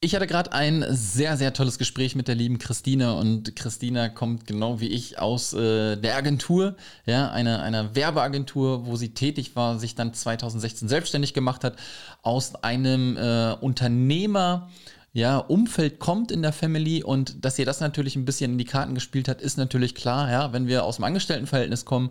Ich 0.00 0.14
hatte 0.14 0.28
gerade 0.28 0.52
ein 0.52 0.84
sehr, 0.90 1.36
sehr 1.36 1.52
tolles 1.52 1.76
Gespräch 1.76 2.14
mit 2.14 2.28
der 2.28 2.36
lieben 2.36 2.58
Christina 2.58 3.14
und 3.14 3.56
Christina 3.56 4.08
kommt 4.08 4.46
genau 4.46 4.78
wie 4.78 4.86
ich 4.86 5.18
aus 5.18 5.54
äh, 5.54 5.96
der 5.96 6.14
Agentur, 6.14 6.76
ja, 7.04 7.32
einer, 7.32 7.62
einer 7.62 7.96
Werbeagentur, 7.96 8.86
wo 8.86 8.94
sie 8.94 9.08
tätig 9.08 9.56
war, 9.56 9.80
sich 9.80 9.96
dann 9.96 10.14
2016 10.14 10.86
selbstständig 10.88 11.34
gemacht 11.34 11.64
hat, 11.64 11.74
aus 12.22 12.54
einem 12.62 13.16
äh, 13.16 13.56
Unternehmer, 13.60 14.68
ja, 15.12 15.38
Umfeld 15.38 15.98
kommt 15.98 16.30
in 16.30 16.42
der 16.42 16.52
Family 16.52 17.02
und 17.02 17.44
dass 17.44 17.58
ihr 17.58 17.66
das 17.66 17.80
natürlich 17.80 18.14
ein 18.14 18.24
bisschen 18.24 18.52
in 18.52 18.58
die 18.58 18.66
Karten 18.66 18.94
gespielt 18.94 19.26
hat, 19.26 19.40
ist 19.40 19.58
natürlich 19.58 19.96
klar, 19.96 20.30
ja, 20.30 20.52
wenn 20.52 20.68
wir 20.68 20.84
aus 20.84 20.96
dem 20.96 21.06
Angestelltenverhältnis 21.06 21.84
kommen, 21.84 22.10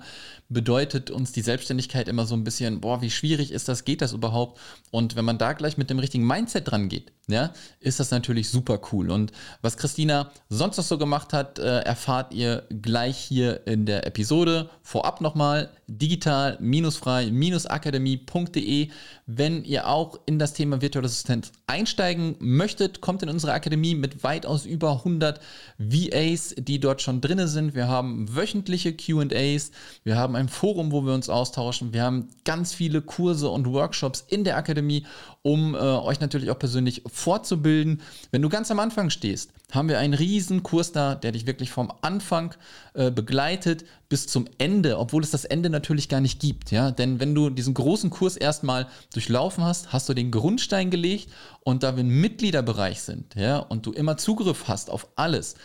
bedeutet 0.50 1.11
uns 1.11 1.32
die 1.32 1.41
Selbstständigkeit 1.41 2.07
immer 2.07 2.25
so 2.25 2.36
ein 2.36 2.43
bisschen, 2.43 2.82
boah, 2.82 3.02
wie 3.02 3.09
schwierig 3.09 3.52
ist 3.52 3.68
das, 3.68 3.86
geht 3.86 4.02
das 4.02 4.14
überhaupt? 4.14 4.59
Und 4.91 5.16
wenn 5.16 5.25
man 5.25 5.38
da 5.38 5.54
gleich 5.54 5.77
mit 5.77 5.89
dem 5.89 6.00
richtigen 6.00 6.25
Mindset 6.25 6.71
dran 6.71 6.89
geht, 6.89 7.11
ja, 7.29 7.52
ist 7.82 8.00
das 8.00 8.11
natürlich 8.11 8.50
super 8.50 8.79
cool. 8.91 9.11
Und 9.11 9.33
was 9.61 9.75
Christina 9.75 10.32
sonst 10.47 10.78
noch 10.78 10.86
so 10.86 10.97
gemacht 10.97 11.33
hat, 11.33 11.60
äh, 11.60 11.79
erfahrt 11.79 12.33
ihr 12.33 12.64
gleich 12.82 13.18
hier 13.18 13.68
in 13.68 13.86
der 13.86 14.07
Episode. 14.07 14.69
Vorab 14.82 15.19
nochmal 15.19 15.69
digital-frei-akademie.de. 15.88 18.88
Wenn 19.25 19.66
ihr 19.66 19.89
auch 19.89 20.21
in 20.25 20.39
das 20.39 20.54
Thema 20.54 20.82
virtuelle 20.82 21.07
Assistenz 21.07 21.52
einsteigen 21.68 22.38
möchtet, 22.39 23.02
kommt 23.02 23.24
in 23.24 23.29
unsere 23.29 23.52
Akademie 23.52 23.96
mit 23.96 24.24
weitaus 24.24 24.66
über 24.66 24.93
100 24.93 25.41
VAs, 25.77 26.55
die 26.57 26.79
dort 26.79 27.02
schon 27.02 27.19
drin 27.19 27.46
sind. 27.47 27.75
Wir 27.75 27.89
haben 27.89 28.33
wöchentliche 28.33 28.93
QAs, 28.93 29.71
wir 30.05 30.16
haben 30.16 30.36
ein 30.37 30.50
Forum, 30.50 30.91
wo 30.91 31.05
wir 31.05 31.14
uns 31.14 31.29
austauschen. 31.29 31.93
Wir 31.93 32.03
haben 32.03 32.30
ganz 32.45 32.73
viele 32.73 33.02
Kurse 33.02 33.50
und 33.50 33.67
Workshops 33.67 34.23
in 34.27 34.44
der 34.44 34.55
Akademie, 34.55 35.05
um 35.41 35.75
äh, 35.75 35.77
euch 35.77 36.19
natürlich 36.19 36.50
auch 36.52 36.59
persönlich 36.59 37.03
fortzubilden. 37.05 38.02
Wenn 38.31 38.41
du 38.41 38.50
ganz 38.50 38.72
am 38.72 38.80
Anfang 38.80 39.09
stehst, 39.09 39.52
haben 39.72 39.89
wir 39.89 40.00
einen 40.00 40.13
riesen 40.13 40.63
Kurs 40.63 40.91
da, 40.91 41.16
der 41.16 41.33
dich 41.33 41.45
wirklich 41.45 41.72
vom 41.72 41.91
Anfang 42.02 42.55
äh, 42.93 43.11
begleitet 43.11 43.83
bis 44.09 44.27
zum 44.27 44.45
Ende, 44.58 44.97
obwohl 44.97 45.23
es 45.23 45.31
das 45.31 45.43
Ende 45.43 45.69
natürlich 45.69 46.08
gar 46.08 46.21
nicht 46.21 46.39
gibt. 46.39 46.71
Ja? 46.71 46.91
Denn 46.91 47.19
wenn 47.19 47.35
du 47.35 47.49
diesen 47.49 47.73
großen 47.73 48.09
Kurs 48.09 48.38
erstmal 48.38 48.88
durchlaufen 49.13 49.65
hast, 49.65 49.91
hast 49.91 50.08
du 50.08 50.13
den 50.13 50.31
Grundstein 50.31 50.89
gelegt 50.89 51.30
und 51.63 51.83
da 51.83 51.97
wir 51.97 52.03
ein 52.03 52.21
Mitgliederbereich 52.21 53.02
sind 53.02 53.35
ja, 53.35 53.58
und 53.58 53.85
du 53.85 53.91
immer 53.91 54.17
Zugriff 54.17 54.67
hast 54.67 54.89
auf 54.89 55.08
alles, 55.15 55.55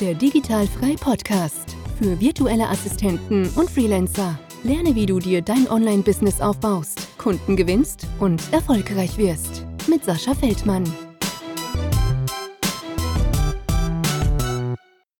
Der 0.00 0.14
Digitalfrei 0.14 0.94
Podcast 0.98 1.76
für 1.98 2.18
virtuelle 2.18 2.70
Assistenten 2.70 3.50
und 3.56 3.70
Freelancer. 3.70 4.38
Lerne, 4.64 4.94
wie 4.94 5.04
du 5.04 5.18
dir 5.18 5.42
dein 5.42 5.68
Online-Business 5.68 6.40
aufbaust, 6.40 7.18
Kunden 7.18 7.56
gewinnst 7.56 8.06
und 8.20 8.42
erfolgreich 8.54 9.18
wirst 9.18 9.65
mit 9.88 10.04
Sascha 10.04 10.34
Feldmann. 10.34 10.84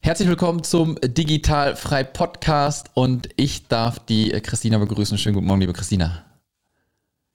Herzlich 0.01 0.29
willkommen 0.29 0.63
zum 0.63 0.97
Digital 1.03 1.77
Frei 1.77 2.05
Podcast 2.05 2.91
und 2.95 3.29
ich 3.37 3.69
darf 3.69 3.99
die 3.99 4.31
Christina 4.43 4.79
begrüßen. 4.79 5.19
Schönen 5.19 5.35
guten 5.35 5.47
Morgen, 5.47 5.61
liebe 5.61 5.73
Christina. 5.73 6.25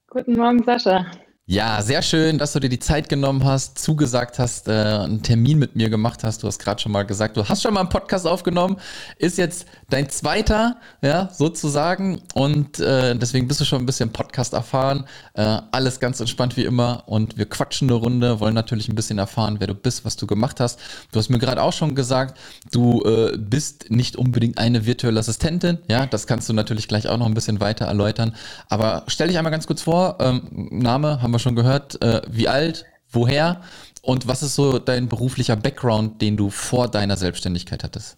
Guten 0.08 0.34
Morgen, 0.34 0.64
Sascha. 0.64 1.06
Ja, 1.52 1.82
sehr 1.82 2.02
schön, 2.02 2.38
dass 2.38 2.54
du 2.54 2.62
dir 2.62 2.70
die 2.70 2.80
Zeit 2.80 3.10
genommen 3.10 3.44
hast, 3.44 3.78
zugesagt 3.78 4.40
hast, 4.40 4.70
äh, 4.70 4.72
einen 4.72 5.22
Termin 5.22 5.60
mit 5.60 5.76
mir 5.76 5.90
gemacht 5.90 6.24
hast. 6.24 6.44
Du 6.44 6.48
hast 6.48 6.60
gerade 6.60 6.82
schon 6.82 6.94
mal 6.94 7.04
gesagt, 7.04 7.36
du 7.36 7.46
hast 7.46 7.62
schon 7.62 7.74
mal 7.74 7.82
einen 7.82 7.90
Podcast 7.90 8.26
aufgenommen, 8.26 8.78
ist 9.18 9.38
jetzt 9.38 9.66
dein 9.90 10.10
zweiter, 10.10 10.78
ja, 11.02 11.28
sozusagen. 11.34 12.22
Und 12.36 12.80
äh, 12.80 13.18
deswegen 13.18 13.50
bist 13.50 13.60
du 13.60 13.66
schon 13.66 13.82
ein 13.82 13.86
bisschen 13.86 14.14
Podcast 14.14 14.54
erfahren. 14.54 15.04
Äh, 15.34 15.58
alles 15.74 16.00
ganz 16.00 16.22
entspannt 16.22 16.56
wie 16.56 16.64
immer. 16.64 17.04
Und 17.08 17.38
wir 17.38 17.50
quatschen 17.50 17.90
eine 17.90 18.00
Runde, 18.00 18.40
wollen 18.40 18.56
natürlich 18.56 18.88
ein 18.88 18.96
bisschen 18.96 19.18
erfahren, 19.18 19.58
wer 19.60 19.68
du 19.68 19.76
bist, 19.76 20.06
was 20.06 20.16
du 20.16 20.28
gemacht 20.28 20.62
hast. 20.62 20.80
Du 21.12 21.20
hast 21.20 21.28
mir 21.28 21.40
gerade 21.40 21.62
auch 21.62 21.74
schon 21.74 21.96
gesagt, 21.96 22.40
du 22.72 23.04
äh, 23.04 23.38
bist 23.38 23.92
nicht 23.92 24.16
unbedingt 24.16 24.58
eine 24.58 24.86
virtuelle 24.86 25.20
Assistentin. 25.20 25.80
Ja, 25.90 26.06
das 26.06 26.28
kannst 26.28 26.48
du 26.48 26.54
natürlich 26.54 26.88
gleich 26.88 27.10
auch 27.10 27.18
noch 27.18 27.26
ein 27.26 27.34
bisschen 27.34 27.60
weiter 27.60 27.88
erläutern. 27.88 28.38
Aber 28.70 29.04
stell 29.08 29.28
dich 29.28 29.38
einmal 29.38 29.52
ganz 29.52 29.68
kurz 29.68 29.82
vor. 29.82 30.16
Ähm, 30.22 30.70
Name 30.72 31.22
haben 31.22 31.32
wir 31.32 31.41
schon 31.42 31.56
gehört. 31.56 32.02
Äh, 32.02 32.22
wie 32.28 32.48
alt, 32.48 32.86
woher 33.10 33.62
und 34.02 34.28
was 34.28 34.42
ist 34.42 34.56
so 34.56 34.80
dein 34.80 35.10
beruflicher 35.10 35.56
Background, 35.56 36.22
den 36.22 36.38
du 36.38 36.50
vor 36.50 36.88
deiner 36.88 37.18
Selbstständigkeit 37.18 37.84
hattest? 37.84 38.18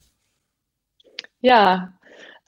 Ja, 1.41 1.93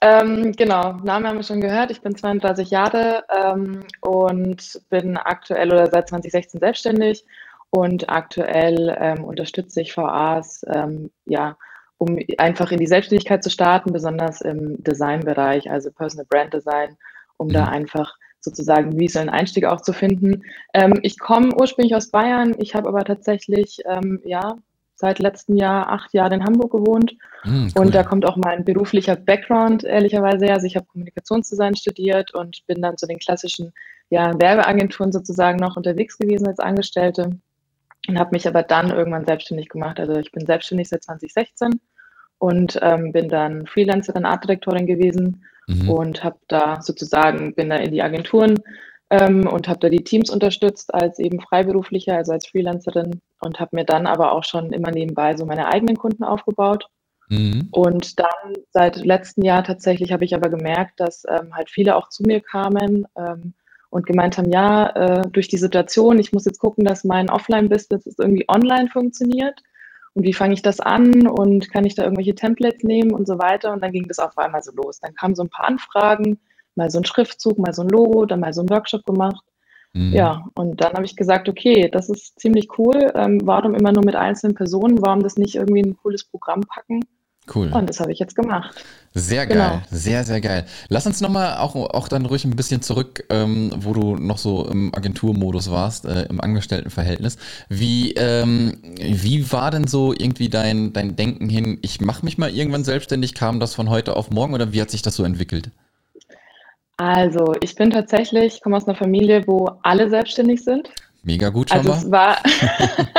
ähm, 0.00 0.52
genau, 0.52 0.92
Name 1.02 1.28
haben 1.28 1.36
wir 1.36 1.42
schon 1.42 1.60
gehört. 1.60 1.90
Ich 1.90 2.02
bin 2.02 2.14
32 2.14 2.70
Jahre 2.70 3.24
ähm, 3.34 3.84
und 4.00 4.80
bin 4.90 5.16
aktuell 5.16 5.72
oder 5.72 5.90
seit 5.90 6.08
2016 6.08 6.60
selbstständig 6.60 7.24
und 7.70 8.08
aktuell 8.08 8.96
ähm, 8.98 9.24
unterstütze 9.24 9.80
ich 9.80 9.96
VAs, 9.96 10.64
ähm, 10.72 11.10
ja, 11.24 11.56
um 11.98 12.18
einfach 12.38 12.72
in 12.72 12.78
die 12.78 12.86
Selbstständigkeit 12.86 13.42
zu 13.42 13.50
starten, 13.50 13.92
besonders 13.92 14.42
im 14.42 14.82
Designbereich, 14.82 15.70
also 15.70 15.90
Personal 15.90 16.26
Brand 16.26 16.52
Design, 16.52 16.96
um 17.38 17.48
mhm. 17.48 17.52
da 17.52 17.64
einfach 17.66 18.14
sozusagen 18.46 18.98
visuellen 18.98 19.28
Einstieg 19.28 19.66
auch 19.66 19.82
zu 19.82 19.92
finden. 19.92 20.42
Ähm, 20.72 20.94
ich 21.02 21.18
komme 21.18 21.54
ursprünglich 21.54 21.94
aus 21.94 22.10
Bayern, 22.10 22.54
ich 22.58 22.74
habe 22.74 22.88
aber 22.88 23.04
tatsächlich 23.04 23.80
ähm, 23.86 24.20
ja 24.24 24.56
seit 24.94 25.18
letztem 25.18 25.56
Jahr 25.56 25.90
acht 25.90 26.14
Jahre 26.14 26.34
in 26.34 26.44
Hamburg 26.44 26.72
gewohnt 26.72 27.16
mm, 27.44 27.68
cool. 27.76 27.84
und 27.84 27.94
da 27.94 28.02
kommt 28.02 28.24
auch 28.26 28.36
mein 28.36 28.64
beruflicher 28.64 29.14
Background 29.14 29.84
ehrlicherweise 29.84 30.46
her. 30.46 30.54
Also 30.54 30.66
ich 30.66 30.76
habe 30.76 30.86
Kommunikationsdesign 30.86 31.76
studiert 31.76 32.34
und 32.34 32.66
bin 32.66 32.80
dann 32.80 32.96
zu 32.96 33.06
den 33.06 33.18
klassischen 33.18 33.72
ja, 34.08 34.32
Werbeagenturen 34.40 35.12
sozusagen 35.12 35.58
noch 35.58 35.76
unterwegs 35.76 36.16
gewesen 36.16 36.46
als 36.46 36.60
Angestellte 36.60 37.38
und 38.08 38.18
habe 38.18 38.30
mich 38.32 38.48
aber 38.48 38.62
dann 38.62 38.90
irgendwann 38.90 39.26
selbstständig 39.26 39.68
gemacht. 39.68 40.00
Also 40.00 40.14
ich 40.16 40.32
bin 40.32 40.46
selbstständig 40.46 40.88
seit 40.88 41.02
2016 41.02 41.80
und 42.38 42.78
ähm, 42.82 43.12
bin 43.12 43.28
dann 43.28 43.66
Freelancerin, 43.66 44.24
Artdirektorin 44.24 44.86
gewesen 44.86 45.44
mhm. 45.66 45.90
und 45.90 46.24
habe 46.24 46.38
da 46.48 46.80
sozusagen, 46.80 47.54
bin 47.54 47.70
da 47.70 47.76
in 47.76 47.92
die 47.92 48.02
Agenturen 48.02 48.60
ähm, 49.10 49.46
und 49.46 49.68
habe 49.68 49.80
da 49.80 49.88
die 49.88 50.04
Teams 50.04 50.30
unterstützt 50.30 50.92
als 50.92 51.18
eben 51.18 51.40
Freiberuflicher, 51.40 52.16
also 52.16 52.32
als 52.32 52.46
Freelancerin 52.46 53.20
und 53.40 53.60
habe 53.60 53.76
mir 53.76 53.84
dann 53.84 54.06
aber 54.06 54.32
auch 54.32 54.44
schon 54.44 54.72
immer 54.72 54.90
nebenbei 54.90 55.36
so 55.36 55.46
meine 55.46 55.68
eigenen 55.68 55.96
Kunden 55.96 56.24
aufgebaut. 56.24 56.88
Mhm. 57.28 57.68
Und 57.70 58.18
dann 58.18 58.54
seit 58.70 58.96
letztem 58.96 59.44
Jahr 59.44 59.64
tatsächlich 59.64 60.12
habe 60.12 60.24
ich 60.24 60.34
aber 60.34 60.48
gemerkt, 60.48 61.00
dass 61.00 61.24
ähm, 61.28 61.54
halt 61.54 61.70
viele 61.70 61.96
auch 61.96 62.08
zu 62.08 62.22
mir 62.22 62.40
kamen 62.40 63.06
ähm, 63.16 63.54
und 63.90 64.06
gemeint 64.06 64.38
haben, 64.38 64.50
ja, 64.52 64.90
äh, 64.90 65.28
durch 65.30 65.48
die 65.48 65.56
Situation, 65.56 66.18
ich 66.18 66.32
muss 66.32 66.44
jetzt 66.44 66.60
gucken, 66.60 66.84
dass 66.84 67.04
mein 67.04 67.30
Offline-Business 67.30 68.16
irgendwie 68.18 68.44
online 68.48 68.88
funktioniert 68.88 69.60
und 70.16 70.22
wie 70.22 70.32
fange 70.32 70.54
ich 70.54 70.62
das 70.62 70.80
an 70.80 71.26
und 71.26 71.70
kann 71.70 71.84
ich 71.84 71.94
da 71.94 72.02
irgendwelche 72.02 72.34
Templates 72.34 72.82
nehmen 72.84 73.12
und 73.12 73.26
so 73.26 73.38
weiter. 73.38 73.70
Und 73.70 73.82
dann 73.82 73.92
ging 73.92 74.08
das 74.08 74.18
auf 74.18 74.36
einmal 74.38 74.62
so 74.62 74.72
los. 74.72 74.98
Dann 74.98 75.14
kamen 75.14 75.34
so 75.34 75.42
ein 75.42 75.50
paar 75.50 75.68
Anfragen, 75.68 76.40
mal 76.74 76.88
so 76.90 76.98
ein 76.98 77.04
Schriftzug, 77.04 77.58
mal 77.58 77.74
so 77.74 77.82
ein 77.82 77.90
Logo, 77.90 78.24
dann 78.24 78.40
mal 78.40 78.54
so 78.54 78.62
ein 78.62 78.70
Workshop 78.70 79.04
gemacht. 79.04 79.44
Mhm. 79.92 80.14
Ja, 80.14 80.46
und 80.54 80.80
dann 80.80 80.94
habe 80.94 81.04
ich 81.04 81.16
gesagt, 81.16 81.50
okay, 81.50 81.90
das 81.92 82.08
ist 82.08 82.40
ziemlich 82.40 82.78
cool. 82.78 83.12
Ähm, 83.14 83.42
warum 83.44 83.74
immer 83.74 83.92
nur 83.92 84.06
mit 84.06 84.16
einzelnen 84.16 84.54
Personen? 84.54 85.02
Warum 85.02 85.22
das 85.22 85.36
nicht 85.36 85.54
irgendwie 85.54 85.82
ein 85.82 85.98
cooles 85.98 86.24
Programm 86.24 86.62
packen? 86.62 87.00
Cool. 87.54 87.72
Und 87.72 87.88
das 87.88 88.00
habe 88.00 88.12
ich 88.12 88.18
jetzt 88.18 88.34
gemacht. 88.34 88.74
Sehr 89.14 89.46
geil, 89.46 89.56
genau. 89.56 89.82
sehr, 89.90 90.24
sehr 90.24 90.40
geil. 90.40 90.66
Lass 90.88 91.06
uns 91.06 91.20
nochmal 91.20 91.56
auch, 91.58 91.74
auch 91.74 92.08
dann 92.08 92.26
ruhig 92.26 92.44
ein 92.44 92.54
bisschen 92.56 92.82
zurück, 92.82 93.24
ähm, 93.30 93.70
wo 93.76 93.94
du 93.94 94.16
noch 94.16 94.36
so 94.36 94.66
im 94.66 94.94
Agenturmodus 94.94 95.70
warst, 95.70 96.04
äh, 96.04 96.24
im 96.24 96.40
Angestelltenverhältnis. 96.40 97.38
Wie, 97.68 98.12
ähm, 98.14 98.78
wie 98.98 99.50
war 99.52 99.70
denn 99.70 99.86
so 99.86 100.12
irgendwie 100.12 100.48
dein, 100.48 100.92
dein 100.92 101.16
Denken 101.16 101.48
hin, 101.48 101.78
ich 101.82 102.00
mache 102.00 102.24
mich 102.24 102.36
mal 102.36 102.50
irgendwann 102.50 102.84
selbstständig? 102.84 103.34
Kam 103.34 103.60
das 103.60 103.74
von 103.74 103.88
heute 103.88 104.16
auf 104.16 104.30
morgen 104.30 104.52
oder 104.52 104.72
wie 104.72 104.82
hat 104.82 104.90
sich 104.90 105.02
das 105.02 105.14
so 105.14 105.22
entwickelt? 105.22 105.70
Also, 106.98 107.54
ich 107.60 107.74
bin 107.74 107.90
tatsächlich, 107.90 108.56
ich 108.56 108.60
komme 108.62 108.76
aus 108.76 108.88
einer 108.88 108.96
Familie, 108.96 109.44
wo 109.46 109.70
alle 109.82 110.10
selbstständig 110.10 110.64
sind. 110.64 110.90
Mega 111.22 111.48
gut 111.48 111.70
schon 111.70 111.78
also 111.78 111.90
mal. 111.90 111.96
Es 111.98 112.10
war, 112.10 112.36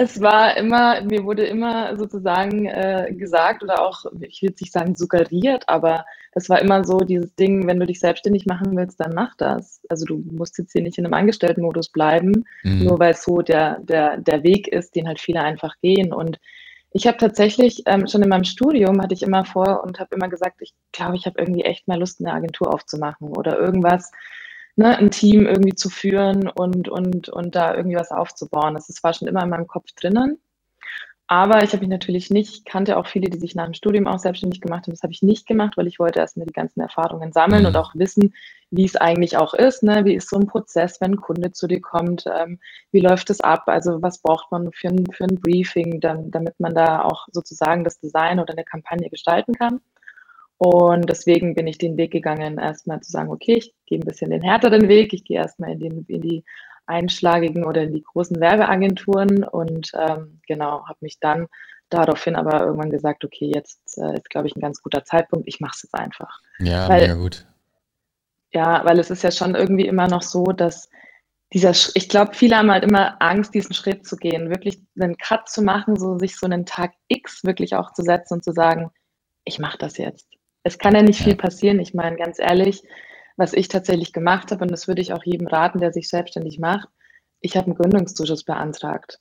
es 0.00 0.18
war 0.18 0.56
immer, 0.56 1.02
mir 1.02 1.24
wurde 1.24 1.44
immer 1.44 1.94
sozusagen 1.98 2.64
äh, 2.64 3.12
gesagt 3.14 3.62
oder 3.62 3.82
auch, 3.82 4.06
ich 4.22 4.40
will 4.40 4.54
nicht 4.58 4.72
sagen 4.72 4.94
suggeriert, 4.94 5.68
aber 5.68 6.06
es 6.32 6.48
war 6.48 6.58
immer 6.62 6.84
so 6.84 7.00
dieses 7.00 7.34
Ding, 7.34 7.66
wenn 7.66 7.78
du 7.78 7.84
dich 7.84 8.00
selbstständig 8.00 8.46
machen 8.46 8.74
willst, 8.78 8.98
dann 8.98 9.12
mach 9.14 9.36
das. 9.36 9.82
Also 9.90 10.06
du 10.06 10.24
musst 10.32 10.56
jetzt 10.56 10.72
hier 10.72 10.80
nicht 10.80 10.96
in 10.96 11.04
einem 11.04 11.12
Angestelltenmodus 11.12 11.90
bleiben, 11.90 12.44
mhm. 12.62 12.84
nur 12.84 12.98
weil 12.98 13.12
es 13.12 13.24
so 13.24 13.42
der, 13.42 13.80
der, 13.80 14.16
der 14.16 14.42
Weg 14.42 14.68
ist, 14.68 14.96
den 14.96 15.06
halt 15.06 15.20
viele 15.20 15.42
einfach 15.42 15.74
gehen. 15.82 16.14
Und 16.14 16.40
ich 16.92 17.06
habe 17.06 17.18
tatsächlich 17.18 17.82
ähm, 17.84 18.08
schon 18.08 18.22
in 18.22 18.30
meinem 18.30 18.44
Studium 18.44 19.02
hatte 19.02 19.12
ich 19.12 19.22
immer 19.22 19.44
vor 19.44 19.84
und 19.84 20.00
habe 20.00 20.14
immer 20.14 20.28
gesagt, 20.28 20.62
ich 20.62 20.72
glaube, 20.92 21.16
ich 21.16 21.26
habe 21.26 21.38
irgendwie 21.38 21.64
echt 21.64 21.88
mal 21.88 22.00
Lust, 22.00 22.20
eine 22.20 22.32
Agentur 22.32 22.72
aufzumachen 22.72 23.28
oder 23.28 23.58
irgendwas, 23.58 24.12
ne, 24.80 24.96
ein 24.96 25.10
Team 25.10 25.46
irgendwie 25.46 25.74
zu 25.74 25.90
führen 25.90 26.48
und, 26.48 26.88
und, 26.88 27.28
und 27.28 27.54
da 27.54 27.74
irgendwie 27.74 27.96
was 27.96 28.10
aufzubauen. 28.10 28.74
Das 28.74 28.88
war 29.02 29.12
schon 29.12 29.28
immer 29.28 29.42
in 29.44 29.50
meinem 29.50 29.66
Kopf 29.66 29.92
drinnen. 29.94 30.40
Aber 31.26 31.62
ich 31.62 31.72
habe 31.72 31.82
mich 31.82 31.90
natürlich 31.90 32.30
nicht, 32.30 32.54
ich 32.56 32.64
kannte 32.64 32.96
auch 32.96 33.06
viele, 33.06 33.30
die 33.30 33.38
sich 33.38 33.54
nach 33.54 33.66
dem 33.66 33.74
Studium 33.74 34.08
auch 34.08 34.18
selbstständig 34.18 34.60
gemacht 34.60 34.86
haben. 34.86 34.92
Das 34.92 35.04
habe 35.04 35.12
ich 35.12 35.22
nicht 35.22 35.46
gemacht, 35.46 35.76
weil 35.76 35.86
ich 35.86 36.00
wollte 36.00 36.18
erstmal 36.18 36.46
die 36.46 36.52
ganzen 36.52 36.80
Erfahrungen 36.80 37.32
sammeln 37.32 37.62
mhm. 37.62 37.68
und 37.68 37.76
auch 37.76 37.94
wissen, 37.94 38.34
wie 38.70 38.84
es 38.84 38.96
eigentlich 38.96 39.36
auch 39.36 39.54
ist. 39.54 39.84
Ne? 39.84 40.04
Wie 40.04 40.14
ist 40.14 40.28
so 40.28 40.38
ein 40.38 40.48
Prozess, 40.48 41.00
wenn 41.00 41.12
ein 41.12 41.20
Kunde 41.20 41.52
zu 41.52 41.68
dir 41.68 41.80
kommt? 41.80 42.24
Ähm, 42.26 42.58
wie 42.90 43.00
läuft 43.00 43.30
es 43.30 43.40
ab? 43.40 43.64
Also 43.66 44.02
was 44.02 44.20
braucht 44.22 44.50
man 44.50 44.72
für 44.72 44.88
ein, 44.88 45.06
für 45.12 45.24
ein 45.24 45.38
Briefing, 45.40 46.00
dann, 46.00 46.32
damit 46.32 46.58
man 46.58 46.74
da 46.74 47.02
auch 47.02 47.28
sozusagen 47.30 47.84
das 47.84 48.00
Design 48.00 48.40
oder 48.40 48.54
eine 48.54 48.64
Kampagne 48.64 49.08
gestalten 49.08 49.52
kann? 49.52 49.80
Und 50.62 51.08
deswegen 51.08 51.54
bin 51.54 51.66
ich 51.66 51.78
den 51.78 51.96
Weg 51.96 52.10
gegangen, 52.10 52.58
erstmal 52.58 53.00
zu 53.00 53.10
sagen, 53.10 53.30
okay, 53.30 53.54
ich 53.54 53.74
gehe 53.86 53.98
ein 53.98 54.06
bisschen 54.06 54.30
den 54.30 54.42
härteren 54.42 54.88
Weg. 54.88 55.14
Ich 55.14 55.24
gehe 55.24 55.38
erstmal 55.38 55.70
in, 55.70 55.80
den, 55.80 56.04
in 56.06 56.20
die 56.20 56.44
einschlagigen 56.84 57.64
oder 57.64 57.84
in 57.84 57.94
die 57.94 58.02
großen 58.02 58.38
Werbeagenturen 58.38 59.42
und 59.44 59.90
ähm, 59.94 60.42
genau, 60.46 60.86
habe 60.86 60.98
mich 61.00 61.18
dann 61.18 61.46
daraufhin 61.88 62.36
aber 62.36 62.60
irgendwann 62.60 62.90
gesagt, 62.90 63.24
okay, 63.24 63.50
jetzt 63.54 63.96
äh, 63.96 64.12
ist, 64.12 64.28
glaube 64.28 64.48
ich, 64.48 64.54
ein 64.54 64.60
ganz 64.60 64.82
guter 64.82 65.02
Zeitpunkt, 65.02 65.48
ich 65.48 65.60
mache 65.60 65.72
es 65.76 65.82
jetzt 65.84 65.94
einfach. 65.94 66.40
Ja, 66.58 66.90
weil, 66.90 67.00
mega 67.00 67.14
gut. 67.14 67.46
Ja, 68.52 68.84
weil 68.84 68.98
es 68.98 69.08
ist 69.08 69.22
ja 69.22 69.30
schon 69.30 69.54
irgendwie 69.54 69.86
immer 69.86 70.08
noch 70.08 70.22
so, 70.22 70.44
dass 70.44 70.90
dieser, 71.54 71.72
Sch 71.72 71.92
ich 71.94 72.10
glaube, 72.10 72.34
viele 72.34 72.58
haben 72.58 72.70
halt 72.70 72.84
immer 72.84 73.16
Angst, 73.22 73.54
diesen 73.54 73.72
Schritt 73.72 74.06
zu 74.06 74.16
gehen, 74.16 74.50
wirklich 74.50 74.78
einen 75.00 75.16
Cut 75.16 75.48
zu 75.48 75.62
machen, 75.62 75.98
so 75.98 76.18
sich 76.18 76.36
so 76.36 76.44
einen 76.44 76.66
Tag 76.66 76.92
X 77.08 77.44
wirklich 77.44 77.74
auch 77.76 77.94
zu 77.94 78.02
setzen 78.02 78.34
und 78.34 78.44
zu 78.44 78.52
sagen, 78.52 78.90
ich 79.44 79.58
mache 79.58 79.78
das 79.78 79.96
jetzt. 79.96 80.28
Es 80.62 80.78
kann 80.78 80.94
ja 80.94 81.02
nicht 81.02 81.22
viel 81.22 81.36
passieren. 81.36 81.80
Ich 81.80 81.94
meine, 81.94 82.16
ganz 82.16 82.38
ehrlich, 82.38 82.82
was 83.36 83.54
ich 83.54 83.68
tatsächlich 83.68 84.12
gemacht 84.12 84.50
habe, 84.50 84.62
und 84.62 84.70
das 84.70 84.88
würde 84.88 85.00
ich 85.00 85.12
auch 85.12 85.24
jedem 85.24 85.46
raten, 85.46 85.80
der 85.80 85.92
sich 85.92 86.08
selbstständig 86.08 86.58
macht, 86.58 86.88
ich 87.40 87.56
habe 87.56 87.66
einen 87.66 87.76
Gründungszuschuss 87.76 88.44
beantragt. 88.44 89.18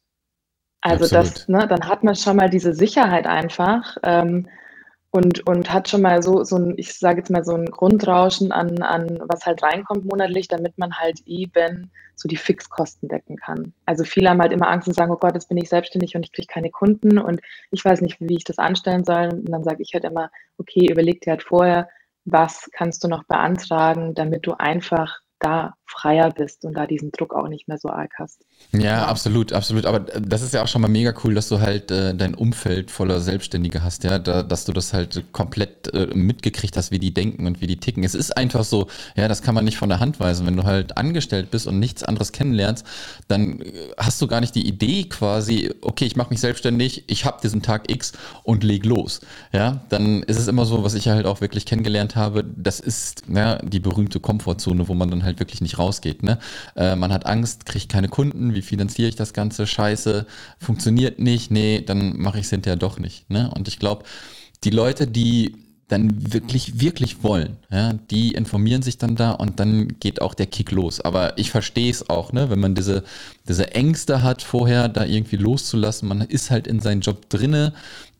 Also 0.81 1.05
Absolut. 1.05 1.25
das, 1.25 1.47
ne, 1.47 1.67
dann 1.67 1.87
hat 1.87 2.03
man 2.03 2.15
schon 2.15 2.37
mal 2.37 2.49
diese 2.49 2.73
Sicherheit 2.73 3.27
einfach 3.27 3.97
ähm, 4.03 4.47
und, 5.11 5.47
und 5.47 5.73
hat 5.73 5.89
schon 5.89 6.01
mal 6.01 6.21
so, 6.21 6.43
so 6.43 6.57
ein, 6.57 6.75
ich 6.77 6.93
sage 6.93 7.19
jetzt 7.19 7.31
mal 7.31 7.43
so 7.43 7.55
ein 7.55 7.65
Grundrauschen 7.65 8.51
an, 8.51 8.81
an, 8.81 9.19
was 9.23 9.45
halt 9.45 9.63
reinkommt 9.63 10.05
monatlich, 10.05 10.47
damit 10.47 10.77
man 10.77 10.93
halt 10.93 11.21
eben 11.25 11.91
so 12.15 12.27
die 12.29 12.37
Fixkosten 12.37 13.09
decken 13.09 13.37
kann. 13.37 13.73
Also 13.85 14.03
viele 14.03 14.29
haben 14.29 14.41
halt 14.41 14.51
immer 14.51 14.69
Angst 14.69 14.87
und 14.87 14.93
sagen, 14.93 15.11
oh 15.11 15.17
Gott, 15.17 15.33
jetzt 15.33 15.49
bin 15.49 15.57
ich 15.57 15.69
selbstständig 15.69 16.15
und 16.15 16.23
ich 16.23 16.31
kriege 16.31 16.47
keine 16.47 16.69
Kunden 16.69 17.17
und 17.17 17.41
ich 17.71 17.83
weiß 17.83 18.01
nicht, 18.01 18.19
wie 18.19 18.35
ich 18.35 18.43
das 18.43 18.59
anstellen 18.59 19.03
soll. 19.03 19.29
Und 19.31 19.49
dann 19.49 19.63
sage 19.63 19.81
ich 19.81 19.93
halt 19.93 20.03
immer, 20.03 20.29
okay, 20.57 20.87
überleg 20.91 21.21
dir 21.21 21.31
halt 21.31 21.43
vorher, 21.43 21.89
was 22.25 22.69
kannst 22.73 23.03
du 23.03 23.07
noch 23.07 23.23
beantragen, 23.23 24.13
damit 24.13 24.45
du 24.45 24.53
einfach 24.53 25.19
da 25.39 25.73
freier 25.89 26.31
bist 26.31 26.65
und 26.65 26.75
da 26.75 26.85
diesen 26.85 27.11
Druck 27.11 27.33
auch 27.33 27.47
nicht 27.47 27.67
mehr 27.67 27.77
so 27.77 27.89
arg 27.89 28.11
hast. 28.19 28.45
Ja, 28.71 28.79
ja, 28.81 29.07
absolut, 29.07 29.53
absolut. 29.53 29.85
Aber 29.85 29.99
das 29.99 30.43
ist 30.43 30.53
ja 30.53 30.61
auch 30.61 30.67
schon 30.67 30.81
mal 30.81 30.87
mega 30.87 31.13
cool, 31.23 31.33
dass 31.33 31.49
du 31.49 31.59
halt 31.59 31.89
äh, 31.89 32.13
dein 32.13 32.35
Umfeld 32.35 32.91
voller 32.91 33.19
Selbstständige 33.19 33.83
hast, 33.83 34.03
ja, 34.03 34.19
da, 34.19 34.43
dass 34.43 34.65
du 34.65 34.71
das 34.71 34.93
halt 34.93 35.23
komplett 35.31 35.91
äh, 35.93 36.05
mitgekriegt 36.13 36.77
hast, 36.77 36.91
wie 36.91 36.99
die 36.99 37.11
denken 37.11 37.47
und 37.47 37.61
wie 37.61 37.67
die 37.67 37.77
ticken. 37.77 38.03
Es 38.03 38.13
ist 38.13 38.37
einfach 38.37 38.63
so, 38.63 38.87
ja, 39.15 39.27
das 39.27 39.41
kann 39.41 39.55
man 39.55 39.65
nicht 39.65 39.77
von 39.77 39.89
der 39.89 39.99
Hand 39.99 40.19
weisen. 40.19 40.45
Wenn 40.45 40.57
du 40.57 40.63
halt 40.63 40.97
angestellt 40.97 41.49
bist 41.49 41.65
und 41.65 41.79
nichts 41.79 42.03
anderes 42.03 42.31
kennenlernst, 42.31 42.85
dann 43.27 43.61
äh, 43.61 43.71
hast 43.97 44.21
du 44.21 44.27
gar 44.27 44.41
nicht 44.41 44.53
die 44.53 44.67
Idee 44.67 45.05
quasi, 45.05 45.73
okay, 45.81 46.05
ich 46.05 46.15
mache 46.15 46.29
mich 46.29 46.39
selbstständig, 46.39 47.05
ich 47.07 47.25
habe 47.25 47.39
diesen 47.41 47.63
Tag 47.63 47.91
X 47.91 48.13
und 48.43 48.63
leg 48.63 48.85
los. 48.85 49.21
Ja, 49.51 49.81
dann 49.89 50.21
ist 50.23 50.37
es 50.37 50.47
immer 50.47 50.65
so, 50.65 50.83
was 50.83 50.93
ich 50.93 51.07
halt 51.07 51.25
auch 51.25 51.41
wirklich 51.41 51.65
kennengelernt 51.65 52.15
habe, 52.15 52.43
das 52.43 52.79
ist 52.79 53.23
ja, 53.27 53.55
die 53.57 53.79
berühmte 53.79 54.19
Komfortzone, 54.19 54.87
wo 54.87 54.93
man 54.93 55.09
dann 55.09 55.23
halt 55.23 55.39
wirklich 55.39 55.61
nicht 55.61 55.78
rausgeht. 55.79 56.23
Ne? 56.23 56.37
Äh, 56.75 56.95
man 56.95 57.11
hat 57.11 57.25
Angst, 57.25 57.65
kriegt 57.65 57.89
keine 57.89 58.09
Kunden, 58.09 58.53
wie 58.53 58.61
finanziere 58.61 59.09
ich 59.09 59.15
das 59.15 59.33
Ganze? 59.33 59.65
Scheiße, 59.65 60.25
funktioniert 60.59 61.19
nicht, 61.19 61.51
nee, 61.51 61.81
dann 61.81 62.17
mache 62.17 62.39
ich 62.39 62.45
es 62.45 62.49
hinterher 62.51 62.77
doch 62.77 62.99
nicht. 62.99 63.29
Ne? 63.29 63.49
Und 63.55 63.67
ich 63.67 63.79
glaube, 63.79 64.03
die 64.63 64.71
Leute, 64.71 65.07
die 65.07 65.55
dann 65.89 66.33
wirklich, 66.33 66.79
wirklich 66.79 67.23
wollen, 67.23 67.57
ja, 67.71 67.93
die 67.93 68.31
informieren 68.31 68.83
sich 68.83 68.99
dann 68.99 69.15
da 69.15 69.31
und 69.31 69.59
dann 69.59 69.99
geht 69.99 70.21
auch 70.21 70.35
der 70.35 70.45
Kick 70.45 70.71
los. 70.71 71.01
Aber 71.01 71.37
ich 71.37 71.49
verstehe 71.49 71.89
es 71.89 72.09
auch, 72.09 72.31
ne, 72.31 72.49
wenn 72.51 72.59
man 72.59 72.75
diese, 72.75 73.03
diese 73.47 73.73
Ängste 73.73 74.21
hat, 74.21 74.43
vorher 74.43 74.87
da 74.87 75.03
irgendwie 75.03 75.37
loszulassen, 75.37 76.07
man 76.07 76.21
ist 76.21 76.51
halt 76.51 76.67
in 76.67 76.79
seinen 76.79 77.01
Job 77.01 77.27
drinne, 77.29 77.73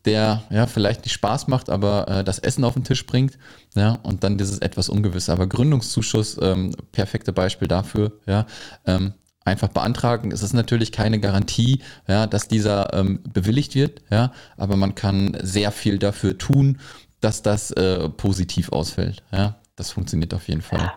der 0.04 0.42
ja 0.50 0.66
vielleicht 0.66 1.04
nicht 1.04 1.12
Spaß 1.12 1.46
macht, 1.46 1.70
aber 1.70 2.08
äh, 2.08 2.24
das 2.24 2.40
Essen 2.40 2.64
auf 2.64 2.74
den 2.74 2.84
Tisch 2.84 3.06
bringt, 3.06 3.38
ja, 3.76 3.98
und 4.02 4.24
dann 4.24 4.36
dieses 4.36 4.58
etwas 4.58 4.88
Ungewisse. 4.88 5.32
Aber 5.32 5.46
Gründungszuschuss, 5.46 6.38
ähm, 6.42 6.74
perfekte 6.90 7.32
Beispiel 7.32 7.68
dafür, 7.68 8.12
ja, 8.26 8.46
ähm, 8.84 9.12
einfach 9.44 9.68
beantragen. 9.68 10.32
Es 10.32 10.42
ist 10.42 10.54
natürlich 10.54 10.90
keine 10.90 11.20
Garantie, 11.20 11.80
ja, 12.08 12.26
dass 12.26 12.48
dieser 12.48 12.92
ähm, 12.94 13.20
bewilligt 13.32 13.76
wird, 13.76 14.02
ja, 14.10 14.32
aber 14.56 14.76
man 14.76 14.96
kann 14.96 15.36
sehr 15.42 15.70
viel 15.70 15.98
dafür 15.98 16.36
tun, 16.36 16.78
dass 17.20 17.42
das 17.42 17.70
äh, 17.72 18.08
positiv 18.08 18.72
ausfällt, 18.72 19.22
ja. 19.32 19.56
Das 19.76 19.92
funktioniert 19.92 20.34
auf 20.34 20.46
jeden 20.46 20.60
Fall. 20.60 20.92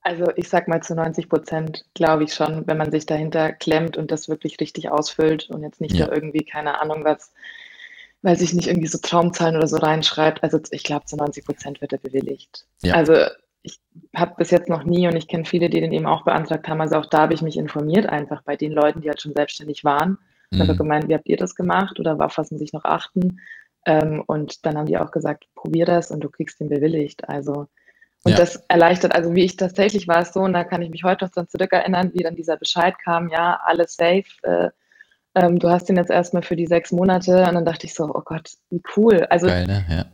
Also 0.00 0.24
ich 0.34 0.48
sag 0.48 0.66
mal 0.66 0.82
zu 0.82 0.96
90 0.96 1.28
Prozent 1.28 1.84
glaube 1.94 2.24
ich 2.24 2.34
schon, 2.34 2.66
wenn 2.66 2.76
man 2.76 2.90
sich 2.90 3.06
dahinter 3.06 3.52
klemmt 3.52 3.96
und 3.96 4.10
das 4.10 4.28
wirklich 4.28 4.58
richtig 4.58 4.90
ausfüllt 4.90 5.48
und 5.50 5.62
jetzt 5.62 5.80
nicht 5.80 5.94
ja. 5.94 6.06
da 6.06 6.12
irgendwie, 6.12 6.44
keine 6.44 6.80
Ahnung, 6.80 7.04
was 7.04 7.32
weil 8.22 8.36
sich 8.36 8.54
nicht 8.54 8.68
irgendwie 8.68 8.88
so 8.88 8.98
Traumzahlen 8.98 9.56
oder 9.56 9.66
so 9.66 9.76
reinschreibt. 9.76 10.42
Also 10.42 10.60
ich 10.70 10.84
glaube, 10.84 11.06
zu 11.06 11.16
90 11.16 11.44
Prozent 11.44 11.80
wird 11.80 11.92
er 11.92 11.98
bewilligt. 11.98 12.66
Ja. 12.82 12.94
Also 12.94 13.14
ich 13.62 13.80
habe 14.14 14.34
bis 14.36 14.50
jetzt 14.50 14.68
noch 14.68 14.84
nie 14.84 15.06
und 15.06 15.16
ich 15.16 15.28
kenne 15.28 15.44
viele, 15.44 15.68
die 15.68 15.80
den 15.80 15.92
eben 15.92 16.06
auch 16.06 16.24
beantragt 16.24 16.68
haben. 16.68 16.80
Also 16.80 16.96
auch 16.96 17.06
da 17.06 17.22
habe 17.22 17.34
ich 17.34 17.42
mich 17.42 17.56
informiert, 17.56 18.06
einfach 18.06 18.42
bei 18.42 18.56
den 18.56 18.72
Leuten, 18.72 19.00
die 19.00 19.08
halt 19.08 19.20
schon 19.20 19.34
selbstständig 19.34 19.84
waren. 19.84 20.18
Ich 20.50 20.58
mhm. 20.58 20.62
habe 20.62 20.76
gemeint, 20.76 21.08
wie 21.08 21.14
habt 21.14 21.28
ihr 21.28 21.36
das 21.36 21.54
gemacht 21.54 21.98
oder 21.98 22.18
auf 22.20 22.38
was 22.38 22.50
muss 22.50 22.60
ich 22.60 22.72
noch 22.72 22.84
achten? 22.84 23.40
Ähm, 23.86 24.22
und 24.26 24.64
dann 24.64 24.76
haben 24.76 24.86
die 24.86 24.98
auch 24.98 25.10
gesagt, 25.10 25.46
probier 25.54 25.86
das 25.86 26.10
und 26.10 26.20
du 26.20 26.30
kriegst 26.30 26.60
den 26.60 26.68
bewilligt. 26.68 27.28
Also 27.28 27.66
und 28.24 28.32
ja. 28.32 28.38
das 28.38 28.62
erleichtert, 28.68 29.14
also 29.14 29.34
wie 29.34 29.44
ich 29.44 29.56
tatsächlich 29.56 30.06
war 30.06 30.22
es 30.22 30.32
so, 30.32 30.40
und 30.40 30.52
da 30.52 30.62
kann 30.62 30.80
ich 30.80 30.90
mich 30.90 31.02
heute 31.02 31.24
noch 31.24 31.32
dann 31.32 31.48
zurückerinnern, 31.48 32.12
wie 32.14 32.22
dann 32.22 32.36
dieser 32.36 32.56
Bescheid 32.56 32.94
kam, 33.02 33.28
ja, 33.28 33.60
alles 33.64 33.96
safe, 33.96 34.24
äh, 34.42 34.70
ähm, 35.34 35.58
du 35.58 35.68
hast 35.70 35.88
ihn 35.88 35.96
jetzt 35.96 36.10
erstmal 36.10 36.42
für 36.42 36.56
die 36.56 36.66
sechs 36.66 36.92
Monate 36.92 37.44
und 37.44 37.54
dann 37.54 37.64
dachte 37.64 37.86
ich 37.86 37.94
so, 37.94 38.04
oh 38.04 38.22
Gott, 38.24 38.50
wie 38.70 38.82
cool. 38.96 39.26
Also 39.30 39.46
Geil, 39.46 39.66
ne? 39.66 39.84
ja. 39.88 40.04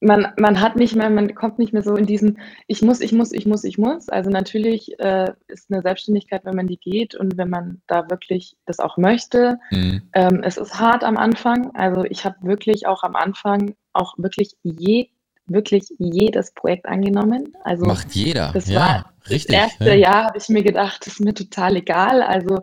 Man, 0.00 0.32
man 0.38 0.60
hat 0.60 0.76
nicht 0.76 0.94
mehr, 0.94 1.08
man 1.08 1.34
kommt 1.34 1.58
nicht 1.58 1.72
mehr 1.72 1.82
so 1.82 1.96
in 1.96 2.06
diesen, 2.06 2.38
ich 2.66 2.82
muss, 2.82 3.00
ich 3.00 3.12
muss, 3.12 3.32
ich 3.32 3.46
muss, 3.46 3.64
ich 3.64 3.78
muss. 3.78 4.08
Also 4.08 4.30
natürlich 4.30 4.98
äh, 4.98 5.32
ist 5.48 5.70
eine 5.70 5.82
Selbstständigkeit, 5.82 6.44
wenn 6.44 6.56
man 6.56 6.66
die 6.66 6.78
geht 6.78 7.14
und 7.14 7.38
wenn 7.38 7.48
man 7.48 7.80
da 7.86 8.10
wirklich 8.10 8.56
das 8.66 8.78
auch 8.78 8.98
möchte. 8.98 9.58
Mhm. 9.70 10.02
Ähm, 10.12 10.42
es 10.42 10.58
ist 10.58 10.78
hart 10.78 11.02
am 11.02 11.16
Anfang. 11.16 11.74
Also 11.74 12.04
ich 12.04 12.24
habe 12.24 12.36
wirklich 12.42 12.86
auch 12.86 13.02
am 13.02 13.16
Anfang 13.16 13.74
auch 13.92 14.14
wirklich 14.18 14.56
je, 14.62 15.08
wirklich 15.46 15.88
jedes 15.98 16.52
Projekt 16.52 16.86
angenommen. 16.86 17.52
Also 17.64 17.86
Macht 17.86 18.14
jeder, 18.14 18.50
das 18.52 18.68
ja, 18.68 18.80
war 18.80 19.12
richtig. 19.30 19.56
Das 19.56 19.70
erste 19.70 19.88
ja. 19.88 19.94
Jahr 19.94 20.24
habe 20.26 20.38
ich 20.38 20.48
mir 20.50 20.62
gedacht, 20.62 21.06
das 21.06 21.14
ist 21.14 21.20
mir 21.20 21.34
total 21.34 21.76
egal. 21.76 22.22
Also 22.22 22.58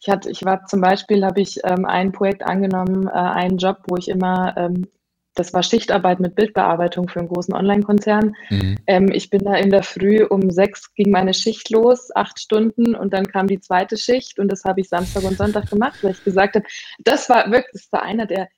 ich 0.00 0.08
hatte, 0.08 0.30
ich 0.30 0.44
war 0.44 0.64
zum 0.66 0.80
Beispiel, 0.80 1.24
habe 1.24 1.40
ich 1.40 1.58
ähm, 1.64 1.84
ein 1.84 2.12
Projekt 2.12 2.44
angenommen, 2.44 3.08
äh, 3.08 3.10
einen 3.10 3.58
Job, 3.58 3.78
wo 3.88 3.96
ich 3.96 4.08
immer, 4.08 4.56
ähm, 4.56 4.86
das 5.38 5.52
war 5.52 5.62
Schichtarbeit 5.62 6.20
mit 6.20 6.34
Bildbearbeitung 6.34 7.08
für 7.08 7.20
einen 7.20 7.28
großen 7.28 7.54
Online-Konzern. 7.54 8.34
Mhm. 8.50 8.76
Ähm, 8.86 9.10
ich 9.12 9.30
bin 9.30 9.44
da 9.44 9.54
in 9.54 9.70
der 9.70 9.82
Früh 9.82 10.24
um 10.24 10.50
sechs 10.50 10.92
ging 10.94 11.10
meine 11.10 11.34
Schicht 11.34 11.70
los, 11.70 12.10
acht 12.14 12.40
Stunden 12.40 12.94
und 12.94 13.12
dann 13.12 13.26
kam 13.26 13.46
die 13.46 13.60
zweite 13.60 13.96
Schicht 13.96 14.38
und 14.38 14.50
das 14.50 14.64
habe 14.64 14.80
ich 14.80 14.88
Samstag 14.88 15.22
und 15.24 15.36
Sonntag 15.36 15.70
gemacht, 15.70 16.02
weil 16.02 16.12
ich 16.12 16.24
gesagt 16.24 16.56
habe, 16.56 16.66
das 16.98 17.28
war 17.28 17.50
wirklich, 17.50 17.72
das 17.72 17.92
war 17.92 18.02
einer 18.02 18.26
der 18.26 18.48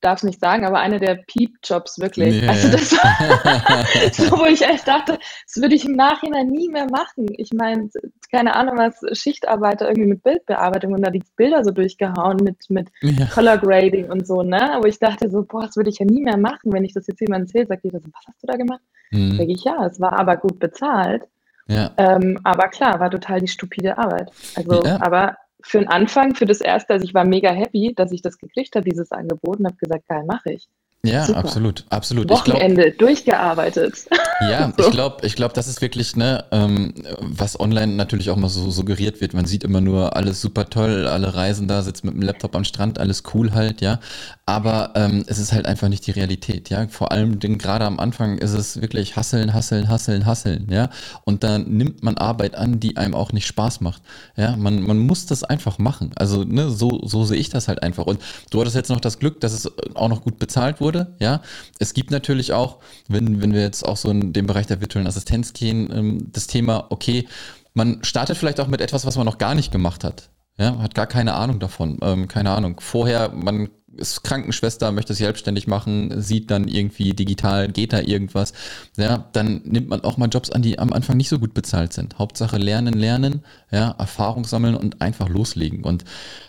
darf 0.00 0.18
es 0.18 0.24
nicht 0.24 0.40
sagen, 0.40 0.64
aber 0.64 0.78
einer 0.78 0.98
der 0.98 1.16
Peep-Jobs 1.26 1.98
wirklich. 1.98 2.42
Yeah. 2.42 2.50
Also 2.50 2.70
das 2.70 2.92
war 2.92 3.84
so, 4.12 4.30
wo 4.38 4.46
ich 4.46 4.62
echt 4.62 4.88
dachte, 4.88 5.18
das 5.46 5.62
würde 5.62 5.74
ich 5.74 5.84
im 5.84 5.94
Nachhinein 5.94 6.48
nie 6.48 6.68
mehr 6.68 6.86
machen. 6.90 7.26
Ich 7.36 7.52
meine, 7.52 7.90
keine 8.30 8.56
Ahnung, 8.56 8.78
was 8.78 9.00
Schichtarbeiter 9.18 9.88
irgendwie 9.88 10.08
mit 10.08 10.22
Bildbearbeitung 10.22 10.92
und 10.92 11.02
da 11.02 11.10
die 11.10 11.22
Bilder 11.36 11.64
so 11.64 11.70
durchgehauen 11.70 12.38
mit, 12.42 12.68
mit 12.68 12.90
ja. 13.02 13.26
Color 13.26 13.58
Grading 13.58 14.10
und 14.10 14.26
so, 14.26 14.42
ne? 14.42 14.78
Wo 14.80 14.86
ich 14.86 14.98
dachte 14.98 15.30
so, 15.30 15.42
boah, 15.42 15.66
das 15.66 15.76
würde 15.76 15.90
ich 15.90 15.98
ja 15.98 16.06
nie 16.06 16.22
mehr 16.22 16.38
machen. 16.38 16.72
Wenn 16.72 16.84
ich 16.84 16.94
das 16.94 17.06
jetzt 17.06 17.20
jemandem 17.20 17.46
erzähle, 17.46 17.66
sagt 17.66 17.84
jeder 17.84 18.00
so, 18.00 18.08
was 18.12 18.26
hast 18.26 18.42
du 18.42 18.46
da 18.46 18.56
gemacht? 18.56 18.82
Mhm. 19.10 19.36
Sag 19.36 19.48
ich, 19.48 19.64
ja, 19.64 19.86
es 19.86 20.00
war 20.00 20.18
aber 20.18 20.36
gut 20.36 20.58
bezahlt. 20.58 21.24
Ja. 21.66 21.90
Ähm, 21.98 22.38
aber 22.42 22.68
klar, 22.68 22.98
war 22.98 23.10
total 23.10 23.40
die 23.40 23.48
stupide 23.48 23.96
Arbeit. 23.96 24.32
Also, 24.56 24.82
ja. 24.84 25.00
aber 25.00 25.36
für 25.62 25.78
den 25.78 25.88
Anfang, 25.88 26.34
für 26.34 26.46
das 26.46 26.60
erste, 26.60 26.94
also 26.94 27.04
ich 27.04 27.14
war 27.14 27.24
mega 27.24 27.50
happy, 27.50 27.92
dass 27.94 28.12
ich 28.12 28.22
das 28.22 28.38
gekriegt 28.38 28.74
habe, 28.76 28.88
dieses 28.88 29.12
Angebot 29.12 29.58
und 29.58 29.66
habe 29.66 29.76
gesagt, 29.76 30.08
geil, 30.08 30.24
mache 30.26 30.52
ich. 30.52 30.68
Ja, 31.02 31.24
Super. 31.24 31.38
absolut, 31.38 31.84
absolut. 31.88 32.28
Wochenende 32.28 32.90
glaub, 32.92 32.98
durchgearbeitet. 32.98 34.06
Ja, 34.42 34.72
so. 34.74 34.86
ich 34.86 34.90
glaube, 34.90 35.26
ich 35.26 35.36
glaube, 35.36 35.52
das 35.52 35.68
ist 35.68 35.82
wirklich, 35.82 36.16
ne, 36.16 36.46
ähm, 36.50 36.94
was 37.18 37.60
online 37.60 37.94
natürlich 37.94 38.30
auch 38.30 38.36
mal 38.36 38.48
so 38.48 38.70
suggeriert 38.70 39.20
wird. 39.20 39.34
Man 39.34 39.44
sieht 39.44 39.64
immer 39.64 39.82
nur 39.82 40.16
alles 40.16 40.40
super 40.40 40.70
toll, 40.70 41.06
alle 41.06 41.34
reisen 41.34 41.68
da, 41.68 41.82
sitzen 41.82 42.06
mit 42.06 42.16
dem 42.16 42.22
Laptop 42.22 42.56
am 42.56 42.64
Strand, 42.64 42.98
alles 42.98 43.22
cool 43.34 43.52
halt, 43.52 43.82
ja. 43.82 44.00
Aber 44.46 44.92
ähm, 44.94 45.24
es 45.26 45.38
ist 45.38 45.52
halt 45.52 45.66
einfach 45.66 45.88
nicht 45.88 46.06
die 46.06 46.12
Realität, 46.12 46.70
ja. 46.70 46.88
Vor 46.88 47.12
allem 47.12 47.38
gerade 47.38 47.84
am 47.84 48.00
Anfang 48.00 48.38
ist 48.38 48.54
es 48.54 48.80
wirklich 48.80 49.14
hasseln, 49.16 49.52
hasseln, 49.52 49.90
hasseln, 49.90 50.24
hasseln, 50.24 50.68
ja. 50.70 50.88
Und 51.24 51.44
dann 51.44 51.68
nimmt 51.76 52.02
man 52.02 52.16
Arbeit 52.16 52.54
an, 52.54 52.80
die 52.80 52.96
einem 52.96 53.14
auch 53.14 53.32
nicht 53.32 53.46
Spaß 53.46 53.82
macht. 53.82 54.00
Ja, 54.36 54.56
man, 54.56 54.80
man 54.80 54.96
muss 54.96 55.26
das 55.26 55.44
einfach 55.44 55.76
machen. 55.76 56.12
Also, 56.16 56.44
ne, 56.44 56.70
so, 56.70 57.02
so 57.04 57.24
sehe 57.24 57.36
ich 57.36 57.50
das 57.50 57.68
halt 57.68 57.82
einfach. 57.82 58.06
Und 58.06 58.22
du 58.50 58.58
hattest 58.60 58.76
jetzt 58.76 58.88
noch 58.88 59.00
das 59.00 59.18
Glück, 59.18 59.38
dass 59.42 59.52
es 59.52 59.70
auch 59.94 60.08
noch 60.08 60.22
gut 60.22 60.38
bezahlt 60.38 60.80
wurde 60.80 60.89
wurde. 60.90 61.14
Ja, 61.20 61.40
es 61.78 61.94
gibt 61.94 62.10
natürlich 62.10 62.52
auch, 62.52 62.78
wenn, 63.08 63.40
wenn 63.40 63.54
wir 63.54 63.62
jetzt 63.62 63.86
auch 63.86 63.96
so 63.96 64.10
in 64.10 64.32
den 64.32 64.46
Bereich 64.46 64.66
der 64.66 64.80
virtuellen 64.80 65.06
Assistenz 65.06 65.52
gehen, 65.52 65.88
ähm, 65.92 66.28
das 66.32 66.46
Thema, 66.48 66.86
okay, 66.90 67.28
man 67.74 68.02
startet 68.02 68.36
vielleicht 68.36 68.58
auch 68.60 68.66
mit 68.66 68.80
etwas, 68.80 69.06
was 69.06 69.16
man 69.16 69.26
noch 69.26 69.38
gar 69.38 69.54
nicht 69.54 69.70
gemacht 69.70 70.02
hat. 70.02 70.30
Ja, 70.58 70.78
hat 70.78 70.94
gar 70.94 71.06
keine 71.06 71.34
Ahnung 71.34 71.60
davon. 71.60 71.98
Ähm, 72.02 72.28
keine 72.28 72.50
Ahnung. 72.50 72.80
Vorher, 72.80 73.30
man 73.30 73.70
ist 73.96 74.22
Krankenschwester, 74.22 74.92
möchte 74.92 75.14
sich 75.14 75.24
selbstständig 75.24 75.66
machen, 75.66 76.20
sieht 76.20 76.50
dann 76.50 76.68
irgendwie 76.68 77.14
digital, 77.14 77.68
geht 77.68 77.92
da 77.92 78.00
irgendwas. 78.00 78.52
Ja, 78.96 79.28
dann 79.32 79.62
nimmt 79.64 79.88
man 79.88 80.02
auch 80.02 80.16
mal 80.16 80.28
Jobs 80.28 80.50
an, 80.50 80.62
die 80.62 80.78
am 80.78 80.92
Anfang 80.92 81.16
nicht 81.16 81.28
so 81.28 81.38
gut 81.38 81.54
bezahlt 81.54 81.92
sind. 81.92 82.18
Hauptsache 82.18 82.58
lernen, 82.58 82.94
lernen, 82.94 83.42
ja, 83.70 83.92
Erfahrung 83.92 84.44
sammeln 84.44 84.74
und 84.74 85.00
einfach 85.00 85.28
loslegen. 85.28 85.84
Und 85.84 86.04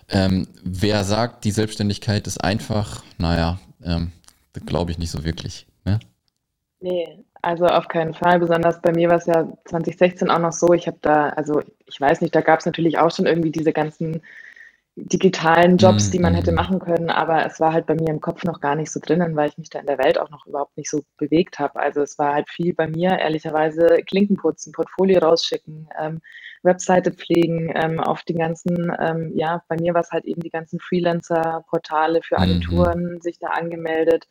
ähm, 0.10 0.48
wer 0.63 1.03
sagt, 1.03 1.45
die 1.45 1.51
Selbstständigkeit 1.51 2.27
ist 2.27 2.43
einfach, 2.43 3.03
naja, 3.17 3.60
ähm, 3.83 4.12
glaube 4.53 4.91
ich 4.91 4.98
nicht 4.98 5.12
so 5.12 5.24
wirklich. 5.24 5.67
Ne? 5.86 6.00
Nee, 6.79 7.24
also 7.41 7.65
auf 7.65 7.88
keinen 7.88 8.13
Fall. 8.13 8.39
Besonders 8.39 8.81
bei 8.81 8.91
mir 8.91 9.10
war 9.10 9.17
es 9.17 9.25
ja 9.25 9.48
2016 9.65 10.29
auch 10.29 10.39
noch 10.39 10.53
so. 10.53 10.74
Ich 10.74 10.88
habe 10.88 10.98
da, 11.01 11.29
also 11.29 11.62
ich 11.86 12.00
weiß 12.00 12.22
nicht, 12.22 12.36
da 12.36 12.41
gab 12.41 12.60
es 12.60 12.65
natürlich 12.65 12.98
auch 12.98 13.12
schon 13.12 13.25
irgendwie 13.25 13.51
diese 13.51 13.74
ganzen 13.74 14.22
digitalen 15.05 15.77
Jobs, 15.77 16.12
die 16.12 16.20
man 16.20 16.34
hätte 16.34 16.51
mhm. 16.51 16.55
machen 16.55 16.79
können, 16.79 17.10
aber 17.10 17.46
es 17.46 17.60
war 17.60 17.74
halt 17.74 17.86
bei 17.86 17.96
mir 17.96 18.10
im 18.10 18.22
Kopf 18.22 18.43
noch 18.43 18.60
gar 18.62 18.75
nicht 18.75 18.91
so 18.91 19.00
drinnen, 19.01 19.36
weil 19.36 19.50
ich 19.50 19.58
mich 19.58 19.70
da 19.70 19.79
in 19.79 19.86
der 19.88 19.98
Welt 19.98 20.20
auch 20.20 20.29
noch 20.29 20.46
überhaupt 20.46 20.77
nicht 20.77 20.89
so 20.89 21.03
bewegt 21.17 21.60
habe. 21.60 21.79
Also 21.79 22.01
es 22.01 22.17
war 22.20 22.34
halt 22.34 22.50
viel 22.50 22.74
bei 22.74 22.88
mir, 22.88 23.17
ehrlicherweise, 23.17 23.88
Klinken 24.08 24.38
putzen, 24.38 24.72
Portfolio 24.72 25.20
rausschicken, 25.20 25.89
ähm, 26.00 26.22
Webseite 26.63 27.12
pflegen, 27.12 27.72
ähm, 27.75 28.00
auf 28.00 28.24
die 28.24 28.36
ganzen, 28.36 28.91
ähm, 29.00 29.31
ja, 29.36 29.63
bei 29.67 29.77
mir 29.77 29.93
war 29.93 30.01
es 30.01 30.12
halt 30.12 30.25
eben 30.25 30.41
die 30.41 30.51
ganzen 30.51 30.79
Freelancer-Portale 30.79 32.22
für 32.22 32.38
mhm. 32.38 32.43
Agenturen, 32.43 33.13
mhm. 33.13 33.22
sich 33.22 33.39
da 33.39 33.48
angemeldet, 33.48 34.27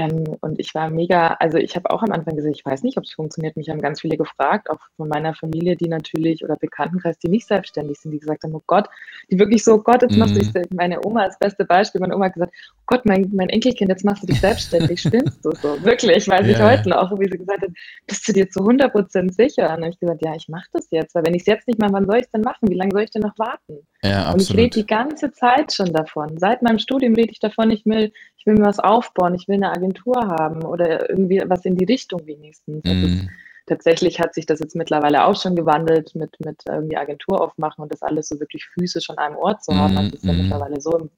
ähm, 0.00 0.36
und 0.42 0.60
ich 0.60 0.76
war 0.76 0.90
mega, 0.90 1.34
also 1.40 1.58
ich 1.58 1.74
habe 1.74 1.90
auch 1.90 2.04
am 2.04 2.12
Anfang 2.12 2.36
gesagt, 2.36 2.54
ich 2.54 2.64
weiß 2.64 2.84
nicht, 2.84 2.96
ob 2.98 3.04
es 3.04 3.12
funktioniert. 3.12 3.56
Mich 3.56 3.68
haben 3.68 3.80
ganz 3.80 4.00
viele 4.00 4.16
gefragt, 4.16 4.70
auch 4.70 4.78
von 4.96 5.08
meiner 5.08 5.34
Familie, 5.34 5.74
die 5.74 5.88
natürlich 5.88 6.44
oder 6.44 6.54
Bekanntenkreis, 6.54 7.18
die 7.18 7.28
nicht 7.28 7.48
selbstständig 7.48 7.98
sind, 7.98 8.12
die 8.12 8.20
gesagt 8.20 8.44
haben, 8.44 8.54
oh 8.54 8.62
Gott, 8.68 8.88
die 9.28 9.40
wirklich 9.40 9.64
so, 9.64 9.74
oh 9.74 9.78
Gott, 9.78 10.02
jetzt 10.02 10.16
machst 10.16 10.36
du 10.36 10.38
dich, 10.38 10.54
mhm. 10.54 10.76
meine 10.76 11.04
Oma 11.04 11.22
als 11.22 11.36
beste 11.40 11.64
Beispiel, 11.64 12.00
meine 12.00 12.14
Oma 12.14 12.26
hat 12.26 12.34
gesagt, 12.34 12.52
oh 12.54 12.82
Gott, 12.86 13.06
mein, 13.06 13.28
mein 13.34 13.48
Enkelkind, 13.48 13.90
jetzt 13.90 14.04
machst 14.04 14.22
du 14.22 14.28
dich 14.28 14.40
selbstständig, 14.40 15.00
stimmst 15.00 15.44
du 15.44 15.50
so? 15.50 15.82
Wirklich, 15.82 16.28
weiß 16.28 16.46
ja. 16.46 16.52
ich 16.52 16.62
heute 16.62 16.90
noch, 16.90 17.10
wie 17.18 17.28
sie 17.28 17.38
gesagt 17.38 17.62
hat, 17.62 17.70
bist 18.06 18.28
du 18.28 18.32
dir 18.32 18.48
zu 18.48 18.60
100 18.60 18.92
Prozent 18.92 19.34
sicher? 19.34 19.64
Und 19.64 19.70
dann 19.70 19.82
habe 19.82 19.90
ich 19.90 19.98
gesagt, 19.98 20.24
ja, 20.24 20.32
ich 20.36 20.48
mache 20.48 20.68
das 20.74 20.86
jetzt, 20.92 21.12
weil 21.16 21.26
wenn 21.26 21.34
ich 21.34 21.42
es 21.42 21.46
jetzt 21.46 21.66
nicht 21.66 21.80
mache, 21.80 21.92
wann 21.94 22.06
soll 22.06 22.18
ich 22.18 22.26
es 22.26 22.30
denn 22.30 22.42
machen? 22.42 22.68
Wie 22.68 22.74
lange 22.74 22.92
soll 22.92 23.02
ich 23.02 23.10
denn 23.10 23.22
noch 23.22 23.36
warten? 23.36 23.78
Ja, 24.04 24.30
und 24.30 24.40
ich 24.40 24.54
rede 24.56 24.78
die 24.78 24.86
ganze 24.86 25.32
Zeit 25.32 25.72
schon 25.72 25.92
davon. 25.92 26.38
Seit 26.38 26.62
meinem 26.62 26.78
Studium 26.78 27.14
rede 27.14 27.32
ich 27.32 27.40
davon, 27.40 27.72
ich 27.72 27.84
will, 27.84 28.12
ich 28.36 28.46
will 28.46 28.54
mir 28.54 28.64
was 28.64 28.78
aufbauen, 28.78 29.34
ich 29.34 29.48
will 29.48 29.56
eine 29.56 29.72
Agentur 29.72 29.87
haben 30.16 30.64
oder 30.64 31.08
irgendwie 31.10 31.42
was 31.46 31.64
in 31.64 31.76
die 31.76 31.84
Richtung 31.84 32.26
wenigstens. 32.26 32.84
Mm. 32.84 33.04
Ist, 33.04 33.26
tatsächlich 33.66 34.20
hat 34.20 34.34
sich 34.34 34.46
das 34.46 34.60
jetzt 34.60 34.76
mittlerweile 34.76 35.24
auch 35.24 35.40
schon 35.40 35.54
gewandelt 35.54 36.14
mit, 36.14 36.38
mit 36.40 36.62
irgendwie 36.66 36.96
Agentur 36.96 37.40
aufmachen 37.40 37.82
und 37.82 37.92
das 37.92 38.02
alles 38.02 38.28
so 38.28 38.40
wirklich 38.40 38.66
physisch 38.66 39.10
an 39.10 39.18
einem 39.18 39.36
Ort 39.36 39.62
zu 39.62 39.74
haben. 39.74 39.94
Das 39.94 40.14
ist 40.14 40.24
ja 40.24 40.32
mm. 40.32 40.38
mittlerweile 40.38 40.80
so, 40.80 41.08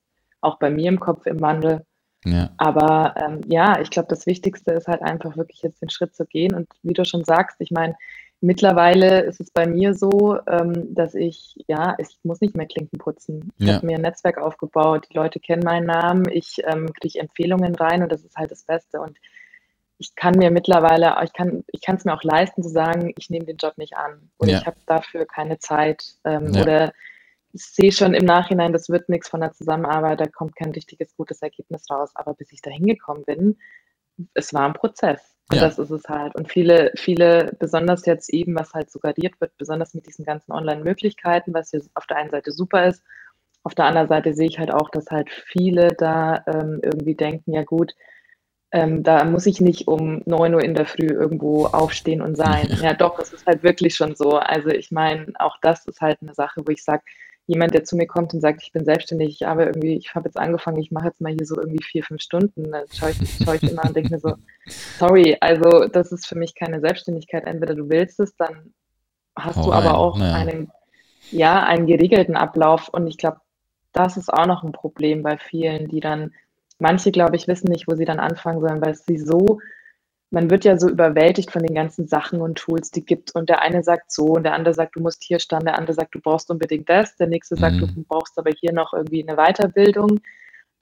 auch 0.40 0.58
bei 0.58 0.70
mir 0.70 0.88
im 0.88 1.00
Kopf 1.00 1.26
im 1.26 1.40
Wandel. 1.40 1.84
Ja. 2.24 2.50
Aber 2.58 3.14
ähm, 3.16 3.40
ja, 3.46 3.80
ich 3.80 3.90
glaube, 3.90 4.08
das 4.08 4.26
Wichtigste 4.26 4.72
ist 4.72 4.88
halt 4.88 5.02
einfach 5.02 5.36
wirklich 5.36 5.62
jetzt 5.62 5.80
den 5.80 5.90
Schritt 5.90 6.14
zu 6.14 6.26
gehen. 6.26 6.54
Und 6.54 6.68
wie 6.82 6.92
du 6.92 7.04
schon 7.04 7.24
sagst, 7.24 7.56
ich 7.60 7.70
meine, 7.70 7.96
Mittlerweile 8.42 9.20
ist 9.20 9.40
es 9.40 9.50
bei 9.50 9.66
mir 9.66 9.94
so, 9.94 10.38
ähm, 10.47 10.94
dass 10.94 11.14
ich, 11.14 11.56
ja, 11.68 11.94
ich 11.99 12.18
muss 12.23 12.40
nicht 12.40 12.56
mehr 12.56 12.66
Klinken 12.66 12.99
putzen. 12.99 13.52
Ich 13.59 13.66
ja. 13.66 13.75
habe 13.75 13.87
mir 13.87 13.97
ein 13.97 14.02
Netzwerk 14.02 14.38
aufgebaut, 14.38 15.06
die 15.11 15.16
Leute 15.16 15.40
kennen 15.40 15.62
meinen 15.62 15.87
Namen, 15.87 16.26
ich 16.30 16.56
ähm, 16.64 16.90
kriege 16.99 17.18
Empfehlungen 17.18 17.75
rein 17.75 18.02
und 18.02 18.11
das 18.11 18.25
ist 18.25 18.37
halt 18.37 18.50
das 18.50 18.62
Beste. 18.62 19.00
Und 19.00 19.18
ich 19.99 20.14
kann 20.14 20.38
mir 20.38 20.50
mittlerweile, 20.50 21.14
ich 21.23 21.35
kann 21.35 21.64
ich 21.70 21.82
es 21.87 22.04
mir 22.06 22.14
auch 22.14 22.23
leisten 22.23 22.62
zu 22.62 22.70
sagen, 22.70 23.12
ich 23.18 23.28
nehme 23.28 23.44
den 23.44 23.59
Job 23.59 23.76
nicht 23.76 23.97
an 23.97 24.30
oder 24.38 24.52
ja. 24.52 24.59
ich 24.59 24.66
habe 24.66 24.78
dafür 24.87 25.26
keine 25.26 25.59
Zeit 25.59 26.14
ähm, 26.25 26.54
ja. 26.54 26.62
oder 26.62 26.92
ich 27.52 27.64
sehe 27.64 27.92
schon 27.92 28.14
im 28.14 28.25
Nachhinein, 28.25 28.73
das 28.73 28.88
wird 28.88 29.09
nichts 29.09 29.28
von 29.28 29.40
der 29.40 29.52
Zusammenarbeit, 29.52 30.20
da 30.20 30.26
kommt 30.26 30.56
kein 30.56 30.70
richtiges, 30.70 31.14
gutes 31.16 31.42
Ergebnis 31.42 31.90
raus. 31.90 32.11
Aber 32.14 32.35
bis 32.35 32.52
ich 32.52 32.62
da 32.62 32.70
hingekommen 32.70 33.25
bin, 33.25 33.59
es 34.35 34.54
war 34.54 34.66
ein 34.66 34.73
Prozess. 34.73 35.37
Und 35.50 35.57
ja. 35.57 35.62
das 35.62 35.78
ist 35.78 35.90
es 35.90 36.09
halt. 36.09 36.35
Und 36.37 36.50
viele, 36.50 36.92
viele, 36.95 37.57
besonders 37.59 38.07
jetzt 38.07 38.33
eben, 38.33 38.54
was 38.54 38.73
halt 38.73 38.90
suggeriert 38.90 39.40
wird, 39.40 39.57
besonders 39.59 39.95
mit 39.95 40.07
diesen 40.07 40.25
ganzen 40.25 40.52
Online-Möglichkeiten, 40.52 41.52
was 41.52 41.73
jetzt 41.73 41.90
auf 41.95 42.07
der 42.07 42.19
einen 42.19 42.30
Seite 42.30 42.52
super 42.52 42.87
ist, 42.87 43.02
auf 43.62 43.75
der 43.75 43.85
anderen 43.85 44.09
Seite 44.09 44.33
sehe 44.33 44.49
ich 44.49 44.59
halt 44.59 44.73
auch, 44.73 44.90
dass 44.90 45.11
halt 45.11 45.28
viele 45.30 45.88
da 45.88 46.42
ähm, 46.47 46.80
irgendwie 46.83 47.14
denken, 47.14 47.52
ja 47.52 47.62
gut, 47.62 47.95
ähm, 48.73 49.02
da 49.02 49.25
muss 49.25 49.47
ich 49.47 49.61
nicht 49.61 49.88
um 49.88 50.23
9 50.26 50.54
Uhr 50.54 50.62
in 50.62 50.75
der 50.75 50.87
Früh 50.87 51.09
irgendwo 51.09 51.66
aufstehen 51.66 52.23
und 52.23 52.37
sein. 52.37 52.69
Ja, 52.83 52.95
doch, 52.95 53.19
es 53.19 53.33
ist 53.33 53.47
halt 53.47 53.62
wirklich 53.62 53.97
schon 53.97 54.14
so. 54.14 54.38
Also 54.38 54.71
ich 54.71 54.90
meine, 54.90 55.33
auch 55.38 55.57
das 55.61 55.87
ist 55.87 56.00
halt 56.00 56.19
eine 56.23 56.35
Sache, 56.35 56.62
wo 56.64 56.71
ich 56.71 56.85
sage, 56.85 57.02
jemand, 57.50 57.75
der 57.75 57.83
zu 57.83 57.97
mir 57.97 58.07
kommt 58.07 58.33
und 58.33 58.40
sagt, 58.40 58.62
ich 58.62 58.71
bin 58.71 58.85
selbstständig, 58.85 59.45
aber 59.45 59.66
irgendwie, 59.66 59.97
ich 59.97 60.14
habe 60.14 60.28
jetzt 60.28 60.38
angefangen, 60.38 60.78
ich 60.78 60.92
mache 60.92 61.07
jetzt 61.07 61.21
mal 61.21 61.33
hier 61.33 61.45
so 61.45 61.59
irgendwie 61.59 61.83
vier, 61.83 62.04
fünf 62.04 62.23
Stunden, 62.23 62.71
dann 62.71 62.85
schaue 62.92 63.11
ich, 63.11 63.45
schaue 63.45 63.57
ich 63.57 63.64
immer 63.64 63.85
und 63.85 63.97
denke 63.97 64.14
mir 64.14 64.21
so, 64.21 64.37
sorry, 65.00 65.37
also 65.40 65.88
das 65.88 66.12
ist 66.12 66.28
für 66.28 66.38
mich 66.38 66.54
keine 66.54 66.80
Selbstständigkeit. 66.80 67.47
Entweder 67.47 67.75
du 67.75 67.88
willst 67.88 68.21
es, 68.21 68.37
dann 68.37 68.73
hast 69.35 69.59
oh, 69.59 69.64
du 69.64 69.73
aber 69.73 69.99
auch 69.99 70.16
ja. 70.21 70.33
einen, 70.33 70.71
ja, 71.33 71.64
einen 71.64 71.88
geregelten 71.88 72.37
Ablauf 72.37 72.88
und 72.88 73.09
ich 73.09 73.19
glaube, 73.19 73.40
das 73.92 74.16
ist 74.16 74.33
auch 74.33 74.47
noch 74.47 74.62
ein 74.62 74.71
Problem 74.71 75.25
bei 75.25 75.37
vielen, 75.37 75.88
die 75.88 75.99
dann, 75.99 76.33
manche, 76.78 77.11
glaube 77.11 77.35
ich, 77.35 77.49
wissen 77.49 77.69
nicht, 77.69 77.88
wo 77.88 77.97
sie 77.97 78.04
dann 78.04 78.21
anfangen 78.21 78.61
sollen, 78.61 78.80
weil 78.80 78.95
sie 78.95 79.19
so 79.19 79.59
man 80.30 80.49
wird 80.49 80.64
ja 80.64 80.78
so 80.78 80.88
überwältigt 80.88 81.50
von 81.50 81.62
den 81.62 81.75
ganzen 81.75 82.06
Sachen 82.06 82.40
und 82.40 82.56
Tools, 82.56 82.90
die 82.90 83.04
gibt. 83.04 83.34
Und 83.34 83.49
der 83.49 83.62
eine 83.62 83.82
sagt 83.82 84.12
so 84.12 84.26
und 84.26 84.44
der 84.44 84.54
andere 84.54 84.75
sagt, 84.75 84.96
du 84.96 85.00
musst 85.00 85.25
hier 85.25 85.40
standen, 85.40 85.66
der 85.66 85.78
andere 85.78 85.94
sagt, 85.94 86.14
du 86.14 86.20
brauchst 86.20 86.50
unbedingt 86.50 86.88
das, 86.88 87.16
der 87.16 87.26
nächste 87.26 87.56
sagt, 87.56 87.76
mhm. 87.76 87.94
du 87.94 88.04
brauchst 88.04 88.38
aber 88.38 88.52
hier 88.58 88.72
noch 88.72 88.92
irgendwie 88.92 89.26
eine 89.26 89.37
Weiterbildung. 89.37 90.20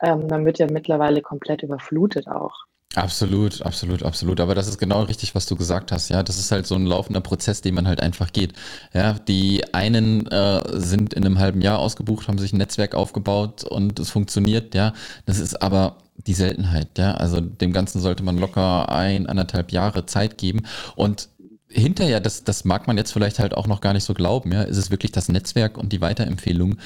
Ähm, 0.03 0.27
man 0.29 0.45
wird 0.45 0.59
ja 0.59 0.67
mittlerweile 0.71 1.23
komplett 1.23 1.63
überflutet 1.63 2.29
auch. 2.29 2.55
Absolut, 2.95 3.63
absolut, 3.63 4.03
absolut. 4.03 4.41
Aber 4.41 4.55
das 4.55 4.67
ist 4.67 4.79
genau 4.79 5.03
richtig, 5.03 5.35
was 5.35 5.47
du 5.47 5.57
gesagt 5.57 5.93
hast. 5.93 6.09
Ja, 6.09 6.23
das 6.23 6.39
ist 6.39 6.51
halt 6.51 6.67
so 6.67 6.75
ein 6.75 6.87
laufender 6.87 7.21
Prozess, 7.21 7.61
den 7.61 7.75
man 7.75 7.87
halt 7.87 8.03
einfach 8.03 8.33
geht. 8.33 8.55
Ja, 8.93 9.15
die 9.15 9.63
einen 9.75 10.27
äh, 10.27 10.63
sind 10.73 11.13
in 11.15 11.25
einem 11.25 11.39
halben 11.39 11.61
Jahr 11.61 11.79
ausgebucht, 11.79 12.29
haben 12.29 12.39
sich 12.39 12.53
ein 12.53 12.59
Netzwerk 12.59 12.95
aufgebaut 12.95 13.63
und 13.65 13.99
es 13.99 14.11
funktioniert. 14.11 14.75
Ja, 14.75 14.95
das 15.27 15.39
ist 15.39 15.63
aber 15.63 15.99
die 16.27 16.35
Seltenheit. 16.35 16.99
Ja, 16.99 17.15
also 17.15 17.41
dem 17.41 17.73
Ganzen 17.73 18.01
sollte 18.01 18.23
man 18.23 18.39
locker 18.39 18.91
ein, 18.91 19.27
anderthalb 19.27 19.73
Jahre 19.73 20.07
Zeit 20.07 20.39
geben 20.39 20.63
und 20.97 21.29
hinterher, 21.69 22.21
das, 22.21 22.45
das 22.45 22.65
mag 22.65 22.87
man 22.87 22.97
jetzt 22.97 23.13
vielleicht 23.13 23.39
halt 23.39 23.55
auch 23.55 23.67
noch 23.67 23.81
gar 23.81 23.93
nicht 23.93 24.05
so 24.05 24.15
glauben, 24.15 24.53
ja, 24.53 24.63
ist 24.63 24.79
es 24.79 24.91
wirklich 24.91 25.13
das 25.13 25.29
Netzwerk 25.29 25.77
und 25.77 25.93
die 25.93 26.01
Weiterempfehlung, 26.01 26.79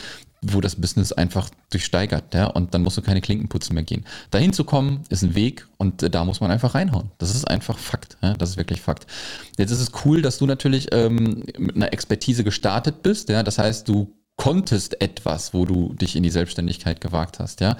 wo 0.42 0.60
das 0.60 0.74
Business 0.76 1.12
einfach 1.12 1.50
durchsteigert, 1.70 2.34
ja, 2.34 2.46
und 2.46 2.74
dann 2.74 2.82
musst 2.82 2.96
du 2.96 3.02
keine 3.02 3.20
Klinkenputzen 3.20 3.74
mehr 3.74 3.84
gehen. 3.84 4.04
Dahin 4.30 4.52
zu 4.52 4.64
kommen, 4.64 5.02
ist 5.08 5.22
ein 5.22 5.36
Weg 5.36 5.68
und 5.78 6.02
äh, 6.02 6.10
da 6.10 6.24
muss 6.24 6.40
man 6.40 6.50
einfach 6.50 6.74
reinhauen. 6.74 7.12
Das 7.18 7.32
ist 7.34 7.48
einfach 7.48 7.78
Fakt, 7.78 8.16
ja, 8.22 8.34
das 8.34 8.50
ist 8.50 8.56
wirklich 8.56 8.80
Fakt. 8.80 9.06
Jetzt 9.56 9.70
ist 9.70 9.80
es 9.80 9.92
cool, 10.04 10.20
dass 10.20 10.38
du 10.38 10.46
natürlich 10.46 10.88
ähm, 10.92 11.44
mit 11.58 11.76
einer 11.76 11.92
Expertise 11.92 12.42
gestartet 12.42 13.02
bist, 13.02 13.28
ja, 13.28 13.44
das 13.44 13.58
heißt, 13.58 13.88
du 13.88 14.12
konntest 14.36 15.00
etwas, 15.00 15.54
wo 15.54 15.64
du 15.64 15.92
dich 15.94 16.16
in 16.16 16.22
die 16.22 16.30
Selbstständigkeit 16.30 17.00
gewagt 17.00 17.38
hast, 17.38 17.60
ja. 17.60 17.76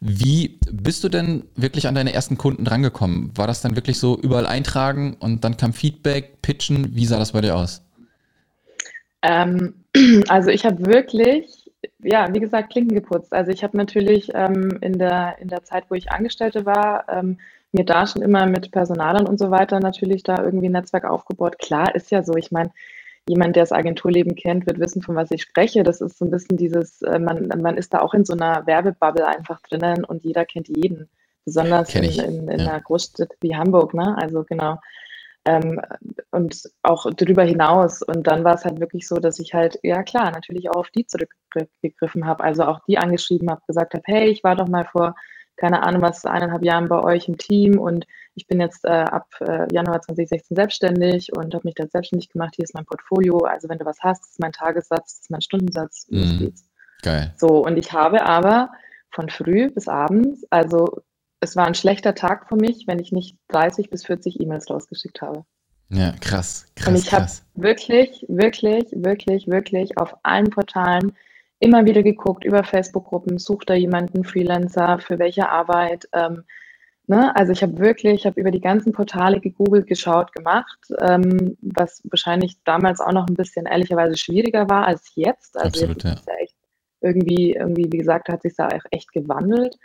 Wie 0.00 0.58
bist 0.70 1.04
du 1.04 1.08
denn 1.08 1.44
wirklich 1.56 1.88
an 1.88 1.94
deine 1.94 2.12
ersten 2.12 2.38
Kunden 2.38 2.64
drangekommen? 2.64 3.36
War 3.36 3.46
das 3.46 3.60
dann 3.60 3.76
wirklich 3.76 3.98
so 3.98 4.18
überall 4.18 4.46
eintragen 4.46 5.16
und 5.18 5.44
dann 5.44 5.56
kam 5.56 5.72
Feedback, 5.72 6.40
pitchen? 6.42 6.94
Wie 6.94 7.06
sah 7.06 7.18
das 7.18 7.32
bei 7.32 7.40
dir 7.40 7.56
aus? 7.56 7.82
Ähm, 9.22 9.74
also 10.28 10.50
ich 10.50 10.64
habe 10.64 10.86
wirklich 10.86 11.66
ja, 12.02 12.32
wie 12.32 12.40
gesagt, 12.40 12.70
Klinken 12.70 12.94
geputzt. 12.94 13.32
Also 13.32 13.50
ich 13.50 13.62
habe 13.62 13.76
natürlich 13.76 14.30
ähm, 14.34 14.78
in, 14.80 14.98
der, 14.98 15.36
in 15.40 15.48
der 15.48 15.64
Zeit, 15.64 15.84
wo 15.88 15.94
ich 15.94 16.10
Angestellte 16.10 16.66
war, 16.66 17.04
ähm, 17.08 17.38
mir 17.72 17.84
da 17.84 18.06
schon 18.06 18.22
immer 18.22 18.46
mit 18.46 18.70
Personalern 18.70 19.26
und 19.26 19.38
so 19.38 19.50
weiter 19.50 19.80
natürlich 19.80 20.22
da 20.22 20.42
irgendwie 20.42 20.68
ein 20.68 20.72
Netzwerk 20.72 21.04
aufgebaut. 21.04 21.58
Klar, 21.58 21.94
ist 21.94 22.10
ja 22.10 22.22
so. 22.22 22.34
Ich 22.36 22.50
meine, 22.50 22.70
jemand, 23.28 23.56
der 23.56 23.62
das 23.62 23.72
Agenturleben 23.72 24.34
kennt, 24.34 24.66
wird 24.66 24.78
wissen, 24.78 25.02
von 25.02 25.16
was 25.16 25.30
ich 25.30 25.42
spreche. 25.42 25.82
Das 25.82 26.00
ist 26.00 26.18
so 26.18 26.24
ein 26.24 26.30
bisschen 26.30 26.56
dieses, 26.56 27.02
äh, 27.02 27.18
man, 27.18 27.48
man 27.48 27.76
ist 27.76 27.92
da 27.94 28.00
auch 28.00 28.14
in 28.14 28.24
so 28.24 28.32
einer 28.32 28.66
Werbebubble 28.66 29.26
einfach 29.26 29.60
drinnen 29.62 30.04
und 30.04 30.24
jeder 30.24 30.44
kennt 30.44 30.68
jeden. 30.68 31.08
besonders 31.46 31.94
in, 31.94 32.04
in, 32.04 32.48
in 32.48 32.58
ja. 32.58 32.66
einer 32.66 32.80
Großstadt 32.80 33.30
wie 33.40 33.56
Hamburg, 33.56 33.94
ne? 33.94 34.16
Also 34.18 34.44
genau. 34.44 34.78
Ähm, 35.44 35.80
und 36.32 36.68
auch 36.82 37.06
darüber 37.16 37.44
hinaus. 37.44 38.02
Und 38.02 38.26
dann 38.26 38.42
war 38.42 38.56
es 38.56 38.64
halt 38.64 38.80
wirklich 38.80 39.06
so, 39.06 39.16
dass 39.16 39.38
ich 39.38 39.54
halt, 39.54 39.78
ja 39.82 40.02
klar, 40.02 40.32
natürlich 40.32 40.68
auch 40.68 40.76
auf 40.76 40.90
die 40.90 41.06
zurückgegriffen 41.06 42.26
habe, 42.26 42.42
also 42.42 42.64
auch 42.64 42.80
die 42.88 42.98
angeschrieben 42.98 43.48
habe, 43.48 43.62
gesagt 43.66 43.94
habe, 43.94 44.02
hey, 44.06 44.28
ich 44.28 44.42
war 44.42 44.56
doch 44.56 44.66
mal 44.66 44.84
vor, 44.84 45.14
keine 45.56 45.84
Ahnung 45.84 46.02
was, 46.02 46.26
eineinhalb 46.26 46.64
Jahren 46.64 46.88
bei 46.88 47.00
euch 47.00 47.28
im 47.28 47.38
Team 47.38 47.78
und 47.78 48.06
ich 48.36 48.46
bin 48.46 48.60
jetzt 48.60 48.84
äh, 48.84 48.88
ab 48.88 49.28
äh, 49.40 49.66
Januar 49.72 50.02
2016 50.02 50.54
selbstständig 50.54 51.34
und 51.34 51.54
habe 51.54 51.66
mich 51.66 51.74
da 51.74 51.86
selbstständig 51.86 52.28
gemacht. 52.28 52.54
Hier 52.54 52.64
ist 52.64 52.74
mein 52.74 52.84
Portfolio. 52.84 53.38
Also 53.38 53.68
wenn 53.68 53.78
du 53.78 53.86
was 53.86 53.98
hast, 54.00 54.22
das 54.22 54.30
ist 54.32 54.40
mein 54.40 54.52
Tagessatz, 54.52 55.14
das 55.14 55.20
ist 55.22 55.30
mein 55.30 55.40
Stundensatz. 55.40 56.06
Mhm. 56.10 56.54
Geil. 57.02 57.34
So, 57.38 57.64
und 57.64 57.78
ich 57.78 57.92
habe 57.92 58.24
aber 58.24 58.70
von 59.10 59.30
früh 59.30 59.70
bis 59.70 59.88
abends, 59.88 60.44
also 60.50 61.02
es 61.40 61.56
war 61.56 61.66
ein 61.66 61.74
schlechter 61.74 62.14
Tag 62.14 62.48
für 62.48 62.56
mich, 62.56 62.86
wenn 62.86 62.98
ich 62.98 63.10
nicht 63.10 63.38
30 63.48 63.88
bis 63.88 64.04
40 64.04 64.38
E-Mails 64.40 64.68
rausgeschickt 64.68 65.22
habe. 65.22 65.44
Ja, 65.88 66.12
krass, 66.20 66.66
krass. 66.74 66.88
Und 66.88 66.96
ich 66.96 67.12
habe 67.12 67.30
wirklich, 67.54 68.26
wirklich, 68.28 68.84
wirklich, 68.92 69.46
wirklich 69.46 69.96
auf 69.96 70.14
allen 70.24 70.50
Portalen 70.50 71.16
immer 71.58 71.86
wieder 71.86 72.02
geguckt, 72.02 72.44
über 72.44 72.64
Facebook-Gruppen, 72.64 73.38
sucht 73.38 73.70
da 73.70 73.74
jemanden, 73.74 74.24
Freelancer, 74.24 74.98
für 74.98 75.18
welche 75.18 75.48
Arbeit. 75.48 76.06
Ähm, 76.12 76.44
ne? 77.06 77.34
Also 77.36 77.52
ich 77.52 77.62
habe 77.62 77.78
wirklich, 77.78 78.14
ich 78.14 78.26
habe 78.26 78.40
über 78.40 78.50
die 78.50 78.60
ganzen 78.60 78.92
Portale 78.92 79.40
gegoogelt, 79.40 79.86
geschaut, 79.86 80.32
gemacht, 80.32 80.78
ähm, 81.00 81.56
was 81.60 82.02
wahrscheinlich 82.04 82.56
damals 82.64 83.00
auch 83.00 83.12
noch 83.12 83.26
ein 83.26 83.34
bisschen 83.34 83.66
ehrlicherweise 83.66 84.16
schwieriger 84.16 84.68
war 84.68 84.86
als 84.86 85.12
jetzt. 85.14 85.56
Also 85.56 85.68
Absolut, 85.68 86.04
jetzt 86.04 86.26
ja. 86.26 86.34
ja 86.34 86.38
echt 86.40 86.56
irgendwie, 87.00 87.52
irgendwie, 87.52 87.86
wie 87.90 87.98
gesagt, 87.98 88.28
hat 88.28 88.42
sich 88.42 88.54
da 88.56 88.68
auch 88.68 88.84
echt 88.90 89.12
gewandelt. 89.12 89.76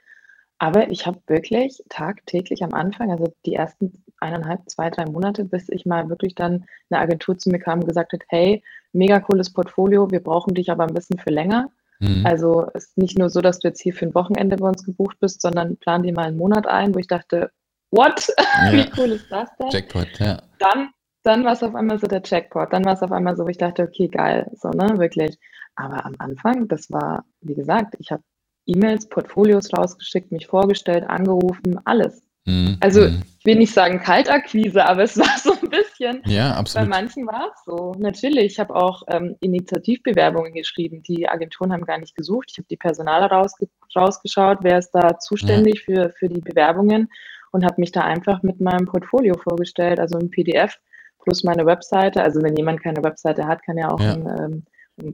Aber 0.57 0.91
ich 0.91 1.07
habe 1.07 1.19
wirklich 1.25 1.81
tagtäglich 1.89 2.63
am 2.63 2.73
Anfang, 2.73 3.11
also 3.11 3.33
die 3.47 3.55
ersten 3.55 4.03
eineinhalb, 4.19 4.69
zwei, 4.69 4.91
drei 4.91 5.05
Monate, 5.05 5.43
bis 5.43 5.69
ich 5.69 5.87
mal 5.87 6.07
wirklich 6.07 6.35
dann 6.35 6.65
eine 6.89 7.01
Agentur 7.01 7.35
zu 7.37 7.49
mir 7.49 7.57
kam 7.57 7.79
und 7.79 7.87
gesagt 7.87 8.13
hat, 8.13 8.21
hey, 8.27 8.63
mega 8.93 9.19
cooles 9.19 9.51
Portfolio, 9.51 10.11
wir 10.11 10.21
brauchen 10.21 10.53
dich 10.53 10.69
aber 10.69 10.83
ein 10.83 10.93
bisschen 10.93 11.17
für 11.17 11.31
länger. 11.31 11.71
Mhm. 12.01 12.25
Also 12.25 12.67
es 12.73 12.87
ist 12.87 12.97
nicht 12.97 13.17
nur 13.17 13.29
so, 13.29 13.41
dass 13.41 13.59
du 13.59 13.67
jetzt 13.67 13.81
hier 13.81 13.93
für 13.93 14.05
ein 14.05 14.15
Wochenende 14.15 14.57
bei 14.57 14.67
uns 14.67 14.83
gebucht 14.83 15.17
bist, 15.19 15.41
sondern 15.41 15.77
plan 15.77 16.03
dir 16.03 16.13
mal 16.13 16.25
einen 16.25 16.37
Monat 16.37 16.67
ein, 16.67 16.93
wo 16.93 16.99
ich 16.99 17.07
dachte, 17.07 17.51
what? 17.91 18.27
Ja. 18.65 18.73
Wie 18.73 18.91
cool 18.97 19.11
ist 19.11 19.31
das 19.31 19.49
denn? 19.57 19.69
Jackpot, 19.69 20.19
ja. 20.19 20.41
Dann, 20.59 20.89
dann 21.23 21.45
war 21.45 21.53
es 21.53 21.63
auf 21.63 21.75
einmal 21.75 21.99
so 21.99 22.07
der 22.07 22.21
Jackpot. 22.23 22.73
Dann 22.73 22.85
war 22.85 22.93
es 22.93 23.01
auf 23.01 23.11
einmal 23.11 23.37
so, 23.37 23.45
wo 23.45 23.47
ich 23.47 23.57
dachte, 23.57 23.83
okay, 23.83 24.07
geil, 24.07 24.51
so, 24.55 24.69
ne, 24.69 24.97
wirklich. 24.97 25.37
Aber 25.75 26.05
am 26.05 26.15
Anfang, 26.17 26.67
das 26.67 26.91
war, 26.91 27.23
wie 27.41 27.55
gesagt, 27.55 27.95
ich 27.99 28.11
habe 28.11 28.23
E-Mails, 28.65 29.07
Portfolios 29.09 29.73
rausgeschickt, 29.75 30.31
mich 30.31 30.47
vorgestellt, 30.47 31.05
angerufen, 31.07 31.79
alles. 31.85 32.23
Mhm. 32.45 32.77
Also 32.79 33.01
mhm. 33.01 33.21
ich 33.39 33.45
will 33.45 33.55
nicht 33.57 33.73
sagen 33.73 33.99
Kaltakquise, 33.99 34.85
aber 34.85 35.03
es 35.03 35.17
war 35.17 35.37
so 35.37 35.53
ein 35.53 35.60
bisschen. 36.01 36.21
Ja, 36.25 36.53
absolut. 36.53 36.89
Bei 36.89 36.97
manchen 36.97 37.27
war 37.27 37.51
es 37.53 37.63
so. 37.65 37.93
Natürlich, 37.97 38.53
ich 38.53 38.59
habe 38.59 38.75
auch 38.75 39.03
ähm, 39.07 39.35
Initiativbewerbungen 39.39 40.53
geschrieben. 40.53 41.03
Die 41.03 41.27
Agenturen 41.27 41.71
haben 41.71 41.85
gar 41.85 41.99
nicht 41.99 42.15
gesucht. 42.15 42.49
Ich 42.51 42.57
habe 42.57 42.67
die 42.69 42.77
Personale 42.77 43.29
rausge 43.29 43.67
rausgeschaut, 43.95 44.59
wer 44.61 44.79
ist 44.79 44.91
da 44.91 45.19
zuständig 45.19 45.85
ja. 45.87 45.95
für, 45.95 46.09
für 46.11 46.29
die 46.29 46.41
Bewerbungen 46.41 47.09
und 47.51 47.65
habe 47.65 47.75
mich 47.77 47.91
da 47.91 48.01
einfach 48.01 48.41
mit 48.41 48.61
meinem 48.61 48.85
Portfolio 48.85 49.35
vorgestellt, 49.37 49.99
also 49.99 50.17
ein 50.17 50.29
PDF 50.29 50.79
plus 51.21 51.43
meine 51.43 51.65
Webseite. 51.65 52.23
Also 52.23 52.41
wenn 52.41 52.55
jemand 52.55 52.81
keine 52.81 53.03
Webseite 53.03 53.45
hat, 53.45 53.63
kann 53.63 53.77
er 53.77 53.93
auch 53.93 53.99
ja. 53.99 54.13
ein 54.13 54.25
ähm, 54.39 54.63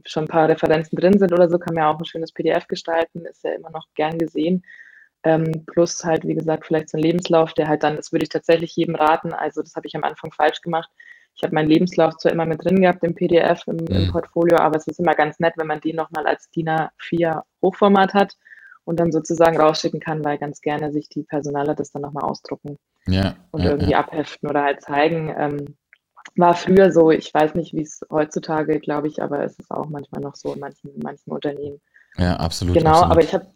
schon 0.06 0.24
ein 0.24 0.28
paar 0.28 0.48
Referenzen 0.48 0.96
drin 0.96 1.18
sind 1.18 1.32
oder 1.32 1.48
so, 1.48 1.58
kann 1.58 1.74
man 1.74 1.84
ja 1.84 1.90
auch 1.90 1.98
ein 1.98 2.04
schönes 2.04 2.32
PDF 2.32 2.66
gestalten, 2.66 3.24
ist 3.24 3.44
ja 3.44 3.52
immer 3.52 3.70
noch 3.70 3.86
gern 3.94 4.18
gesehen. 4.18 4.62
Ähm, 5.24 5.64
plus 5.66 6.04
halt, 6.04 6.24
wie 6.26 6.34
gesagt, 6.34 6.66
vielleicht 6.66 6.90
so 6.90 6.96
ein 6.96 7.02
Lebenslauf, 7.02 7.52
der 7.54 7.68
halt 7.68 7.82
dann, 7.82 7.96
das 7.96 8.12
würde 8.12 8.22
ich 8.22 8.28
tatsächlich 8.28 8.76
jedem 8.76 8.94
raten, 8.94 9.32
also 9.32 9.62
das 9.62 9.74
habe 9.74 9.86
ich 9.86 9.96
am 9.96 10.04
Anfang 10.04 10.32
falsch 10.32 10.60
gemacht. 10.60 10.90
Ich 11.34 11.42
habe 11.42 11.54
meinen 11.54 11.68
Lebenslauf 11.68 12.16
zwar 12.16 12.32
immer 12.32 12.46
mit 12.46 12.64
drin 12.64 12.80
gehabt 12.80 13.04
im 13.04 13.14
PDF, 13.14 13.62
im, 13.66 13.78
im 13.86 14.06
mhm. 14.06 14.10
Portfolio, 14.10 14.58
aber 14.58 14.76
es 14.76 14.86
ist 14.86 15.00
immer 15.00 15.14
ganz 15.14 15.38
nett, 15.38 15.54
wenn 15.56 15.66
man 15.66 15.80
den 15.80 15.96
nochmal 15.96 16.26
als 16.26 16.50
DIN 16.50 16.68
A4 16.68 17.42
Hochformat 17.62 18.14
hat 18.14 18.36
und 18.84 18.98
dann 18.98 19.12
sozusagen 19.12 19.60
rausschicken 19.60 20.00
kann, 20.00 20.24
weil 20.24 20.38
ganz 20.38 20.60
gerne 20.60 20.92
sich 20.92 21.08
die 21.08 21.22
Personaler 21.22 21.74
das 21.74 21.92
dann 21.92 22.02
nochmal 22.02 22.24
ausdrucken 22.24 22.76
ja, 23.06 23.36
und 23.50 23.62
ja, 23.62 23.70
irgendwie 23.70 23.92
ja. 23.92 23.98
abheften 24.00 24.48
oder 24.48 24.64
halt 24.64 24.82
zeigen. 24.82 25.34
Ähm, 25.36 25.76
war 26.36 26.54
früher 26.54 26.90
so, 26.92 27.10
ich 27.10 27.32
weiß 27.32 27.54
nicht, 27.54 27.74
wie 27.74 27.82
es 27.82 28.00
heutzutage, 28.10 28.80
glaube 28.80 29.08
ich, 29.08 29.22
aber 29.22 29.44
es 29.44 29.58
ist 29.58 29.70
auch 29.70 29.86
manchmal 29.86 30.22
noch 30.22 30.36
so 30.36 30.52
in 30.54 30.60
manchen, 30.60 30.94
in 30.94 31.00
manchen 31.02 31.30
Unternehmen. 31.32 31.80
Ja, 32.16 32.36
absolut. 32.36 32.74
Genau, 32.74 32.90
absolut. 32.90 33.12
aber 33.12 33.22
ich 33.22 33.34
habe, 33.34 33.46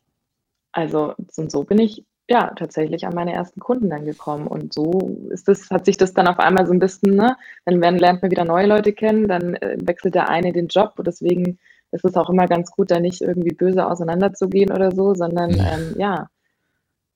also 0.72 1.14
und 1.36 1.50
so 1.50 1.64
bin 1.64 1.78
ich 1.78 2.04
ja 2.28 2.52
tatsächlich 2.56 3.06
an 3.06 3.14
meine 3.14 3.32
ersten 3.32 3.60
Kunden 3.60 3.90
dann 3.90 4.04
gekommen. 4.04 4.46
Und 4.46 4.72
so 4.72 5.16
ist 5.30 5.48
das, 5.48 5.70
hat 5.70 5.84
sich 5.84 5.96
das 5.96 6.14
dann 6.14 6.28
auf 6.28 6.38
einmal 6.38 6.66
so 6.66 6.72
ein 6.72 6.78
bisschen, 6.78 7.14
ne, 7.14 7.36
dann 7.64 7.80
werden, 7.80 7.98
lernt 7.98 8.22
man 8.22 8.30
wieder 8.30 8.44
neue 8.44 8.66
Leute 8.66 8.92
kennen, 8.92 9.28
dann 9.28 9.54
äh, 9.56 9.76
wechselt 9.80 10.14
der 10.14 10.28
eine 10.28 10.52
den 10.52 10.68
Job 10.68 10.94
und 10.96 11.06
deswegen 11.06 11.58
ist 11.90 12.04
es 12.04 12.16
auch 12.16 12.30
immer 12.30 12.46
ganz 12.46 12.70
gut, 12.70 12.90
da 12.90 13.00
nicht 13.00 13.20
irgendwie 13.20 13.54
böse 13.54 13.86
auseinanderzugehen 13.86 14.72
oder 14.72 14.92
so, 14.92 15.14
sondern 15.14 15.50
ja, 15.50 15.74
ähm, 15.74 15.94
ja 15.98 16.28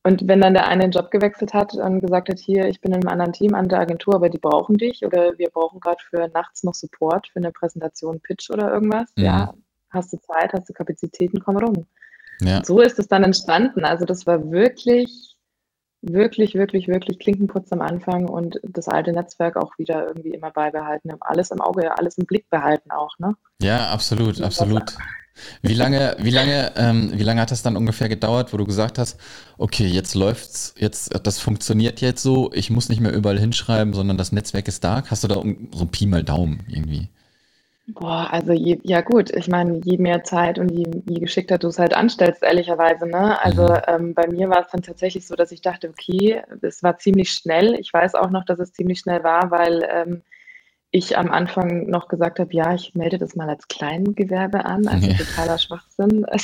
und 0.07 0.29
wenn 0.29 0.40
dann 0.40 0.55
der 0.55 0.69
eine 0.69 0.85
den 0.85 0.92
Job 0.92 1.11
gewechselt 1.11 1.53
hat 1.53 1.75
und 1.75 2.01
gesagt 2.01 2.29
hat, 2.29 2.38
hier, 2.38 2.69
ich 2.69 2.81
bin 2.81 2.92
in 2.92 3.01
einem 3.01 3.09
anderen 3.09 3.33
Team 3.33 3.57
an 3.57 3.69
der 3.69 3.81
Agentur, 3.81 4.14
aber 4.14 4.29
die 4.29 4.38
brauchen 4.38 4.77
dich 4.77 5.05
oder 5.05 5.37
wir 5.37 5.49
brauchen 5.51 5.81
gerade 5.81 6.01
für 6.09 6.29
nachts 6.33 6.62
noch 6.62 6.75
Support 6.75 7.27
für 7.27 7.40
eine 7.40 7.51
Präsentation, 7.51 8.21
Pitch 8.21 8.49
oder 8.51 8.73
irgendwas, 8.73 9.11
mhm. 9.16 9.25
ja, 9.25 9.55
hast 9.90 10.12
du 10.12 10.19
Zeit, 10.19 10.53
hast 10.53 10.69
du 10.69 10.75
Kapazitäten, 10.75 11.40
komm 11.40 11.57
rum. 11.57 11.87
Ja. 12.40 12.62
So 12.64 12.81
ist 12.81 12.99
es 12.99 13.09
dann 13.09 13.25
entstanden. 13.25 13.85
Also 13.85 14.05
das 14.05 14.27
war 14.27 14.51
wirklich, 14.51 15.37
wirklich, 16.03 16.55
wirklich, 16.55 16.88
wirklich 16.88 17.18
Klinkenputz 17.18 17.72
am 17.72 17.81
Anfang 17.81 18.29
und 18.29 18.61
das 18.62 18.88
alte 18.88 19.12
Netzwerk 19.12 19.57
auch 19.57 19.77
wieder 19.79 20.07
irgendwie 20.07 20.31
immer 20.31 20.51
beibehalten, 20.51 21.11
alles 21.20 21.51
im 21.51 21.61
Auge, 21.61 21.96
alles 21.99 22.18
im 22.18 22.27
Blick 22.27 22.49
behalten 22.51 22.90
auch, 22.90 23.18
ne? 23.18 23.35
Ja, 23.61 23.90
absolut, 23.90 24.40
absolut. 24.40 24.96
Wie 25.62 25.75
lange, 25.75 26.16
wie 26.18 26.31
lange, 26.31 26.72
ähm, 26.77 27.12
wie 27.14 27.22
lange 27.22 27.42
hat 27.42 27.51
das 27.51 27.62
dann 27.62 27.77
ungefähr 27.77 28.09
gedauert, 28.09 28.53
wo 28.53 28.57
du 28.57 28.64
gesagt 28.64 28.99
hast, 28.99 29.18
okay, 29.59 29.87
jetzt 29.87 30.14
läuft's, 30.14 30.75
jetzt, 30.79 31.11
das 31.27 31.38
funktioniert 31.38 32.01
jetzt 32.01 32.22
so, 32.22 32.51
ich 32.55 32.70
muss 32.70 32.88
nicht 32.88 33.01
mehr 33.01 33.12
überall 33.12 33.38
hinschreiben, 33.38 33.92
sondern 33.92 34.16
das 34.16 34.33
Netzwerk 34.33 34.66
ist 34.68 34.83
da. 34.83 35.05
Hast 35.07 35.25
du 35.25 35.29
da 35.29 35.35
so 35.35 35.40
ein 35.85 35.88
Pi 35.90 36.07
mal 36.07 36.25
Daumen 36.25 36.64
irgendwie? 36.68 37.11
Boah, 37.88 38.29
also 38.33 38.53
je, 38.53 38.81
ja 38.83 39.01
gut, 39.01 39.31
ich 39.31 39.46
meine, 39.46 39.81
je 39.85 39.96
mehr 39.96 40.25
Zeit 40.25 40.59
und 40.59 40.70
je, 40.70 40.85
je 41.09 41.20
geschickter 41.20 41.57
du 41.57 41.68
es 41.68 41.79
halt 41.79 41.94
anstellst, 41.94 42.42
ehrlicherweise, 42.42 43.07
ne? 43.07 43.40
Also 43.42 43.62
mhm. 43.62 43.81
ähm, 43.87 44.14
bei 44.14 44.27
mir 44.27 44.51
war 44.51 44.62
es 44.62 44.70
dann 44.72 44.83
tatsächlich 44.83 45.27
so, 45.27 45.37
dass 45.37 45.53
ich 45.53 45.61
dachte, 45.62 45.88
okay, 45.88 46.42
es 46.62 46.83
war 46.83 46.99
ziemlich 46.99 47.31
schnell. 47.31 47.75
Ich 47.75 47.92
weiß 47.92 48.16
auch 48.16 48.31
noch, 48.31 48.44
dass 48.44 48.59
es 48.59 48.72
ziemlich 48.72 48.99
schnell 48.99 49.22
war, 49.22 49.53
weil 49.53 49.87
ähm, 49.88 50.22
ich 50.90 51.16
am 51.16 51.31
Anfang 51.31 51.88
noch 51.88 52.09
gesagt 52.09 52.40
habe, 52.40 52.53
ja, 52.53 52.75
ich 52.75 52.94
melde 52.94 53.18
das 53.18 53.37
mal 53.37 53.49
als 53.49 53.68
Kleingewerbe 53.68 54.64
an, 54.64 54.88
also 54.88 55.07
ja. 55.07 55.16
totaler 55.16 55.59
Schwachsinn. 55.59 56.27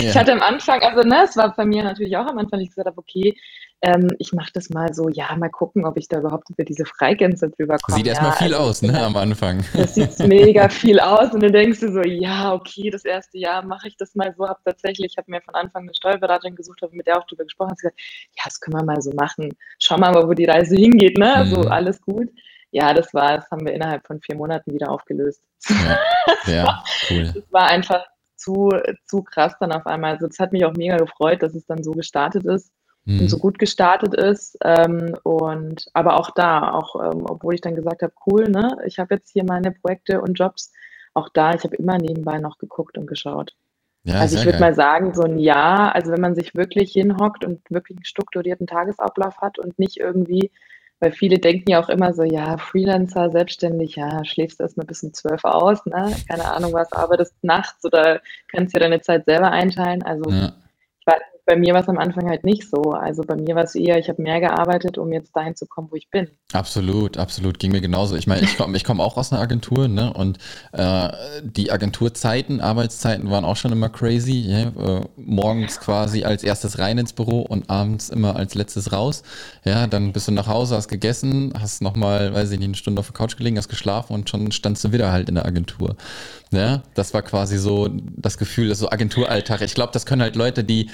Ich 0.00 0.16
hatte 0.16 0.32
am 0.32 0.42
Anfang, 0.42 0.80
also 0.82 1.06
ne, 1.08 1.24
es 1.24 1.36
war 1.36 1.54
bei 1.54 1.64
mir 1.64 1.84
natürlich 1.84 2.16
auch 2.16 2.26
am 2.26 2.38
Anfang, 2.38 2.60
ich 2.60 2.70
gesagt 2.70 2.86
habe, 2.86 2.98
okay, 2.98 3.34
ähm, 3.82 4.08
ich 4.18 4.32
mache 4.32 4.50
das 4.54 4.70
mal 4.70 4.94
so, 4.94 5.08
ja, 5.08 5.34
mal 5.36 5.50
gucken, 5.50 5.84
ob 5.84 5.98
ich 5.98 6.08
da 6.08 6.18
überhaupt 6.18 6.48
über 6.50 6.64
diese 6.64 6.84
Freigänse 6.84 7.50
drüber 7.50 7.76
komme. 7.78 7.98
Sieht 7.98 8.06
erstmal 8.06 8.30
ja, 8.30 8.36
viel 8.36 8.54
also, 8.54 8.68
aus, 8.68 8.82
ne, 8.82 9.02
am 9.02 9.16
Anfang. 9.16 9.64
Das 9.74 9.94
sieht 9.94 10.18
mega 10.20 10.68
viel 10.70 10.98
aus 11.00 11.32
und 11.32 11.42
dann 11.42 11.52
denkst 11.52 11.80
du 11.80 11.92
so, 11.92 12.02
ja, 12.02 12.54
okay, 12.54 12.90
das 12.90 13.04
erste 13.04 13.38
Jahr 13.38 13.62
mache 13.62 13.88
ich 13.88 13.96
das 13.96 14.14
mal 14.14 14.34
so, 14.36 14.48
habe 14.48 14.60
tatsächlich, 14.64 15.12
ich 15.12 15.18
habe 15.18 15.30
mir 15.30 15.42
von 15.42 15.54
Anfang 15.54 15.82
eine 15.82 15.94
Steuerberaterin 15.94 16.56
gesucht, 16.56 16.80
habe 16.82 16.96
mit 16.96 17.06
der 17.06 17.18
auch 17.18 17.26
drüber 17.26 17.44
gesprochen, 17.44 17.72
hat 17.72 17.78
gesagt, 17.78 18.00
ja, 18.36 18.42
das 18.44 18.60
können 18.60 18.78
wir 18.78 18.84
mal 18.84 19.02
so 19.02 19.12
machen, 19.12 19.50
schau 19.78 19.98
mal, 19.98 20.14
wo 20.14 20.32
die 20.32 20.46
Reise 20.46 20.76
hingeht, 20.76 21.18
ne, 21.18 21.44
mhm. 21.44 21.50
so 21.50 21.60
alles 21.68 22.00
gut 22.00 22.30
ja, 22.74 22.92
das 22.92 23.14
war, 23.14 23.36
das 23.36 23.48
haben 23.52 23.64
wir 23.64 23.72
innerhalb 23.72 24.04
von 24.04 24.20
vier 24.20 24.34
Monaten 24.34 24.74
wieder 24.74 24.90
aufgelöst. 24.90 25.40
Ja, 25.68 25.98
ja 26.52 26.84
cool. 27.08 27.30
Das 27.32 27.52
war 27.52 27.68
einfach 27.68 28.04
zu, 28.34 28.68
zu 29.06 29.22
krass 29.22 29.54
dann 29.60 29.70
auf 29.70 29.86
einmal. 29.86 30.14
Also, 30.14 30.26
das 30.26 30.40
hat 30.40 30.52
mich 30.52 30.64
auch 30.64 30.74
mega 30.74 30.96
gefreut, 30.96 31.40
dass 31.40 31.54
es 31.54 31.64
dann 31.66 31.84
so 31.84 31.92
gestartet 31.92 32.44
ist 32.46 32.72
mhm. 33.04 33.20
und 33.20 33.28
so 33.28 33.38
gut 33.38 33.58
gestartet 33.58 34.14
ist. 34.14 34.56
Ähm, 34.62 35.16
und 35.22 35.86
aber 35.92 36.18
auch 36.18 36.30
da, 36.30 36.72
auch 36.72 36.96
ähm, 36.96 37.24
obwohl 37.26 37.54
ich 37.54 37.60
dann 37.60 37.74
gesagt 37.74 38.02
habe, 38.02 38.12
cool, 38.26 38.48
ne, 38.48 38.76
ich 38.86 38.98
habe 38.98 39.14
jetzt 39.14 39.30
hier 39.30 39.44
meine 39.44 39.72
Projekte 39.72 40.20
und 40.20 40.34
Jobs, 40.38 40.72
auch 41.14 41.28
da, 41.28 41.54
ich 41.54 41.64
habe 41.64 41.76
immer 41.76 41.98
nebenbei 41.98 42.38
noch 42.38 42.58
geguckt 42.58 42.98
und 42.98 43.06
geschaut. 43.06 43.54
Ja, 44.02 44.20
also 44.20 44.36
ich 44.36 44.44
würde 44.44 44.60
mal 44.60 44.74
sagen, 44.74 45.14
so 45.14 45.22
ein 45.22 45.38
Jahr, 45.38 45.94
also 45.94 46.12
wenn 46.12 46.20
man 46.20 46.34
sich 46.34 46.54
wirklich 46.54 46.92
hinhockt 46.92 47.44
und 47.44 47.60
wirklich 47.70 47.96
einen 47.96 48.04
strukturierten 48.04 48.66
Tagesablauf 48.66 49.38
hat 49.38 49.58
und 49.58 49.78
nicht 49.78 49.96
irgendwie 49.98 50.50
weil 51.00 51.12
viele 51.12 51.38
denken 51.38 51.70
ja 51.70 51.82
auch 51.82 51.90
immer 51.90 52.14
so, 52.14 52.22
ja, 52.22 52.56
Freelancer, 52.56 53.30
selbstständig, 53.30 53.96
ja, 53.96 54.24
schläfst 54.24 54.58
erstmal 54.60 54.86
bis 54.86 55.02
um 55.02 55.12
zwölf 55.12 55.44
aus, 55.44 55.84
ne? 55.84 56.16
Keine 56.28 56.44
Ahnung 56.50 56.72
was, 56.72 56.92
arbeitest 56.92 57.34
nachts 57.42 57.84
oder 57.84 58.22
kannst 58.48 58.74
dir 58.74 58.80
deine 58.80 59.02
Zeit 59.02 59.26
selber 59.26 59.50
einteilen. 59.50 60.02
Also 60.02 60.30
ja. 60.30 60.52
Bei 61.46 61.56
mir 61.56 61.74
war 61.74 61.82
es 61.82 61.88
am 61.88 61.98
Anfang 61.98 62.28
halt 62.28 62.44
nicht 62.44 62.68
so. 62.70 62.92
Also 62.92 63.22
bei 63.22 63.36
mir 63.36 63.54
war 63.54 63.64
es 63.64 63.74
eher, 63.74 63.98
ich 63.98 64.08
habe 64.08 64.22
mehr 64.22 64.40
gearbeitet, 64.40 64.96
um 64.96 65.12
jetzt 65.12 65.36
dahin 65.36 65.54
zu 65.54 65.66
kommen, 65.66 65.88
wo 65.90 65.96
ich 65.96 66.08
bin. 66.10 66.28
Absolut, 66.52 67.18
absolut. 67.18 67.58
Ging 67.58 67.72
mir 67.72 67.82
genauso. 67.82 68.16
Ich 68.16 68.26
meine, 68.26 68.42
ich 68.42 68.56
komme 68.56 68.76
ich 68.76 68.84
komm 68.84 69.00
auch 69.00 69.16
aus 69.16 69.32
einer 69.32 69.42
Agentur, 69.42 69.88
ne? 69.88 70.12
Und 70.12 70.38
äh, 70.72 71.08
die 71.42 71.70
Agenturzeiten, 71.70 72.60
Arbeitszeiten 72.60 73.30
waren 73.30 73.44
auch 73.44 73.56
schon 73.56 73.72
immer 73.72 73.90
crazy. 73.90 74.40
Ja? 74.40 74.60
Äh, 74.68 75.00
morgens 75.16 75.80
quasi 75.80 76.24
als 76.24 76.44
erstes 76.44 76.78
rein 76.78 76.96
ins 76.96 77.12
Büro 77.12 77.42
und 77.42 77.68
abends 77.68 78.08
immer 78.08 78.36
als 78.36 78.54
letztes 78.54 78.92
raus. 78.92 79.22
Ja, 79.64 79.86
dann 79.86 80.12
bist 80.12 80.28
du 80.28 80.32
nach 80.32 80.46
Hause, 80.46 80.76
hast 80.76 80.88
gegessen, 80.88 81.52
hast 81.60 81.82
nochmal, 81.82 82.32
weiß 82.32 82.52
ich 82.52 82.58
nicht, 82.58 82.68
eine 82.68 82.74
Stunde 82.74 83.00
auf 83.00 83.06
der 83.06 83.14
Couch 83.14 83.36
gelegen, 83.36 83.58
hast 83.58 83.68
geschlafen 83.68 84.14
und 84.14 84.30
schon 84.30 84.50
standst 84.52 84.84
du 84.84 84.92
wieder 84.92 85.12
halt 85.12 85.28
in 85.28 85.34
der 85.34 85.44
Agentur. 85.44 85.96
Ja, 86.52 86.82
das 86.94 87.12
war 87.12 87.22
quasi 87.22 87.58
so 87.58 87.90
das 87.92 88.38
Gefühl, 88.38 88.68
das 88.68 88.78
so 88.78 88.90
Agenturalltag. 88.90 89.60
Ich 89.62 89.74
glaube, 89.74 89.92
das 89.92 90.06
können 90.06 90.22
halt 90.22 90.36
Leute, 90.36 90.62
die 90.62 90.88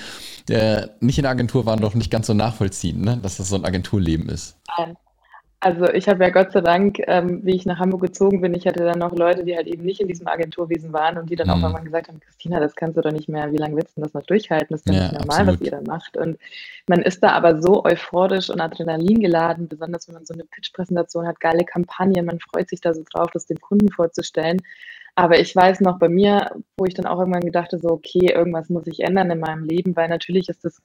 äh, 0.51 0.89
nicht 1.01 1.19
in 1.19 1.23
der 1.23 1.31
Agentur 1.31 1.67
waren, 1.67 1.81
doch 1.81 1.95
nicht 1.95 2.11
ganz 2.11 2.27
so 2.27 2.35
nachvollziehen, 2.35 3.01
ne? 3.01 3.19
dass 3.23 3.37
das 3.37 3.49
so 3.49 3.57
ein 3.57 3.65
Agenturleben 3.65 4.29
ist. 4.29 4.57
Also 5.63 5.85
ich 5.93 6.09
habe 6.09 6.25
ja 6.25 6.31
Gott 6.31 6.53
sei 6.53 6.63
Dank, 6.63 7.01
ähm, 7.07 7.41
wie 7.45 7.55
ich 7.55 7.67
nach 7.67 7.79
Hamburg 7.79 8.01
gezogen 8.01 8.41
bin, 8.41 8.55
ich 8.55 8.67
hatte 8.67 8.83
dann 8.83 8.99
noch 8.99 9.15
Leute, 9.15 9.45
die 9.45 9.55
halt 9.55 9.67
eben 9.67 9.85
nicht 9.85 10.01
in 10.01 10.09
diesem 10.09 10.27
Agenturwesen 10.27 10.95
waren 10.95 11.19
und 11.19 11.29
die 11.29 11.37
dann 11.37 11.49
mhm. 11.49 11.53
auch 11.53 11.59
irgendwann 11.59 11.85
gesagt 11.85 12.09
haben, 12.09 12.19
Christina, 12.19 12.61
das 12.61 12.75
kannst 12.75 12.97
du 12.97 13.03
doch 13.03 13.13
nicht 13.13 13.29
mehr, 13.29 13.53
wie 13.53 13.59
lange 13.59 13.77
willst 13.77 13.95
du 13.95 14.01
das 14.01 14.15
noch 14.15 14.23
durchhalten? 14.23 14.69
Das 14.71 14.81
ist 14.81 14.89
ja, 14.89 15.03
nicht 15.03 15.13
normal, 15.13 15.41
absolut. 15.41 15.61
was 15.61 15.67
ihr 15.67 15.71
da 15.73 15.81
macht. 15.83 16.17
Und 16.17 16.39
man 16.89 17.03
ist 17.03 17.23
da 17.23 17.33
aber 17.33 17.61
so 17.61 17.85
euphorisch 17.85 18.49
und 18.49 18.63
Adrenalin 18.63 19.21
geladen, 19.21 19.69
besonders 19.69 20.09
wenn 20.09 20.15
man 20.15 20.25
so 20.25 20.33
eine 20.33 20.45
Pitch-Präsentation 20.45 21.27
hat, 21.27 21.41
geile 21.41 21.65
Kampagne, 21.65 22.23
man 22.23 22.39
freut 22.41 22.71
sich 22.71 22.81
da 22.81 22.95
so 22.95 23.03
drauf, 23.13 23.29
das 23.35 23.45
dem 23.45 23.61
Kunden 23.61 23.91
vorzustellen. 23.91 24.63
Aber 25.15 25.39
ich 25.39 25.55
weiß 25.55 25.81
noch 25.81 25.99
bei 25.99 26.09
mir, 26.09 26.51
wo 26.77 26.85
ich 26.85 26.95
dann 26.95 27.07
auch 27.07 27.19
irgendwann 27.19 27.45
gedacht 27.45 27.73
habe, 27.73 27.83
so, 27.83 27.91
okay, 27.91 28.33
irgendwas 28.33 28.69
muss 28.69 28.87
ich 28.87 29.01
ändern 29.01 29.31
in 29.31 29.41
meinem 29.41 29.65
Leben, 29.65 29.97
weil 29.97 30.09
natürlich 30.09 30.49
ist 30.49 30.65
das 30.65 30.81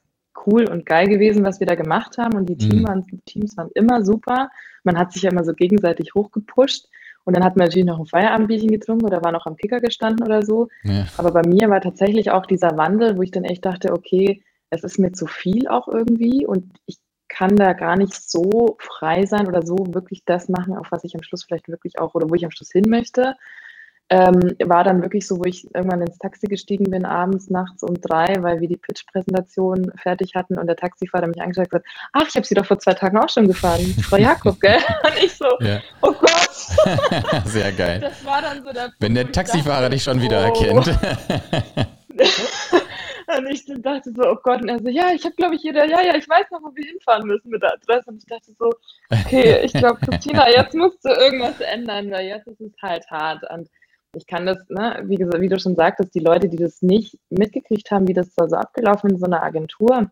cool 0.46 0.68
und 0.68 0.84
geil 0.84 1.08
gewesen, 1.08 1.44
was 1.44 1.60
wir 1.60 1.66
da 1.66 1.74
gemacht 1.74 2.18
haben 2.18 2.36
und 2.36 2.48
die 2.48 2.56
Team 2.56 2.80
mhm. 2.80 2.88
waren, 2.88 3.22
Teams 3.24 3.56
waren 3.56 3.70
immer 3.74 4.04
super. 4.04 4.50
Man 4.84 4.98
hat 4.98 5.12
sich 5.12 5.22
ja 5.22 5.30
immer 5.30 5.44
so 5.44 5.52
gegenseitig 5.52 6.14
hochgepusht. 6.14 6.88
Und 7.24 7.36
dann 7.36 7.44
hat 7.44 7.56
man 7.56 7.66
natürlich 7.66 7.86
noch 7.86 7.98
ein 7.98 8.06
Feierabendbierchen 8.06 8.70
getrunken 8.70 9.04
oder 9.04 9.24
war 9.24 9.32
noch 9.32 9.46
am 9.46 9.56
Kicker 9.56 9.80
gestanden 9.80 10.24
oder 10.24 10.42
so. 10.42 10.68
Ja. 10.84 11.06
Aber 11.16 11.32
bei 11.32 11.42
mir 11.42 11.68
war 11.68 11.80
tatsächlich 11.80 12.30
auch 12.30 12.46
dieser 12.46 12.76
Wandel, 12.76 13.16
wo 13.16 13.22
ich 13.22 13.32
dann 13.32 13.42
echt 13.42 13.64
dachte, 13.64 13.92
okay, 13.92 14.44
es 14.70 14.84
ist 14.84 14.98
mir 14.98 15.10
zu 15.10 15.26
viel 15.26 15.66
auch 15.66 15.88
irgendwie 15.88 16.46
und 16.46 16.72
ich 16.86 16.98
kann 17.28 17.56
da 17.56 17.72
gar 17.72 17.96
nicht 17.96 18.14
so 18.14 18.76
frei 18.78 19.26
sein 19.26 19.48
oder 19.48 19.66
so 19.66 19.76
wirklich 19.92 20.24
das 20.24 20.48
machen, 20.48 20.76
auf 20.76 20.92
was 20.92 21.02
ich 21.02 21.16
am 21.16 21.22
Schluss 21.24 21.42
vielleicht 21.42 21.68
wirklich 21.68 21.98
auch 21.98 22.14
oder 22.14 22.30
wo 22.30 22.34
ich 22.34 22.44
am 22.44 22.52
Schluss 22.52 22.70
hin 22.70 22.88
möchte 22.88 23.34
ähm, 24.08 24.56
war 24.64 24.84
dann 24.84 25.02
wirklich 25.02 25.26
so, 25.26 25.38
wo 25.38 25.44
ich 25.44 25.66
irgendwann 25.74 26.00
ins 26.00 26.18
Taxi 26.18 26.46
gestiegen 26.46 26.90
bin, 26.90 27.04
abends, 27.04 27.50
nachts 27.50 27.82
um 27.82 28.00
drei, 28.00 28.36
weil 28.40 28.60
wir 28.60 28.68
die 28.68 28.76
Pitch-Präsentation 28.76 29.90
fertig 30.00 30.34
hatten 30.36 30.58
und 30.58 30.68
der 30.68 30.76
Taxifahrer 30.76 31.26
mich 31.26 31.42
angeschaut 31.42 31.72
hat, 31.72 31.82
ach, 32.12 32.28
ich 32.28 32.36
habe 32.36 32.46
sie 32.46 32.54
doch 32.54 32.66
vor 32.66 32.78
zwei 32.78 32.94
Tagen 32.94 33.18
auch 33.18 33.28
schon 33.28 33.48
gefahren, 33.48 33.82
Frau 34.02 34.16
Jakob, 34.16 34.60
gell? 34.60 34.78
Und 35.04 35.24
ich 35.24 35.34
so, 35.34 35.46
ja. 35.60 35.80
oh 36.02 36.12
Gott. 36.12 37.44
Sehr 37.46 37.72
geil. 37.72 38.00
Das 38.00 38.24
war 38.24 38.42
dann 38.42 38.62
so 38.62 38.72
der 38.72 38.92
Wenn 39.00 39.14
der 39.14 39.30
Taxifahrer 39.30 39.90
dich 39.90 40.02
schon 40.02 40.20
wieder 40.20 40.40
oh. 40.40 40.44
erkennt. 40.44 40.86
und 43.36 43.46
ich 43.50 43.64
dachte 43.82 44.12
so, 44.14 44.22
oh 44.22 44.36
Gott, 44.42 44.62
und 44.62 44.68
er 44.68 44.78
so, 44.78 44.88
ja, 44.88 45.10
ich 45.12 45.24
habe, 45.24 45.34
glaube 45.34 45.56
ich, 45.56 45.62
jeder, 45.62 45.84
ja, 45.84 46.00
ja, 46.00 46.14
ich 46.16 46.28
weiß 46.28 46.50
noch, 46.50 46.62
wo 46.62 46.74
wir 46.74 46.84
hinfahren 46.84 47.26
müssen 47.26 47.50
mit 47.50 47.62
der 47.62 47.74
Adresse. 47.74 48.10
Und 48.10 48.18
ich 48.18 48.26
dachte 48.26 48.52
so, 48.58 48.70
okay, 49.10 49.60
ich 49.64 49.72
glaube, 49.72 49.98
Christina, 50.00 50.48
jetzt 50.48 50.74
musst 50.74 51.04
du 51.04 51.08
irgendwas 51.08 51.60
ändern, 51.60 52.10
weil 52.10 52.26
jetzt 52.26 52.46
ist 52.46 52.60
es 52.60 52.72
halt 52.80 53.04
hart. 53.10 53.42
Und 53.50 53.68
ich 54.16 54.26
kann 54.26 54.46
das, 54.46 54.58
ne, 54.68 55.02
wie, 55.04 55.18
wie, 55.18 55.48
du 55.48 55.60
schon 55.60 55.76
sagtest, 55.76 56.14
die 56.14 56.20
Leute, 56.20 56.48
die 56.48 56.56
das 56.56 56.80
nicht 56.80 57.18
mitgekriegt 57.28 57.90
haben, 57.90 58.08
wie 58.08 58.14
das 58.14 58.34
da 58.34 58.48
so 58.48 58.56
abgelaufen 58.56 59.10
in 59.10 59.18
so 59.18 59.26
einer 59.26 59.42
Agentur. 59.42 60.10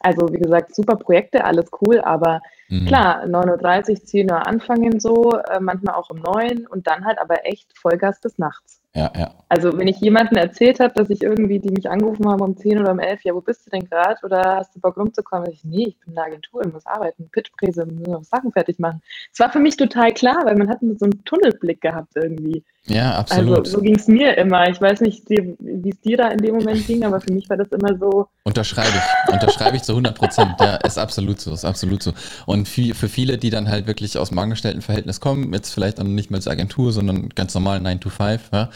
Also, 0.00 0.32
wie 0.32 0.38
gesagt, 0.38 0.74
super 0.74 0.96
Projekte, 0.96 1.44
alles 1.44 1.66
cool, 1.80 2.00
aber 2.00 2.40
mhm. 2.70 2.86
klar, 2.86 3.24
9.30 3.24 3.90
Uhr, 3.90 4.04
10 4.04 4.30
Uhr 4.30 4.46
anfangen 4.46 5.00
so, 5.00 5.38
äh, 5.50 5.60
manchmal 5.60 5.94
auch 5.94 6.10
um 6.10 6.18
9 6.18 6.66
und 6.66 6.86
dann 6.86 7.04
halt 7.04 7.18
aber 7.18 7.46
echt 7.46 7.76
Vollgas 7.78 8.20
bis 8.20 8.38
nachts. 8.38 8.80
Ja, 8.94 9.12
ja. 9.16 9.34
Also 9.48 9.78
wenn 9.78 9.86
ich 9.86 10.00
jemandem 10.00 10.36
erzählt 10.38 10.80
habe, 10.80 10.92
dass 10.94 11.10
ich 11.10 11.22
irgendwie, 11.22 11.60
die 11.60 11.70
mich 11.70 11.88
angerufen 11.88 12.28
haben 12.28 12.40
um 12.40 12.56
10 12.56 12.80
oder 12.80 12.90
um 12.90 12.98
11, 12.98 13.22
ja, 13.22 13.34
wo 13.34 13.40
bist 13.40 13.64
du 13.66 13.70
denn 13.70 13.88
gerade? 13.88 14.16
Oder 14.24 14.56
hast 14.56 14.74
du 14.74 14.80
Bock 14.80 14.96
rumzukommen? 14.96 15.48
Ich, 15.50 15.64
nee, 15.64 15.86
ich 15.88 15.98
bin 16.00 16.08
in 16.08 16.14
der 16.16 16.24
Agentur, 16.24 16.64
ich 16.64 16.72
muss 16.72 16.86
arbeiten, 16.86 17.28
Pitchpräse, 17.30 17.86
muss 17.86 18.08
noch 18.08 18.24
Sachen 18.24 18.50
fertig 18.50 18.80
machen. 18.80 19.00
Es 19.32 19.38
war 19.38 19.50
für 19.50 19.60
mich 19.60 19.76
total 19.76 20.12
klar, 20.12 20.44
weil 20.44 20.56
man 20.56 20.68
hat 20.68 20.80
so 20.80 21.04
einen 21.04 21.24
Tunnelblick 21.24 21.80
gehabt 21.80 22.12
irgendwie. 22.16 22.64
Ja, 22.86 23.18
absolut. 23.18 23.58
Also 23.58 23.72
so 23.72 23.82
ging 23.82 23.94
es 23.94 24.08
mir 24.08 24.36
immer. 24.38 24.68
Ich 24.68 24.80
weiß 24.80 25.02
nicht, 25.02 25.28
wie 25.28 25.90
es 25.90 26.00
dir 26.00 26.16
da 26.16 26.28
in 26.28 26.38
dem 26.38 26.56
Moment 26.56 26.86
ging, 26.86 27.04
aber 27.04 27.20
für 27.20 27.32
mich 27.32 27.48
war 27.48 27.56
das 27.56 27.68
immer 27.68 27.96
so. 27.96 28.26
Unterschreibe 28.42 28.88
ich. 28.88 29.32
Unterschreibe 29.32 29.76
ich 29.76 29.82
zu 29.82 29.92
100 29.92 30.16
Prozent. 30.16 30.54
Ja, 30.58 30.76
ist 30.76 30.98
absolut 30.98 31.40
so, 31.40 31.52
ist 31.52 31.64
absolut 31.64 32.02
so. 32.02 32.12
Und 32.46 32.59
für 32.68 33.08
viele, 33.08 33.38
die 33.38 33.50
dann 33.50 33.68
halt 33.68 33.86
wirklich 33.86 34.18
aus 34.18 34.30
dem 34.30 34.38
Angestelltenverhältnis 34.38 35.20
kommen, 35.20 35.52
jetzt 35.52 35.72
vielleicht 35.72 35.98
dann 35.98 36.14
nicht 36.14 36.30
mehr 36.30 36.38
als 36.38 36.48
Agentur, 36.48 36.92
sondern 36.92 37.28
ganz 37.30 37.54
normal 37.54 37.80
9 37.80 38.00
to 38.00 38.10
5, 38.10 38.50
ja, 38.52 38.70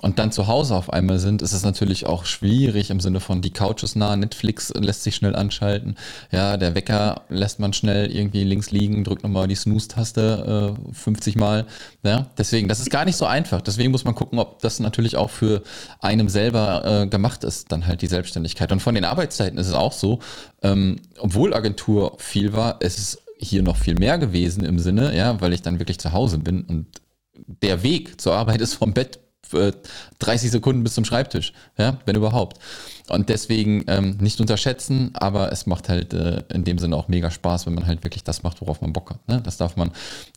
und 0.00 0.18
dann 0.20 0.30
zu 0.30 0.46
Hause 0.46 0.76
auf 0.76 0.92
einmal 0.92 1.18
sind, 1.18 1.42
ist 1.42 1.52
es 1.52 1.64
natürlich 1.64 2.06
auch 2.06 2.24
schwierig 2.24 2.90
im 2.90 3.00
Sinne 3.00 3.18
von 3.18 3.42
die 3.42 3.50
Couch 3.50 3.82
ist 3.82 3.96
nah, 3.96 4.14
Netflix 4.14 4.72
lässt 4.74 5.02
sich 5.02 5.16
schnell 5.16 5.34
anschalten, 5.34 5.96
ja, 6.30 6.56
der 6.56 6.74
Wecker 6.74 7.22
lässt 7.28 7.58
man 7.58 7.72
schnell 7.72 8.10
irgendwie 8.10 8.44
links 8.44 8.70
liegen, 8.70 9.02
drückt 9.02 9.24
nochmal 9.24 9.48
die 9.48 9.56
Snooze-Taste 9.56 10.76
äh, 10.90 10.94
50 10.94 11.36
Mal, 11.36 11.66
ja, 12.02 12.26
deswegen, 12.38 12.68
das 12.68 12.80
ist 12.80 12.90
gar 12.90 13.04
nicht 13.04 13.16
so 13.16 13.26
einfach, 13.26 13.60
deswegen 13.60 13.90
muss 13.90 14.04
man 14.04 14.14
gucken, 14.14 14.38
ob 14.38 14.60
das 14.60 14.78
natürlich 14.78 15.16
auch 15.16 15.30
für 15.30 15.62
einem 16.00 16.28
selber 16.28 17.02
äh, 17.02 17.06
gemacht 17.06 17.42
ist, 17.44 17.72
dann 17.72 17.86
halt 17.86 18.02
die 18.02 18.06
Selbstständigkeit. 18.06 18.70
Und 18.72 18.80
von 18.80 18.94
den 18.94 19.04
Arbeitszeiten 19.04 19.58
ist 19.58 19.66
es 19.66 19.74
auch 19.74 19.92
so, 19.92 20.20
ähm, 20.62 21.00
obwohl 21.18 21.54
Agentur 21.54 22.16
viel 22.18 22.52
war, 22.52 22.76
es 22.80 22.98
ist 22.98 23.22
hier 23.38 23.62
noch 23.62 23.76
viel 23.76 23.94
mehr 23.98 24.18
gewesen 24.18 24.64
im 24.64 24.78
Sinne, 24.78 25.16
ja, 25.16 25.40
weil 25.40 25.52
ich 25.52 25.62
dann 25.62 25.78
wirklich 25.78 25.98
zu 25.98 26.12
Hause 26.12 26.38
bin 26.38 26.62
und 26.62 26.86
der 27.62 27.82
Weg 27.82 28.20
zur 28.20 28.34
Arbeit 28.34 28.60
ist 28.60 28.74
vom 28.74 28.92
Bett 28.92 29.20
30 30.18 30.50
Sekunden 30.50 30.82
bis 30.82 30.94
zum 30.94 31.06
Schreibtisch, 31.06 31.52
ja, 31.78 31.98
wenn 32.04 32.16
überhaupt. 32.16 32.58
Und 33.08 33.30
deswegen 33.30 33.84
ähm, 33.86 34.18
nicht 34.20 34.40
unterschätzen, 34.40 35.12
aber 35.14 35.50
es 35.52 35.66
macht 35.66 35.88
halt 35.88 36.12
äh, 36.12 36.42
in 36.52 36.64
dem 36.64 36.78
Sinne 36.78 36.96
auch 36.96 37.08
mega 37.08 37.30
Spaß, 37.30 37.64
wenn 37.64 37.74
man 37.74 37.86
halt 37.86 38.04
wirklich 38.04 38.24
das 38.24 38.42
macht, 38.42 38.60
worauf 38.60 38.82
man 38.82 38.92
Bock 38.92 39.10
hat. 39.10 39.26
Ne? 39.26 39.40
Das 39.42 39.56
darf 39.56 39.76
man, 39.76 39.90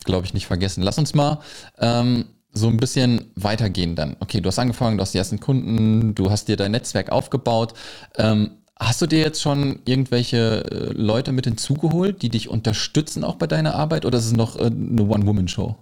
glaube 0.06 0.26
ich, 0.26 0.34
nicht 0.34 0.48
vergessen. 0.48 0.82
Lass 0.82 0.98
uns 0.98 1.14
mal 1.14 1.40
ähm, 1.80 2.26
so 2.54 2.68
ein 2.68 2.78
bisschen 2.78 3.32
weitergehen 3.36 3.96
dann. 3.96 4.16
Okay, 4.20 4.40
du 4.40 4.48
hast 4.48 4.60
angefangen, 4.60 4.98
du 4.98 5.02
hast 5.02 5.14
die 5.14 5.18
ersten 5.18 5.40
Kunden, 5.40 6.16
du 6.16 6.32
hast 6.32 6.48
dir 6.48 6.56
dein 6.56 6.72
Netzwerk 6.72 7.12
aufgebaut. 7.12 7.74
Ähm, 8.18 8.52
hast 8.82 9.02
du 9.02 9.06
dir 9.06 9.20
jetzt 9.20 9.42
schon 9.42 9.80
irgendwelche 9.86 10.66
äh, 10.66 10.94
Leute 10.94 11.32
mit 11.32 11.46
hinzugeholt, 11.46 12.22
die 12.22 12.30
dich 12.30 12.50
unterstützen 12.50 13.24
auch 13.24 13.36
bei 13.36 13.48
deiner 13.48 13.76
Arbeit 13.76 14.06
oder 14.06 14.18
ist 14.18 14.26
es 14.26 14.36
noch 14.36 14.58
äh, 14.60 14.66
eine 14.66 15.04
One-Woman-Show? 15.04 15.76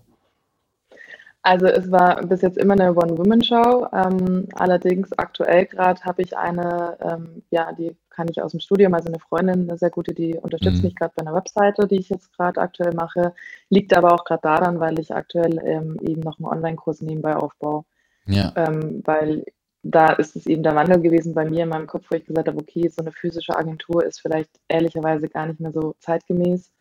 Also 1.41 1.67
es 1.67 1.89
war 1.89 2.21
bis 2.27 2.41
jetzt 2.41 2.57
immer 2.57 2.73
eine 2.73 2.93
One-Woman-Show. 2.93 3.87
Ähm, 3.93 4.47
allerdings 4.53 5.17
aktuell 5.17 5.65
gerade 5.65 6.01
habe 6.01 6.21
ich 6.21 6.37
eine, 6.37 6.97
ähm, 7.01 7.43
ja, 7.49 7.71
die 7.71 7.95
kann 8.09 8.27
ich 8.29 8.41
aus 8.41 8.51
dem 8.51 8.59
Studium, 8.59 8.93
also 8.93 9.07
eine 9.07 9.19
Freundin, 9.19 9.69
eine 9.69 9.77
sehr 9.77 9.89
gute, 9.89 10.13
die 10.13 10.35
unterstützt 10.35 10.79
mhm. 10.79 10.83
mich 10.83 10.95
gerade 10.95 11.13
bei 11.15 11.21
einer 11.21 11.33
Webseite, 11.33 11.87
die 11.87 11.99
ich 11.99 12.09
jetzt 12.09 12.35
gerade 12.35 12.59
aktuell 12.59 12.93
mache. 12.93 13.33
Liegt 13.69 13.95
aber 13.95 14.13
auch 14.13 14.25
gerade 14.25 14.41
daran, 14.41 14.81
weil 14.81 14.99
ich 14.99 15.15
aktuell 15.15 15.57
ähm, 15.63 15.97
eben 16.01 16.21
noch 16.21 16.37
einen 16.37 16.47
Online-Kurs 16.47 17.01
nebenbei 17.01 17.37
aufbaue. 17.37 17.85
Ja. 18.25 18.51
Ähm, 18.57 19.01
weil 19.05 19.45
da 19.83 20.13
ist 20.13 20.35
es 20.35 20.45
eben 20.45 20.63
der 20.63 20.75
Wandel 20.75 21.01
gewesen 21.01 21.33
bei 21.33 21.45
mir 21.49 21.63
in 21.63 21.69
meinem 21.69 21.87
Kopf, 21.87 22.05
wo 22.09 22.15
ich 22.15 22.25
gesagt 22.25 22.47
habe, 22.47 22.59
okay, 22.59 22.89
so 22.89 23.01
eine 23.01 23.11
physische 23.11 23.55
Agentur 23.55 24.05
ist 24.05 24.21
vielleicht 24.21 24.51
ehrlicherweise 24.67 25.29
gar 25.29 25.47
nicht 25.47 25.59
mehr 25.59 25.71
so 25.71 25.95
zeitgemäß, 25.99 26.71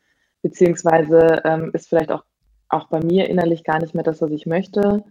beziehungsweise 0.42 1.42
ähm, 1.44 1.70
ist 1.74 1.88
vielleicht 1.88 2.10
auch 2.10 2.24
auch 2.68 2.88
bei 2.88 3.00
mir 3.00 3.28
innerlich 3.28 3.64
gar 3.64 3.80
nicht 3.80 3.94
mehr 3.94 4.04
das, 4.04 4.20
was 4.20 4.30
ich 4.30 4.46
möchte. 4.46 5.04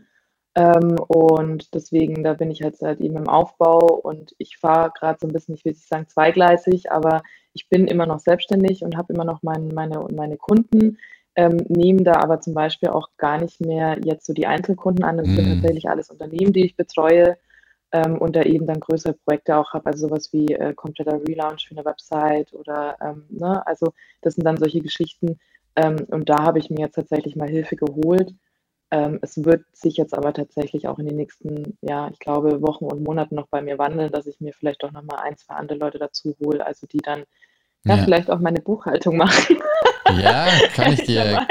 Ähm, 0.55 0.95
und 1.07 1.73
deswegen, 1.73 2.23
da 2.23 2.33
bin 2.33 2.51
ich 2.51 2.59
jetzt 2.59 2.81
halt 2.81 2.99
eben 2.99 3.17
im 3.17 3.29
Aufbau 3.29 3.79
und 3.79 4.33
ich 4.37 4.57
fahre 4.57 4.91
gerade 4.97 5.19
so 5.21 5.27
ein 5.27 5.33
bisschen, 5.33 5.55
ich 5.55 5.65
will 5.65 5.73
nicht 5.73 5.87
sagen 5.87 6.07
zweigleisig, 6.07 6.91
aber 6.91 7.21
ich 7.53 7.69
bin 7.69 7.87
immer 7.87 8.05
noch 8.05 8.19
selbstständig 8.19 8.83
und 8.83 8.97
habe 8.97 9.13
immer 9.13 9.25
noch 9.25 9.43
mein, 9.43 9.69
meine, 9.69 10.05
meine 10.15 10.37
Kunden, 10.37 10.97
ähm, 11.35 11.57
nehme 11.67 12.03
da 12.03 12.13
aber 12.13 12.39
zum 12.41 12.53
Beispiel 12.53 12.89
auch 12.89 13.09
gar 13.17 13.39
nicht 13.39 13.61
mehr 13.61 13.97
jetzt 14.03 14.25
so 14.25 14.33
die 14.33 14.47
Einzelkunden 14.47 15.03
an. 15.03 15.17
Das 15.17 15.27
mm. 15.27 15.35
sind 15.35 15.53
tatsächlich 15.53 15.87
alles 15.87 16.09
Unternehmen, 16.09 16.53
die 16.53 16.65
ich 16.65 16.75
betreue 16.75 17.37
ähm, 17.91 18.17
und 18.17 18.35
da 18.35 18.43
eben 18.43 18.67
dann 18.67 18.79
größere 18.79 19.13
Projekte 19.13 19.57
auch 19.57 19.73
habe, 19.73 19.87
also 19.87 20.07
sowas 20.07 20.31
wie 20.33 20.53
äh, 20.53 20.73
kompletter 20.73 21.21
Relaunch 21.27 21.67
für 21.67 21.75
eine 21.75 21.85
Website 21.85 22.53
oder, 22.53 22.97
ähm, 23.01 23.25
ne, 23.29 23.65
also 23.65 23.93
das 24.21 24.35
sind 24.35 24.45
dann 24.45 24.57
solche 24.57 24.81
Geschichten, 24.81 25.39
ähm, 25.77 26.07
und 26.09 26.27
da 26.27 26.43
habe 26.43 26.59
ich 26.59 26.69
mir 26.69 26.79
jetzt 26.79 26.95
tatsächlich 26.95 27.35
mal 27.35 27.47
Hilfe 27.47 27.75
geholt. 27.75 28.33
Ähm, 28.89 29.19
es 29.21 29.43
wird 29.43 29.63
sich 29.73 29.95
jetzt 29.97 30.17
aber 30.17 30.33
tatsächlich 30.33 30.87
auch 30.87 30.97
in 30.97 31.05
den 31.05 31.17
nächsten, 31.17 31.77
ja, 31.81 32.09
ich 32.11 32.19
glaube, 32.19 32.61
Wochen 32.61 32.85
und 32.85 33.03
Monaten 33.03 33.35
noch 33.35 33.47
bei 33.47 33.61
mir 33.61 33.77
wandeln, 33.77 34.11
dass 34.11 34.25
ich 34.27 34.39
mir 34.39 34.53
vielleicht 34.53 34.81
doch 34.81 34.91
nochmal 34.91 35.19
ein, 35.19 35.37
zwei 35.37 35.55
andere 35.55 35.77
Leute 35.77 35.99
dazu 35.99 36.35
hole, 36.39 36.65
also 36.65 36.87
die 36.87 36.97
dann 36.97 37.23
ja, 37.85 37.95
ja. 37.95 38.03
vielleicht 38.03 38.31
auch 38.31 38.39
meine 38.39 38.59
Buchhaltung 38.59 39.17
machen. 39.17 39.57
Ja, 40.19 40.47
kann 40.73 40.93
ich 40.93 41.03
dir 41.03 41.45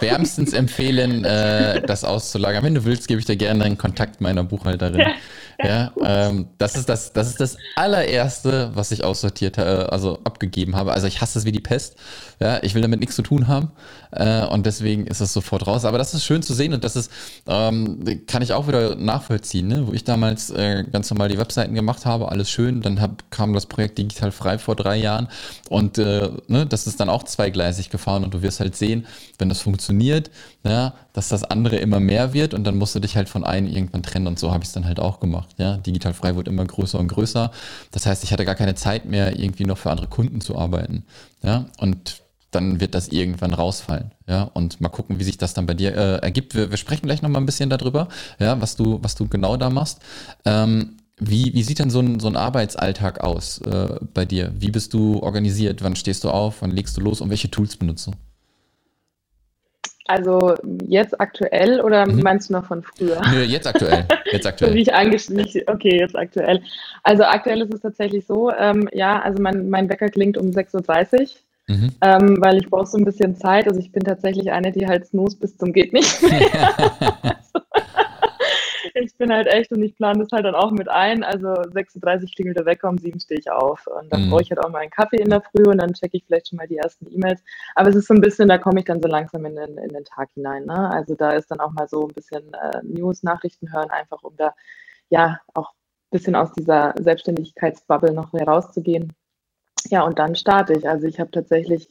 wärmstens 0.00 0.52
empfehlen, 0.52 1.24
äh, 1.24 1.82
das 1.82 2.04
auszulagern. 2.04 2.64
Wenn 2.64 2.76
du 2.76 2.84
willst, 2.84 3.08
gebe 3.08 3.20
ich 3.20 3.26
dir 3.26 3.36
gerne 3.36 3.64
den 3.64 3.76
Kontakt 3.76 4.20
meiner 4.20 4.44
Buchhalterin. 4.44 5.00
Ja, 5.00 5.14
Ja, 5.62 5.92
ähm, 6.04 6.48
das, 6.58 6.74
ist 6.74 6.88
das, 6.88 7.12
das 7.12 7.28
ist 7.28 7.40
das 7.40 7.56
allererste, 7.76 8.72
was 8.74 8.90
ich 8.90 9.04
aussortiert, 9.04 9.58
äh, 9.58 9.60
also 9.60 10.18
abgegeben 10.24 10.74
habe. 10.74 10.92
Also 10.92 11.06
ich 11.06 11.20
hasse 11.20 11.38
es 11.38 11.44
wie 11.44 11.52
die 11.52 11.60
Pest. 11.60 11.96
Ja, 12.40 12.60
ich 12.62 12.74
will 12.74 12.82
damit 12.82 12.98
nichts 12.98 13.14
zu 13.14 13.22
tun 13.22 13.46
haben. 13.46 13.70
Äh, 14.10 14.44
und 14.46 14.66
deswegen 14.66 15.06
ist 15.06 15.20
es 15.20 15.32
sofort 15.32 15.66
raus. 15.66 15.84
Aber 15.84 15.98
das 15.98 16.14
ist 16.14 16.24
schön 16.24 16.42
zu 16.42 16.54
sehen 16.54 16.74
und 16.74 16.82
das 16.82 16.96
ist, 16.96 17.12
ähm, 17.46 18.22
kann 18.26 18.42
ich 18.42 18.52
auch 18.52 18.66
wieder 18.66 18.96
nachvollziehen, 18.96 19.68
ne? 19.68 19.86
wo 19.86 19.92
ich 19.92 20.02
damals 20.02 20.50
äh, 20.50 20.84
ganz 20.90 21.08
normal 21.10 21.28
die 21.28 21.38
Webseiten 21.38 21.74
gemacht 21.74 22.06
habe, 22.06 22.30
alles 22.30 22.50
schön. 22.50 22.82
Dann 22.82 23.00
hab, 23.00 23.30
kam 23.30 23.52
das 23.52 23.66
Projekt 23.66 23.98
Digital 23.98 24.32
Frei 24.32 24.58
vor 24.58 24.74
drei 24.74 24.96
Jahren 24.96 25.28
und 25.68 25.98
äh, 25.98 26.30
ne, 26.48 26.66
das 26.66 26.86
ist 26.86 26.98
dann 26.98 27.08
auch 27.08 27.22
zweigleisig 27.22 27.90
gefahren 27.90 28.24
und 28.24 28.34
du 28.34 28.42
wirst 28.42 28.60
halt 28.60 28.74
sehen, 28.74 29.06
wenn 29.38 29.48
das 29.48 29.60
funktioniert, 29.60 30.30
ja, 30.64 30.94
dass 31.12 31.28
das 31.28 31.44
andere 31.44 31.76
immer 31.76 32.00
mehr 32.00 32.32
wird 32.32 32.54
und 32.54 32.64
dann 32.64 32.76
musst 32.76 32.94
du 32.94 33.00
dich 33.00 33.16
halt 33.16 33.28
von 33.28 33.44
einem 33.44 33.68
irgendwann 33.68 34.02
trennen 34.02 34.26
und 34.26 34.38
so 34.38 34.52
habe 34.52 34.62
ich 34.64 34.68
es 34.68 34.74
dann 34.74 34.84
halt 34.84 35.00
auch 35.00 35.20
gemacht. 35.20 35.51
Ja, 35.58 35.76
digital 35.76 36.14
frei 36.14 36.36
wird 36.36 36.48
immer 36.48 36.64
größer 36.64 36.98
und 36.98 37.08
größer. 37.08 37.50
Das 37.90 38.06
heißt, 38.06 38.24
ich 38.24 38.32
hatte 38.32 38.44
gar 38.44 38.54
keine 38.54 38.74
Zeit 38.74 39.04
mehr, 39.04 39.38
irgendwie 39.38 39.64
noch 39.64 39.78
für 39.78 39.90
andere 39.90 40.08
Kunden 40.08 40.40
zu 40.40 40.56
arbeiten. 40.56 41.04
Ja, 41.42 41.66
und 41.78 42.22
dann 42.50 42.80
wird 42.80 42.94
das 42.94 43.08
irgendwann 43.08 43.54
rausfallen. 43.54 44.12
Ja, 44.28 44.44
und 44.44 44.80
mal 44.80 44.88
gucken, 44.88 45.18
wie 45.18 45.24
sich 45.24 45.38
das 45.38 45.54
dann 45.54 45.66
bei 45.66 45.74
dir 45.74 45.96
äh, 45.96 46.16
ergibt. 46.18 46.54
Wir, 46.54 46.70
wir, 46.70 46.76
sprechen 46.76 47.06
gleich 47.06 47.22
nochmal 47.22 47.42
ein 47.42 47.46
bisschen 47.46 47.70
darüber, 47.70 48.08
ja, 48.38 48.60
was 48.60 48.76
du, 48.76 48.98
was 49.02 49.14
du 49.14 49.26
genau 49.28 49.56
da 49.56 49.70
machst. 49.70 50.00
Ähm, 50.44 50.98
wie, 51.18 51.54
wie 51.54 51.62
sieht 51.62 51.78
denn 51.78 51.90
so 51.90 52.00
ein, 52.00 52.20
so 52.20 52.28
ein 52.28 52.36
Arbeitsalltag 52.36 53.20
aus 53.20 53.58
äh, 53.58 53.98
bei 54.12 54.24
dir? 54.24 54.52
Wie 54.58 54.70
bist 54.70 54.92
du 54.92 55.20
organisiert? 55.20 55.82
Wann 55.82 55.96
stehst 55.96 56.24
du 56.24 56.30
auf? 56.30 56.62
Wann 56.62 56.70
legst 56.70 56.96
du 56.96 57.00
los? 57.00 57.20
Und 57.20 57.30
welche 57.30 57.50
Tools 57.50 57.76
benutzt 57.76 58.06
du? 58.06 58.12
Also 60.06 60.54
jetzt 60.88 61.20
aktuell 61.20 61.80
oder 61.80 62.06
mhm. 62.06 62.22
meinst 62.22 62.48
du 62.48 62.54
noch 62.54 62.66
von 62.66 62.82
früher? 62.82 63.20
Nö, 63.32 63.42
jetzt 63.42 63.66
aktuell. 63.66 64.04
Jetzt 64.30 64.46
aktuell. 64.48 64.76
ich 64.76 64.94
okay, 65.68 65.98
jetzt 65.98 66.16
aktuell. 66.16 66.60
Also 67.04 67.24
aktuell 67.24 67.62
ist 67.62 67.72
es 67.72 67.80
tatsächlich 67.80 68.26
so, 68.26 68.50
ähm, 68.50 68.88
ja, 68.92 69.20
also 69.20 69.40
mein, 69.40 69.70
mein 69.70 69.88
Wecker 69.88 70.08
klingt 70.08 70.36
um 70.36 70.48
6.30 70.48 71.20
Uhr. 71.20 71.26
Mhm. 71.68 71.92
Ähm, 72.00 72.36
weil 72.40 72.58
ich 72.58 72.68
brauche 72.68 72.86
so 72.86 72.98
ein 72.98 73.04
bisschen 73.04 73.36
Zeit. 73.36 73.68
Also 73.68 73.78
ich 73.78 73.92
bin 73.92 74.02
tatsächlich 74.02 74.50
eine, 74.50 74.72
die 74.72 74.86
halt 74.86 75.06
snooze 75.06 75.36
bis 75.36 75.56
zum 75.56 75.72
geht 75.72 75.92
nicht 75.92 76.20
mehr. 76.22 76.50
ich 79.02 79.16
bin 79.16 79.32
halt 79.32 79.46
echt 79.46 79.72
und 79.72 79.82
ich 79.82 79.96
plane 79.96 80.20
das 80.20 80.32
halt 80.32 80.44
dann 80.44 80.54
auch 80.54 80.70
mit 80.70 80.88
ein. 80.88 81.24
Also 81.24 81.48
6.30 81.48 82.22
Uhr 82.22 82.28
klingelt 82.34 82.58
der 82.58 82.66
Wecker, 82.66 82.88
um 82.88 82.98
7 82.98 83.20
stehe 83.20 83.40
ich 83.40 83.50
auf. 83.50 83.86
Und 83.86 84.12
dann 84.12 84.26
mhm. 84.26 84.30
brauche 84.30 84.42
ich 84.42 84.50
halt 84.50 84.64
auch 84.64 84.70
mal 84.70 84.78
einen 84.78 84.90
Kaffee 84.90 85.16
in 85.16 85.30
der 85.30 85.42
Früh 85.42 85.64
und 85.64 85.78
dann 85.78 85.92
checke 85.92 86.16
ich 86.16 86.24
vielleicht 86.24 86.48
schon 86.48 86.58
mal 86.58 86.66
die 86.66 86.76
ersten 86.76 87.06
E-Mails. 87.12 87.42
Aber 87.74 87.90
es 87.90 87.96
ist 87.96 88.06
so 88.06 88.14
ein 88.14 88.20
bisschen, 88.20 88.48
da 88.48 88.58
komme 88.58 88.80
ich 88.80 88.86
dann 88.86 89.02
so 89.02 89.08
langsam 89.08 89.44
in 89.44 89.56
den, 89.56 89.78
in 89.78 89.88
den 89.88 90.04
Tag 90.04 90.30
hinein. 90.34 90.64
Ne? 90.66 90.90
Also 90.90 91.14
da 91.14 91.32
ist 91.32 91.50
dann 91.50 91.60
auch 91.60 91.72
mal 91.72 91.88
so 91.88 92.06
ein 92.06 92.14
bisschen 92.14 92.52
äh, 92.54 92.80
News, 92.82 93.22
Nachrichten 93.22 93.72
hören, 93.72 93.90
einfach 93.90 94.22
um 94.22 94.36
da 94.36 94.54
ja 95.10 95.40
auch 95.54 95.70
ein 95.70 96.10
bisschen 96.10 96.36
aus 96.36 96.52
dieser 96.52 96.94
Selbstständigkeitsbubble 96.98 98.12
noch 98.12 98.32
herauszugehen. 98.32 99.12
Ja, 99.88 100.02
und 100.02 100.18
dann 100.18 100.36
starte 100.36 100.74
ich. 100.74 100.88
Also 100.88 101.06
ich 101.06 101.18
habe 101.18 101.30
tatsächlich 101.30 101.88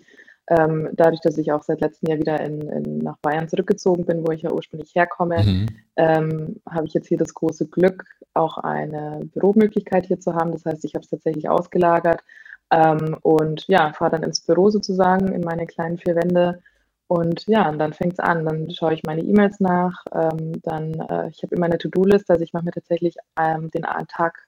ähm, 0.51 0.89
dadurch, 0.93 1.21
dass 1.21 1.37
ich 1.37 1.53
auch 1.53 1.63
seit 1.63 1.79
letztem 1.79 2.09
Jahr 2.09 2.19
wieder 2.19 2.41
in, 2.41 2.61
in, 2.61 2.97
nach 2.97 3.17
Bayern 3.21 3.47
zurückgezogen 3.47 4.05
bin, 4.05 4.27
wo 4.27 4.31
ich 4.31 4.41
ja 4.41 4.51
ursprünglich 4.51 4.93
herkomme, 4.93 5.41
mhm. 5.43 5.67
ähm, 5.95 6.61
habe 6.69 6.85
ich 6.85 6.93
jetzt 6.93 7.07
hier 7.07 7.17
das 7.17 7.33
große 7.33 7.67
Glück, 7.67 8.03
auch 8.33 8.57
eine 8.57 9.21
Büromöglichkeit 9.33 10.05
hier 10.07 10.19
zu 10.19 10.35
haben. 10.35 10.51
Das 10.51 10.65
heißt, 10.65 10.83
ich 10.83 10.93
habe 10.93 11.03
es 11.03 11.09
tatsächlich 11.09 11.47
ausgelagert 11.47 12.21
ähm, 12.69 13.17
und 13.21 13.65
ja, 13.67 13.93
fahre 13.93 14.11
dann 14.11 14.23
ins 14.23 14.41
Büro 14.41 14.69
sozusagen 14.69 15.29
in 15.29 15.41
meine 15.41 15.65
kleinen 15.67 15.97
vier 15.97 16.15
Wände. 16.15 16.61
Und 17.07 17.47
ja, 17.47 17.69
und 17.69 17.79
dann 17.79 17.93
fängt 17.93 18.13
es 18.13 18.19
an. 18.19 18.43
Dann 18.43 18.69
schaue 18.71 18.93
ich 18.93 19.03
meine 19.03 19.21
E-Mails 19.21 19.61
nach. 19.61 20.03
Ähm, 20.13 20.61
dann, 20.63 20.93
äh, 20.95 21.29
ich 21.29 21.43
habe 21.43 21.55
immer 21.55 21.67
eine 21.67 21.77
To-Do-Liste, 21.77 22.33
also 22.33 22.43
ich 22.43 22.51
mache 22.51 22.65
mir 22.65 22.71
tatsächlich 22.71 23.15
ähm, 23.39 23.71
den 23.71 23.83
Tag, 24.09 24.47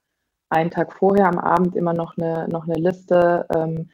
einen 0.50 0.70
Tag 0.70 0.92
vorher 0.92 1.28
am 1.28 1.40
Abend 1.40 1.78
immer 1.78 1.94
noch 1.94 2.18
eine, 2.18 2.50
noch 2.50 2.68
eine 2.68 2.76
Liste 2.76 3.46
ähm, 3.56 3.90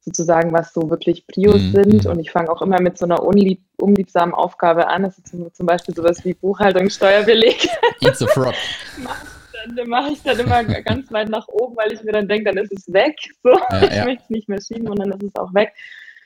sozusagen, 0.00 0.52
was 0.52 0.72
so 0.72 0.90
wirklich 0.90 1.26
Prios 1.26 1.60
mhm. 1.60 1.72
sind. 1.72 2.06
Und 2.06 2.18
ich 2.18 2.30
fange 2.30 2.50
auch 2.50 2.62
immer 2.62 2.80
mit 2.80 2.98
so 2.98 3.04
einer 3.04 3.22
unlieb, 3.22 3.62
unliebsamen 3.80 4.34
Aufgabe 4.34 4.88
an. 4.88 5.02
Das 5.02 5.18
ist 5.18 5.28
zum, 5.28 5.66
Beispiel 5.66 5.94
sowas 5.94 6.24
wie 6.24 6.34
Buchhaltung, 6.34 6.88
Steuerbeleg. 6.88 7.68
It's 8.00 8.22
a 8.22 8.26
frog. 8.26 8.54
dann 9.76 9.88
mache 9.88 10.12
ich 10.12 10.22
dann 10.22 10.38
immer 10.38 10.64
ganz 10.64 11.10
weit 11.12 11.28
nach 11.28 11.48
oben, 11.48 11.76
weil 11.76 11.92
ich 11.92 12.02
mir 12.02 12.12
dann 12.12 12.28
denke, 12.28 12.52
dann 12.52 12.62
ist 12.62 12.72
es 12.72 12.92
weg. 12.92 13.16
So, 13.42 13.50
ja, 13.50 13.82
ich 13.82 13.96
ja. 13.96 14.04
möchte 14.04 14.24
es 14.24 14.30
nicht 14.30 14.48
mehr 14.48 14.60
schieben 14.60 14.88
und 14.88 14.98
dann 14.98 15.12
ist 15.12 15.22
es 15.22 15.36
auch 15.36 15.52
weg. 15.54 15.72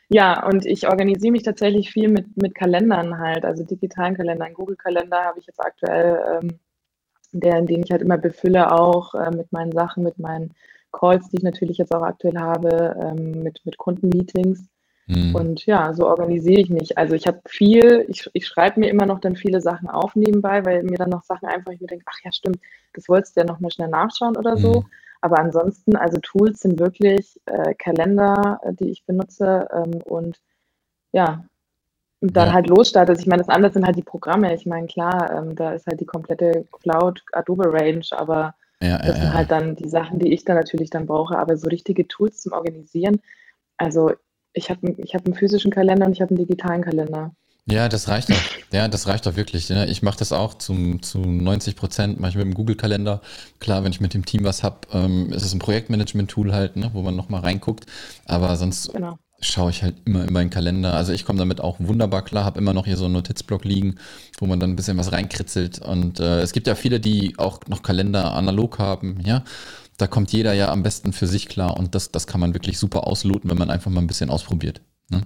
Ja, 0.08 0.44
und 0.46 0.66
ich 0.66 0.88
organisiere 0.88 1.32
mich 1.32 1.42
tatsächlich 1.42 1.90
viel 1.90 2.08
mit, 2.08 2.36
mit 2.36 2.54
Kalendern 2.54 3.18
halt, 3.18 3.44
also 3.44 3.64
digitalen 3.64 4.14
Kalendern. 4.14 4.52
Google-Kalender 4.52 5.24
habe 5.24 5.38
ich 5.38 5.46
jetzt 5.46 5.60
aktuell, 5.60 6.20
ähm, 6.42 6.58
der, 7.32 7.62
den 7.62 7.82
ich 7.82 7.90
halt 7.90 8.02
immer 8.02 8.18
befülle, 8.18 8.72
auch 8.72 9.14
äh, 9.14 9.30
mit 9.30 9.52
meinen 9.52 9.72
Sachen, 9.72 10.02
mit 10.02 10.18
meinen 10.18 10.52
Calls, 10.92 11.28
die 11.28 11.38
ich 11.38 11.42
natürlich 11.42 11.78
jetzt 11.78 11.94
auch 11.94 12.02
aktuell 12.02 12.38
habe, 12.38 12.96
ähm, 13.00 13.42
mit, 13.42 13.60
mit 13.64 13.78
Kundenmeetings. 13.78 14.68
Mhm. 15.06 15.34
Und 15.34 15.66
ja, 15.66 15.92
so 15.94 16.06
organisiere 16.06 16.60
ich 16.60 16.70
mich. 16.70 16.96
Also 16.96 17.14
ich 17.14 17.26
habe 17.26 17.40
viel, 17.46 18.04
ich, 18.08 18.30
ich 18.32 18.46
schreibe 18.46 18.80
mir 18.80 18.88
immer 18.88 19.06
noch 19.06 19.20
dann 19.20 19.36
viele 19.36 19.60
Sachen 19.60 19.88
auf 19.88 20.14
nebenbei, 20.14 20.64
weil 20.64 20.82
mir 20.84 20.98
dann 20.98 21.10
noch 21.10 21.24
Sachen 21.24 21.48
einfach, 21.48 21.72
ich 21.72 21.80
mir 21.80 21.88
denke, 21.88 22.04
ach 22.08 22.18
ja, 22.24 22.32
stimmt, 22.32 22.58
das 22.94 23.08
wolltest 23.08 23.36
du 23.36 23.40
ja 23.40 23.46
noch 23.46 23.60
mal 23.60 23.70
schnell 23.70 23.88
nachschauen 23.88 24.36
oder 24.36 24.56
so. 24.56 24.80
Mhm. 24.80 24.86
Aber 25.20 25.38
ansonsten, 25.38 25.96
also 25.96 26.18
Tools 26.20 26.60
sind 26.60 26.80
wirklich 26.80 27.40
äh, 27.46 27.74
Kalender, 27.74 28.60
äh, 28.64 28.74
die 28.74 28.90
ich 28.90 29.04
benutze 29.04 29.68
ähm, 29.72 30.02
und 30.04 30.40
ja, 31.12 31.44
dann 32.20 32.48
ja. 32.48 32.52
halt 32.52 32.68
losstartet. 32.68 33.20
Ich 33.20 33.26
meine, 33.26 33.42
das 33.42 33.48
andere 33.48 33.72
sind 33.72 33.84
halt 33.84 33.96
die 33.96 34.02
Programme. 34.02 34.54
Ich 34.54 34.66
meine, 34.66 34.86
klar, 34.86 35.30
ähm, 35.32 35.54
da 35.56 35.72
ist 35.72 35.86
halt 35.86 36.00
die 36.00 36.06
komplette 36.06 36.64
Cloud 36.80 37.22
Adobe 37.32 37.72
Range, 37.72 38.04
aber 38.10 38.54
ja, 38.82 38.98
das 38.98 39.16
sind 39.16 39.34
halt 39.34 39.50
dann 39.50 39.76
die 39.76 39.88
Sachen, 39.88 40.18
die 40.18 40.32
ich 40.32 40.44
dann 40.44 40.56
natürlich 40.56 40.90
dann 40.90 41.06
brauche. 41.06 41.38
Aber 41.38 41.56
so 41.56 41.68
richtige 41.68 42.08
Tools 42.08 42.42
zum 42.42 42.52
Organisieren, 42.52 43.20
also 43.76 44.12
ich 44.52 44.70
habe 44.70 44.94
ich 44.98 45.14
hab 45.14 45.24
einen 45.24 45.34
physischen 45.34 45.70
Kalender 45.70 46.06
und 46.06 46.12
ich 46.12 46.20
habe 46.20 46.30
einen 46.30 46.38
digitalen 46.38 46.82
Kalender. 46.82 47.32
Ja, 47.66 47.88
das 47.88 48.08
reicht 48.08 48.28
doch. 48.30 48.42
Ja, 48.72 48.88
das 48.88 49.06
reicht 49.06 49.24
doch 49.24 49.36
wirklich. 49.36 49.68
Ja. 49.68 49.84
Ich 49.84 50.02
mache 50.02 50.18
das 50.18 50.32
auch 50.32 50.54
zum, 50.54 51.00
zu 51.00 51.20
90 51.20 51.76
Prozent, 51.76 52.18
mache 52.18 52.30
ich 52.30 52.36
mit 52.36 52.44
dem 52.44 52.54
Google-Kalender. 52.54 53.20
Klar, 53.60 53.84
wenn 53.84 53.92
ich 53.92 54.00
mit 54.00 54.14
dem 54.14 54.24
Team 54.24 54.44
was 54.44 54.64
habe, 54.64 54.78
ähm, 54.92 55.32
ist 55.32 55.44
es 55.44 55.54
ein 55.54 55.60
Projektmanagement-Tool 55.60 56.52
halt, 56.52 56.76
ne, 56.76 56.90
wo 56.92 57.02
man 57.02 57.14
nochmal 57.14 57.42
reinguckt. 57.42 57.86
Aber 58.26 58.56
sonst 58.56 58.92
genau 58.92 59.16
schaue 59.42 59.70
ich 59.70 59.82
halt 59.82 59.96
immer 60.04 60.24
in 60.24 60.32
meinen 60.32 60.50
Kalender. 60.50 60.94
Also 60.94 61.12
ich 61.12 61.24
komme 61.24 61.38
damit 61.38 61.60
auch 61.60 61.76
wunderbar 61.80 62.22
klar, 62.22 62.44
habe 62.44 62.58
immer 62.58 62.72
noch 62.72 62.86
hier 62.86 62.96
so 62.96 63.06
einen 63.06 63.14
Notizblock 63.14 63.64
liegen, 63.64 63.96
wo 64.38 64.46
man 64.46 64.60
dann 64.60 64.70
ein 64.70 64.76
bisschen 64.76 64.98
was 64.98 65.12
reinkritzelt. 65.12 65.80
Und 65.80 66.20
äh, 66.20 66.40
es 66.40 66.52
gibt 66.52 66.66
ja 66.66 66.74
viele, 66.74 67.00
die 67.00 67.34
auch 67.38 67.60
noch 67.68 67.82
Kalender 67.82 68.32
analog 68.34 68.78
haben, 68.78 69.18
ja. 69.24 69.44
Da 69.98 70.06
kommt 70.06 70.32
jeder 70.32 70.52
ja 70.54 70.70
am 70.70 70.82
besten 70.82 71.12
für 71.12 71.26
sich 71.26 71.48
klar 71.48 71.76
und 71.76 71.94
das, 71.94 72.10
das 72.10 72.26
kann 72.26 72.40
man 72.40 72.54
wirklich 72.54 72.78
super 72.78 73.06
ausloten, 73.06 73.50
wenn 73.50 73.58
man 73.58 73.70
einfach 73.70 73.90
mal 73.90 74.00
ein 74.00 74.06
bisschen 74.06 74.30
ausprobiert. 74.30 74.80
Ne? 75.10 75.20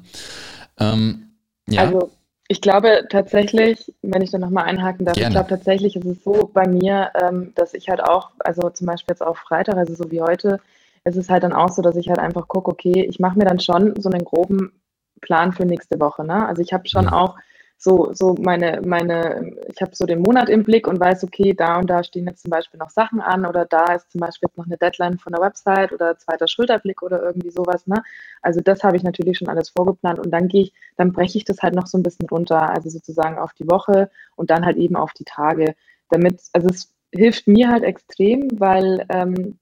Ähm, 0.78 1.30
ja. 1.68 1.82
Also 1.82 2.10
ich 2.48 2.60
glaube 2.60 3.06
tatsächlich, 3.08 3.94
wenn 4.02 4.22
ich 4.22 4.30
da 4.30 4.38
nochmal 4.38 4.64
einhaken 4.64 5.06
darf, 5.06 5.14
Gerne. 5.14 5.28
ich 5.28 5.34
glaube 5.34 5.48
tatsächlich 5.48 5.96
ist 5.96 6.04
es 6.04 6.22
so 6.22 6.50
bei 6.52 6.66
mir, 6.66 7.10
ähm, 7.20 7.52
dass 7.54 7.74
ich 7.74 7.88
halt 7.88 8.02
auch, 8.02 8.30
also 8.40 8.68
zum 8.70 8.86
Beispiel 8.86 9.12
jetzt 9.12 9.22
auch 9.22 9.36
Freitag, 9.36 9.76
also 9.76 9.94
so 9.94 10.10
wie 10.10 10.20
heute, 10.20 10.60
es 11.06 11.16
ist 11.16 11.30
halt 11.30 11.44
dann 11.44 11.52
auch 11.52 11.68
so, 11.68 11.82
dass 11.82 11.94
ich 11.94 12.08
halt 12.08 12.18
einfach 12.18 12.48
gucke, 12.48 12.68
okay, 12.68 13.06
ich 13.08 13.20
mache 13.20 13.38
mir 13.38 13.44
dann 13.44 13.60
schon 13.60 13.94
so 14.00 14.10
einen 14.10 14.24
groben 14.24 14.72
Plan 15.20 15.52
für 15.52 15.64
nächste 15.64 16.00
Woche. 16.00 16.24
Ne? 16.24 16.46
Also 16.46 16.62
ich 16.62 16.72
habe 16.72 16.88
schon 16.88 17.08
auch 17.08 17.36
so, 17.78 18.12
so 18.12 18.34
meine, 18.40 18.80
meine, 18.84 19.52
ich 19.68 19.80
habe 19.80 19.94
so 19.94 20.04
den 20.04 20.20
Monat 20.20 20.48
im 20.48 20.64
Blick 20.64 20.88
und 20.88 20.98
weiß, 20.98 21.22
okay, 21.22 21.54
da 21.54 21.78
und 21.78 21.88
da 21.88 22.02
stehen 22.02 22.26
jetzt 22.26 22.42
zum 22.42 22.50
Beispiel 22.50 22.80
noch 22.80 22.90
Sachen 22.90 23.20
an 23.20 23.46
oder 23.46 23.66
da 23.66 23.94
ist 23.94 24.10
zum 24.10 24.20
Beispiel 24.20 24.48
noch 24.56 24.66
eine 24.66 24.78
Deadline 24.78 25.18
von 25.18 25.32
der 25.32 25.42
Website 25.42 25.92
oder 25.92 26.18
zweiter 26.18 26.48
Schulterblick 26.48 27.00
oder 27.02 27.22
irgendwie 27.22 27.50
sowas. 27.50 27.86
Ne? 27.86 28.02
Also 28.42 28.60
das 28.60 28.82
habe 28.82 28.96
ich 28.96 29.04
natürlich 29.04 29.38
schon 29.38 29.48
alles 29.48 29.68
vorgeplant 29.68 30.18
und 30.18 30.32
dann 30.32 30.48
gehe 30.48 30.62
ich, 30.62 30.72
dann 30.96 31.12
breche 31.12 31.38
ich 31.38 31.44
das 31.44 31.62
halt 31.62 31.76
noch 31.76 31.86
so 31.86 31.98
ein 31.98 32.02
bisschen 32.02 32.28
runter, 32.28 32.68
also 32.68 32.88
sozusagen 32.90 33.38
auf 33.38 33.52
die 33.52 33.70
Woche 33.70 34.10
und 34.34 34.50
dann 34.50 34.66
halt 34.66 34.76
eben 34.76 34.96
auf 34.96 35.12
die 35.12 35.24
Tage. 35.24 35.76
Damit, 36.08 36.40
also 36.52 36.68
es 36.68 36.92
hilft 37.12 37.46
mir 37.46 37.68
halt 37.68 37.84
extrem, 37.84 38.48
weil 38.58 39.06
ähm, 39.08 39.58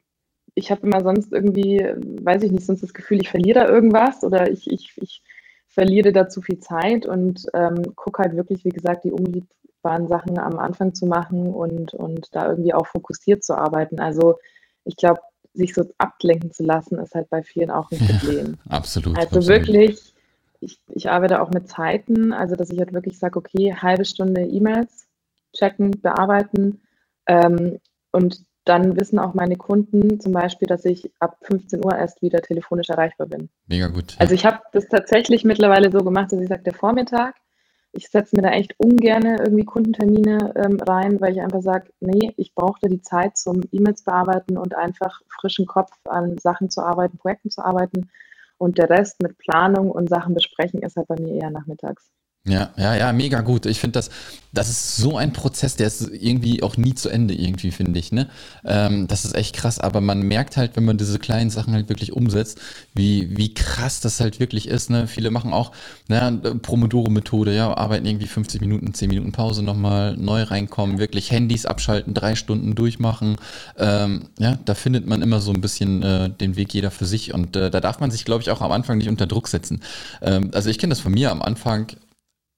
ich 0.54 0.70
habe 0.70 0.86
immer 0.86 1.02
sonst 1.02 1.32
irgendwie, 1.32 1.78
weiß 2.22 2.42
ich 2.42 2.52
nicht, 2.52 2.64
sonst 2.64 2.82
das 2.82 2.94
Gefühl, 2.94 3.20
ich 3.20 3.28
verliere 3.28 3.60
da 3.60 3.68
irgendwas 3.68 4.22
oder 4.22 4.50
ich, 4.50 4.70
ich, 4.70 4.92
ich 4.96 5.22
verliere 5.68 6.12
da 6.12 6.28
zu 6.28 6.40
viel 6.42 6.60
Zeit 6.60 7.06
und 7.06 7.46
ähm, 7.54 7.94
gucke 7.96 8.22
halt 8.22 8.36
wirklich, 8.36 8.64
wie 8.64 8.70
gesagt, 8.70 9.04
die 9.04 9.10
unliebaren 9.10 10.06
Sachen 10.06 10.38
am 10.38 10.58
Anfang 10.58 10.94
zu 10.94 11.06
machen 11.06 11.52
und, 11.52 11.94
und 11.94 12.28
da 12.34 12.48
irgendwie 12.48 12.74
auch 12.74 12.86
fokussiert 12.86 13.42
zu 13.42 13.56
arbeiten. 13.58 14.00
Also 14.00 14.38
ich 14.84 14.96
glaube, 14.96 15.20
sich 15.52 15.74
so 15.74 15.84
ablenken 15.98 16.52
zu 16.52 16.64
lassen, 16.64 16.98
ist 16.98 17.14
halt 17.14 17.30
bei 17.30 17.42
vielen 17.42 17.70
auch 17.70 17.90
ein 17.90 17.98
Problem. 17.98 18.56
Ja, 18.64 18.76
absolut. 18.76 19.16
Also 19.16 19.38
absolut. 19.38 19.48
wirklich, 19.48 20.14
ich, 20.60 20.78
ich 20.88 21.10
arbeite 21.10 21.40
auch 21.42 21.50
mit 21.50 21.68
Zeiten, 21.68 22.32
also 22.32 22.54
dass 22.54 22.70
ich 22.70 22.78
halt 22.78 22.92
wirklich 22.92 23.18
sage, 23.18 23.38
okay, 23.38 23.74
halbe 23.74 24.04
Stunde 24.04 24.42
E-Mails 24.42 25.06
checken, 25.52 25.92
bearbeiten 26.00 26.80
ähm, 27.26 27.78
und 28.12 28.44
dann 28.64 28.96
wissen 28.98 29.18
auch 29.18 29.34
meine 29.34 29.56
Kunden 29.56 30.20
zum 30.20 30.32
Beispiel, 30.32 30.66
dass 30.66 30.84
ich 30.84 31.12
ab 31.20 31.36
15 31.42 31.84
Uhr 31.84 31.96
erst 31.96 32.22
wieder 32.22 32.40
telefonisch 32.40 32.88
erreichbar 32.88 33.26
bin. 33.26 33.50
Mega 33.66 33.88
gut. 33.88 34.12
Ja. 34.12 34.20
Also 34.20 34.34
ich 34.34 34.46
habe 34.46 34.60
das 34.72 34.88
tatsächlich 34.88 35.44
mittlerweile 35.44 35.90
so 35.90 35.98
gemacht, 35.98 36.32
dass 36.32 36.40
ich 36.40 36.48
sage, 36.48 36.62
der 36.62 36.74
Vormittag, 36.74 37.34
ich 37.92 38.08
setze 38.08 38.34
mir 38.34 38.42
da 38.42 38.50
echt 38.50 38.74
ungern 38.78 39.24
irgendwie 39.24 39.64
Kundentermine 39.64 40.52
ähm, 40.56 40.80
rein, 40.80 41.20
weil 41.20 41.32
ich 41.32 41.40
einfach 41.40 41.62
sage, 41.62 41.90
nee, 42.00 42.32
ich 42.36 42.54
brauche 42.54 42.78
da 42.82 42.88
die 42.88 43.02
Zeit 43.02 43.36
zum 43.36 43.60
E-Mails 43.70 44.02
bearbeiten 44.02 44.56
und 44.56 44.74
einfach 44.74 45.20
frischen 45.28 45.66
Kopf 45.66 45.92
an 46.08 46.38
Sachen 46.38 46.70
zu 46.70 46.82
arbeiten, 46.82 47.18
Projekten 47.18 47.50
zu 47.50 47.64
arbeiten. 47.64 48.10
Und 48.56 48.78
der 48.78 48.88
Rest 48.88 49.20
mit 49.22 49.36
Planung 49.38 49.90
und 49.90 50.08
Sachen 50.08 50.34
besprechen 50.34 50.80
ist 50.82 50.96
halt 50.96 51.08
bei 51.08 51.20
mir 51.20 51.34
eher 51.34 51.50
nachmittags. 51.50 52.10
Ja, 52.46 52.74
ja, 52.76 52.94
ja, 52.94 53.10
mega 53.14 53.40
gut. 53.40 53.64
Ich 53.64 53.80
finde 53.80 53.92
das, 53.92 54.10
das 54.52 54.68
ist 54.68 54.96
so 54.96 55.16
ein 55.16 55.32
Prozess, 55.32 55.76
der 55.76 55.86
ist 55.86 56.02
irgendwie 56.12 56.62
auch 56.62 56.76
nie 56.76 56.94
zu 56.94 57.08
Ende 57.08 57.32
irgendwie, 57.32 57.70
finde 57.70 57.98
ich, 57.98 58.12
ne? 58.12 58.28
Ähm, 58.66 59.06
das 59.06 59.24
ist 59.24 59.34
echt 59.34 59.56
krass, 59.56 59.78
aber 59.78 60.02
man 60.02 60.20
merkt 60.20 60.58
halt, 60.58 60.76
wenn 60.76 60.84
man 60.84 60.98
diese 60.98 61.18
kleinen 61.18 61.48
Sachen 61.48 61.72
halt 61.72 61.88
wirklich 61.88 62.12
umsetzt, 62.12 62.60
wie, 62.94 63.34
wie 63.34 63.54
krass 63.54 64.00
das 64.00 64.20
halt 64.20 64.40
wirklich 64.40 64.68
ist, 64.68 64.90
ne? 64.90 65.06
Viele 65.06 65.30
machen 65.30 65.54
auch, 65.54 65.72
ne, 66.08 66.38
Promodoro-Methode, 66.60 67.54
ja, 67.56 67.74
arbeiten 67.74 68.04
irgendwie 68.04 68.26
50 68.26 68.60
Minuten, 68.60 68.92
10 68.92 69.08
Minuten 69.08 69.32
Pause 69.32 69.62
nochmal, 69.62 70.14
neu 70.18 70.42
reinkommen, 70.42 70.98
wirklich 70.98 71.30
Handys 71.30 71.64
abschalten, 71.64 72.12
drei 72.12 72.34
Stunden 72.34 72.74
durchmachen, 72.74 73.36
ähm, 73.78 74.28
ja, 74.38 74.58
da 74.66 74.74
findet 74.74 75.06
man 75.06 75.22
immer 75.22 75.40
so 75.40 75.50
ein 75.50 75.62
bisschen 75.62 76.02
äh, 76.02 76.28
den 76.28 76.56
Weg 76.56 76.74
jeder 76.74 76.90
für 76.90 77.06
sich 77.06 77.32
und 77.32 77.56
äh, 77.56 77.70
da 77.70 77.80
darf 77.80 78.00
man 78.00 78.10
sich, 78.10 78.26
glaube 78.26 78.42
ich, 78.42 78.50
auch 78.50 78.60
am 78.60 78.70
Anfang 78.70 78.98
nicht 78.98 79.08
unter 79.08 79.26
Druck 79.26 79.48
setzen. 79.48 79.80
Ähm, 80.20 80.50
also 80.52 80.68
ich 80.68 80.78
kenne 80.78 80.90
das 80.90 81.00
von 81.00 81.12
mir 81.12 81.30
am 81.30 81.40
Anfang, 81.40 81.86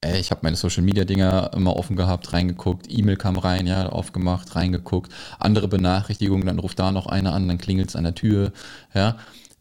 ey, 0.00 0.20
ich 0.20 0.30
habe 0.30 0.40
meine 0.42 0.56
Social 0.56 0.82
Media 0.82 1.04
Dinger 1.04 1.50
immer 1.54 1.76
offen 1.76 1.96
gehabt, 1.96 2.32
reingeguckt, 2.32 2.86
E-Mail 2.88 3.16
kam 3.16 3.36
rein, 3.36 3.66
ja, 3.66 3.88
aufgemacht, 3.88 4.54
reingeguckt, 4.54 5.12
andere 5.38 5.68
Benachrichtigungen, 5.68 6.46
dann 6.46 6.58
ruft 6.58 6.78
da 6.78 6.92
noch 6.92 7.06
einer 7.06 7.32
an, 7.32 7.48
dann 7.48 7.58
klingelt 7.58 7.88
es 7.88 7.96
an 7.96 8.04
der 8.04 8.14
Tür, 8.14 8.52
ja. 8.94 9.16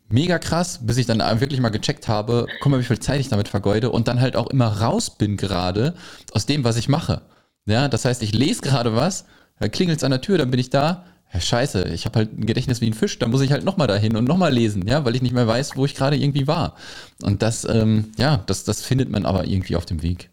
Mega 0.08 0.38
krass, 0.38 0.82
bis 0.84 0.98
ich 0.98 1.08
dann 1.08 1.20
wirklich 1.42 1.60
mal 1.60 1.70
gecheckt 1.70 2.08
habe, 2.08 2.46
guck 2.62 2.72
mal, 2.72 2.80
wie 2.80 2.84
viel 2.84 3.00
Zeit 3.00 3.20
ich 3.20 3.30
damit 3.30 3.48
vergeude 3.48 3.90
und 3.90 4.08
dann 4.08 4.22
halt 4.22 4.36
auch 4.36 4.48
immer 4.52 4.68
raus 4.68 5.18
bin 5.18 5.36
gerade 5.36 5.96
aus 6.32 6.46
dem, 6.46 6.64
was 6.64 6.78
ich 6.78 6.88
mache. 6.88 7.24
Ja, 7.66 7.88
das 7.88 8.06
heißt, 8.06 8.22
ich 8.22 8.32
lese 8.32 8.62
gerade 8.62 8.96
was, 8.96 9.26
dann 9.60 9.72
klingelt 9.72 9.98
es 9.98 10.04
an 10.04 10.12
der 10.12 10.22
Tür, 10.22 10.38
dann 10.38 10.52
bin 10.52 10.60
ich 10.60 10.70
da, 10.70 11.06
ja, 11.36 11.42
scheiße, 11.42 11.90
ich 11.90 12.06
habe 12.06 12.20
halt 12.20 12.38
ein 12.38 12.46
Gedächtnis 12.46 12.82
wie 12.82 12.88
ein 12.88 12.94
Fisch, 12.94 13.20
da 13.20 13.28
muss 13.28 13.42
ich 13.42 13.52
halt 13.52 13.66
nochmal 13.66 13.88
dahin 13.88 14.16
und 14.16 14.26
nochmal 14.26 14.54
lesen, 14.54 14.88
ja, 14.88 15.04
weil 15.04 15.16
ich 15.16 15.22
nicht 15.22 15.36
mehr 15.36 15.48
weiß, 15.48 15.76
wo 15.76 15.86
ich 15.86 15.96
gerade 15.96 16.16
irgendwie 16.16 16.48
war. 16.48 16.76
Und 17.24 17.42
das, 17.42 17.66
ähm, 17.66 18.12
ja, 18.18 18.44
das, 18.48 18.64
das 18.64 18.82
findet 18.82 19.10
man 19.10 19.26
aber 19.26 19.46
irgendwie 19.46 19.76
auf 19.76 19.86
dem 19.86 20.02
Weg. 20.02 20.30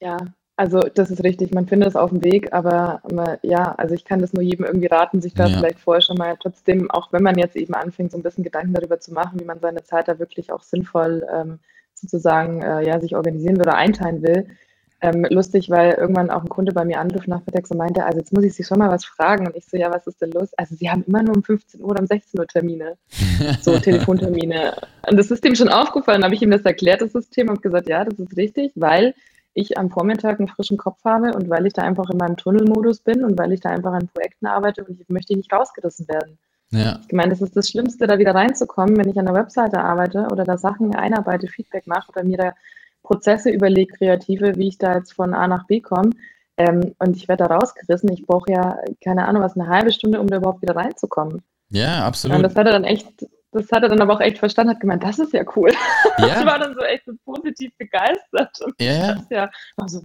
Ja, 0.00 0.18
also 0.56 0.80
das 0.80 1.10
ist 1.10 1.24
richtig. 1.24 1.54
Man 1.54 1.66
findet 1.66 1.88
es 1.88 1.96
auf 1.96 2.10
dem 2.10 2.22
Weg, 2.22 2.52
aber 2.52 3.00
man, 3.10 3.38
ja, 3.42 3.74
also 3.76 3.94
ich 3.94 4.04
kann 4.04 4.20
das 4.20 4.34
nur 4.34 4.42
jedem 4.42 4.66
irgendwie 4.66 4.86
raten, 4.86 5.22
sich 5.22 5.34
da 5.34 5.46
ja. 5.46 5.56
vielleicht 5.56 5.80
vorher 5.80 6.02
schon 6.02 6.18
mal 6.18 6.36
trotzdem, 6.40 6.90
auch 6.90 7.12
wenn 7.12 7.22
man 7.22 7.38
jetzt 7.38 7.56
eben 7.56 7.74
anfängt, 7.74 8.12
so 8.12 8.18
ein 8.18 8.22
bisschen 8.22 8.44
Gedanken 8.44 8.74
darüber 8.74 9.00
zu 9.00 9.12
machen, 9.12 9.40
wie 9.40 9.44
man 9.44 9.60
seine 9.60 9.82
Zeit 9.82 10.08
da 10.08 10.18
wirklich 10.18 10.52
auch 10.52 10.62
sinnvoll 10.62 11.26
ähm, 11.34 11.58
sozusagen 11.94 12.62
äh, 12.62 12.86
ja, 12.86 13.00
sich 13.00 13.16
organisieren 13.16 13.56
will 13.56 13.62
oder 13.62 13.76
einteilen 13.76 14.22
will. 14.22 14.46
Ähm, 15.06 15.24
lustig, 15.30 15.70
weil 15.70 15.92
irgendwann 15.92 16.30
auch 16.30 16.42
ein 16.42 16.48
Kunde 16.48 16.72
bei 16.72 16.84
mir 16.84 16.98
anrief 16.98 17.28
nachmittags 17.28 17.70
und 17.70 17.78
meinte, 17.78 18.04
also 18.04 18.18
jetzt 18.18 18.32
muss 18.32 18.42
ich 18.42 18.54
Sie 18.54 18.64
schon 18.64 18.80
mal 18.80 18.90
was 18.90 19.04
fragen. 19.04 19.46
Und 19.46 19.54
ich 19.54 19.64
so, 19.64 19.76
ja, 19.76 19.92
was 19.92 20.06
ist 20.08 20.20
denn 20.20 20.32
los? 20.32 20.48
Also 20.56 20.74
Sie 20.74 20.90
haben 20.90 21.04
immer 21.06 21.22
nur 21.22 21.36
um 21.36 21.44
15 21.44 21.80
Uhr 21.80 21.90
oder 21.90 22.00
um 22.00 22.08
16 22.08 22.40
Uhr 22.40 22.46
Termine, 22.48 22.96
so 23.60 23.78
Telefontermine. 23.78 24.74
Und 25.08 25.16
das 25.16 25.30
ist 25.30 25.44
dem 25.44 25.54
schon 25.54 25.68
aufgefallen, 25.68 26.24
habe 26.24 26.34
ich 26.34 26.42
ihm 26.42 26.50
das 26.50 26.62
erklärt, 26.62 27.02
das 27.02 27.12
System, 27.12 27.48
und 27.50 27.62
gesagt, 27.62 27.88
ja, 27.88 28.04
das 28.04 28.18
ist 28.18 28.36
richtig, 28.36 28.72
weil 28.74 29.14
ich 29.54 29.78
am 29.78 29.90
Vormittag 29.90 30.40
einen 30.40 30.48
frischen 30.48 30.76
Kopf 30.76 31.04
habe 31.04 31.32
und 31.34 31.48
weil 31.48 31.66
ich 31.66 31.72
da 31.72 31.82
einfach 31.82 32.10
in 32.10 32.18
meinem 32.18 32.36
Tunnelmodus 32.36 33.00
bin 33.00 33.24
und 33.24 33.38
weil 33.38 33.52
ich 33.52 33.60
da 33.60 33.70
einfach 33.70 33.92
an 33.92 34.08
Projekten 34.12 34.46
arbeite 34.46 34.84
und 34.84 35.00
ich 35.00 35.08
möchte 35.08 35.36
nicht 35.36 35.52
rausgerissen 35.52 36.08
werden. 36.08 36.36
Ja. 36.72 36.98
Ich 37.06 37.12
meine, 37.12 37.30
das 37.30 37.42
ist 37.42 37.56
das 37.56 37.68
Schlimmste, 37.68 38.08
da 38.08 38.18
wieder 38.18 38.34
reinzukommen, 38.34 38.96
wenn 38.96 39.08
ich 39.08 39.18
an 39.18 39.28
einer 39.28 39.38
Webseite 39.38 39.78
arbeite 39.78 40.26
oder 40.32 40.42
da 40.42 40.58
Sachen 40.58 40.94
einarbeite, 40.96 41.46
Feedback 41.46 41.86
mache 41.86 42.10
oder 42.10 42.24
mir 42.24 42.38
da 42.38 42.54
Prozesse 43.06 43.50
überlege, 43.50 43.94
kreative, 43.94 44.56
wie 44.56 44.68
ich 44.68 44.78
da 44.78 44.96
jetzt 44.96 45.12
von 45.12 45.32
A 45.34 45.46
nach 45.46 45.66
B 45.66 45.80
komme. 45.80 46.10
Ähm, 46.56 46.94
und 46.98 47.16
ich 47.16 47.28
werde 47.28 47.44
da 47.44 47.54
rausgerissen. 47.54 48.10
Ich 48.12 48.26
brauche 48.26 48.50
ja, 48.50 48.78
keine 49.02 49.26
Ahnung, 49.28 49.42
was, 49.42 49.56
eine 49.56 49.68
halbe 49.68 49.92
Stunde, 49.92 50.20
um 50.20 50.26
da 50.26 50.38
überhaupt 50.38 50.62
wieder 50.62 50.74
reinzukommen. 50.74 51.42
Ja, 51.70 52.06
absolut. 52.06 52.36
Und 52.36 52.42
das 52.42 52.56
hat 52.56 52.66
er 52.66 52.72
dann 52.72 52.84
echt 52.84 53.26
das 53.52 53.72
hat 53.72 53.82
er 53.82 53.88
dann 53.88 54.02
aber 54.02 54.14
auch 54.14 54.20
echt 54.20 54.38
verstanden, 54.38 54.74
hat 54.74 54.80
gemeint, 54.80 55.02
das 55.02 55.18
ist 55.18 55.32
ja 55.32 55.44
cool. 55.56 55.72
Ja. 56.18 56.40
Ich 56.40 56.46
war 56.46 56.58
dann 56.58 56.74
so 56.74 56.80
echt 56.80 57.04
so 57.04 57.12
positiv 57.26 57.70
begeistert. 57.76 58.58
Und 58.64 58.74
ja. 58.80 59.14
Das 59.14 59.26
ja 59.30 59.50
also, 59.76 60.00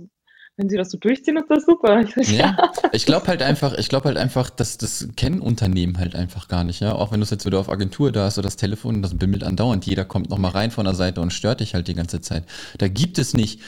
wenn 0.61 0.69
sie 0.69 0.77
das 0.77 0.91
so 0.91 0.97
durchziehen, 0.97 1.37
ist 1.37 1.49
das 1.49 1.65
super. 1.65 2.05
Ja. 2.31 2.71
ich 2.91 3.05
glaube 3.05 3.27
halt 3.27 3.41
einfach, 3.41 3.73
ich 3.73 3.89
glaube 3.89 4.05
halt 4.05 4.17
einfach, 4.17 4.49
dass 4.49 4.77
das 4.77 5.09
kennen 5.15 5.41
Unternehmen 5.41 5.97
halt 5.97 6.15
einfach 6.15 6.47
gar 6.47 6.63
nicht, 6.63 6.79
ja. 6.79 6.93
Auch 6.93 7.11
wenn 7.11 7.19
du 7.19 7.23
es 7.23 7.31
jetzt 7.31 7.45
wieder 7.45 7.59
auf 7.59 7.69
Agentur 7.69 8.11
da 8.11 8.25
hast 8.25 8.37
oder 8.37 8.45
das 8.45 8.57
Telefon, 8.57 9.01
das 9.01 9.17
bimmelt 9.17 9.43
andauernd, 9.43 9.85
jeder 9.85 10.05
kommt 10.05 10.29
nochmal 10.29 10.51
rein 10.51 10.71
von 10.71 10.85
der 10.85 10.93
Seite 10.93 11.19
und 11.19 11.33
stört 11.33 11.59
dich 11.59 11.73
halt 11.73 11.87
die 11.87 11.95
ganze 11.95 12.21
Zeit. 12.21 12.43
Da 12.77 12.87
gibt 12.87 13.17
es 13.17 13.33
nicht, 13.33 13.59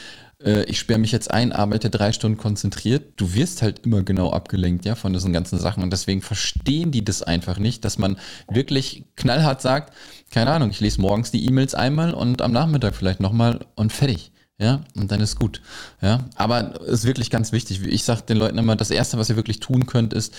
äh, 0.42 0.64
ich 0.64 0.78
sperre 0.78 1.00
mich 1.00 1.10
jetzt 1.10 1.30
ein, 1.30 1.52
arbeite 1.52 1.90
drei 1.90 2.12
Stunden 2.12 2.38
konzentriert, 2.38 3.14
du 3.16 3.34
wirst 3.34 3.62
halt 3.62 3.80
immer 3.84 4.02
genau 4.02 4.30
abgelenkt, 4.30 4.84
ja, 4.84 4.94
von 4.94 5.12
diesen 5.12 5.32
ganzen 5.32 5.58
Sachen. 5.58 5.82
Und 5.82 5.92
deswegen 5.92 6.22
verstehen 6.22 6.92
die 6.92 7.04
das 7.04 7.22
einfach 7.22 7.58
nicht, 7.58 7.84
dass 7.84 7.98
man 7.98 8.16
wirklich 8.48 9.04
knallhart 9.16 9.60
sagt, 9.60 9.92
keine 10.30 10.50
Ahnung, 10.52 10.70
ich 10.70 10.80
lese 10.80 11.00
morgens 11.00 11.32
die 11.32 11.44
E-Mails 11.44 11.74
einmal 11.74 12.14
und 12.14 12.40
am 12.40 12.52
Nachmittag 12.52 12.94
vielleicht 12.94 13.20
nochmal 13.20 13.60
und 13.74 13.92
fertig. 13.92 14.30
Ja, 14.58 14.84
und 14.94 15.10
dann 15.10 15.20
ist 15.20 15.38
gut. 15.38 15.60
Ja, 16.00 16.24
aber 16.36 16.80
es 16.82 17.00
ist 17.00 17.04
wirklich 17.04 17.30
ganz 17.30 17.50
wichtig. 17.50 17.82
Ich 17.82 18.04
sage 18.04 18.22
den 18.22 18.36
Leuten 18.36 18.56
immer, 18.56 18.76
das 18.76 18.90
Erste, 18.90 19.18
was 19.18 19.28
ihr 19.28 19.36
wirklich 19.36 19.58
tun 19.58 19.86
könnt, 19.86 20.12
ist, 20.12 20.32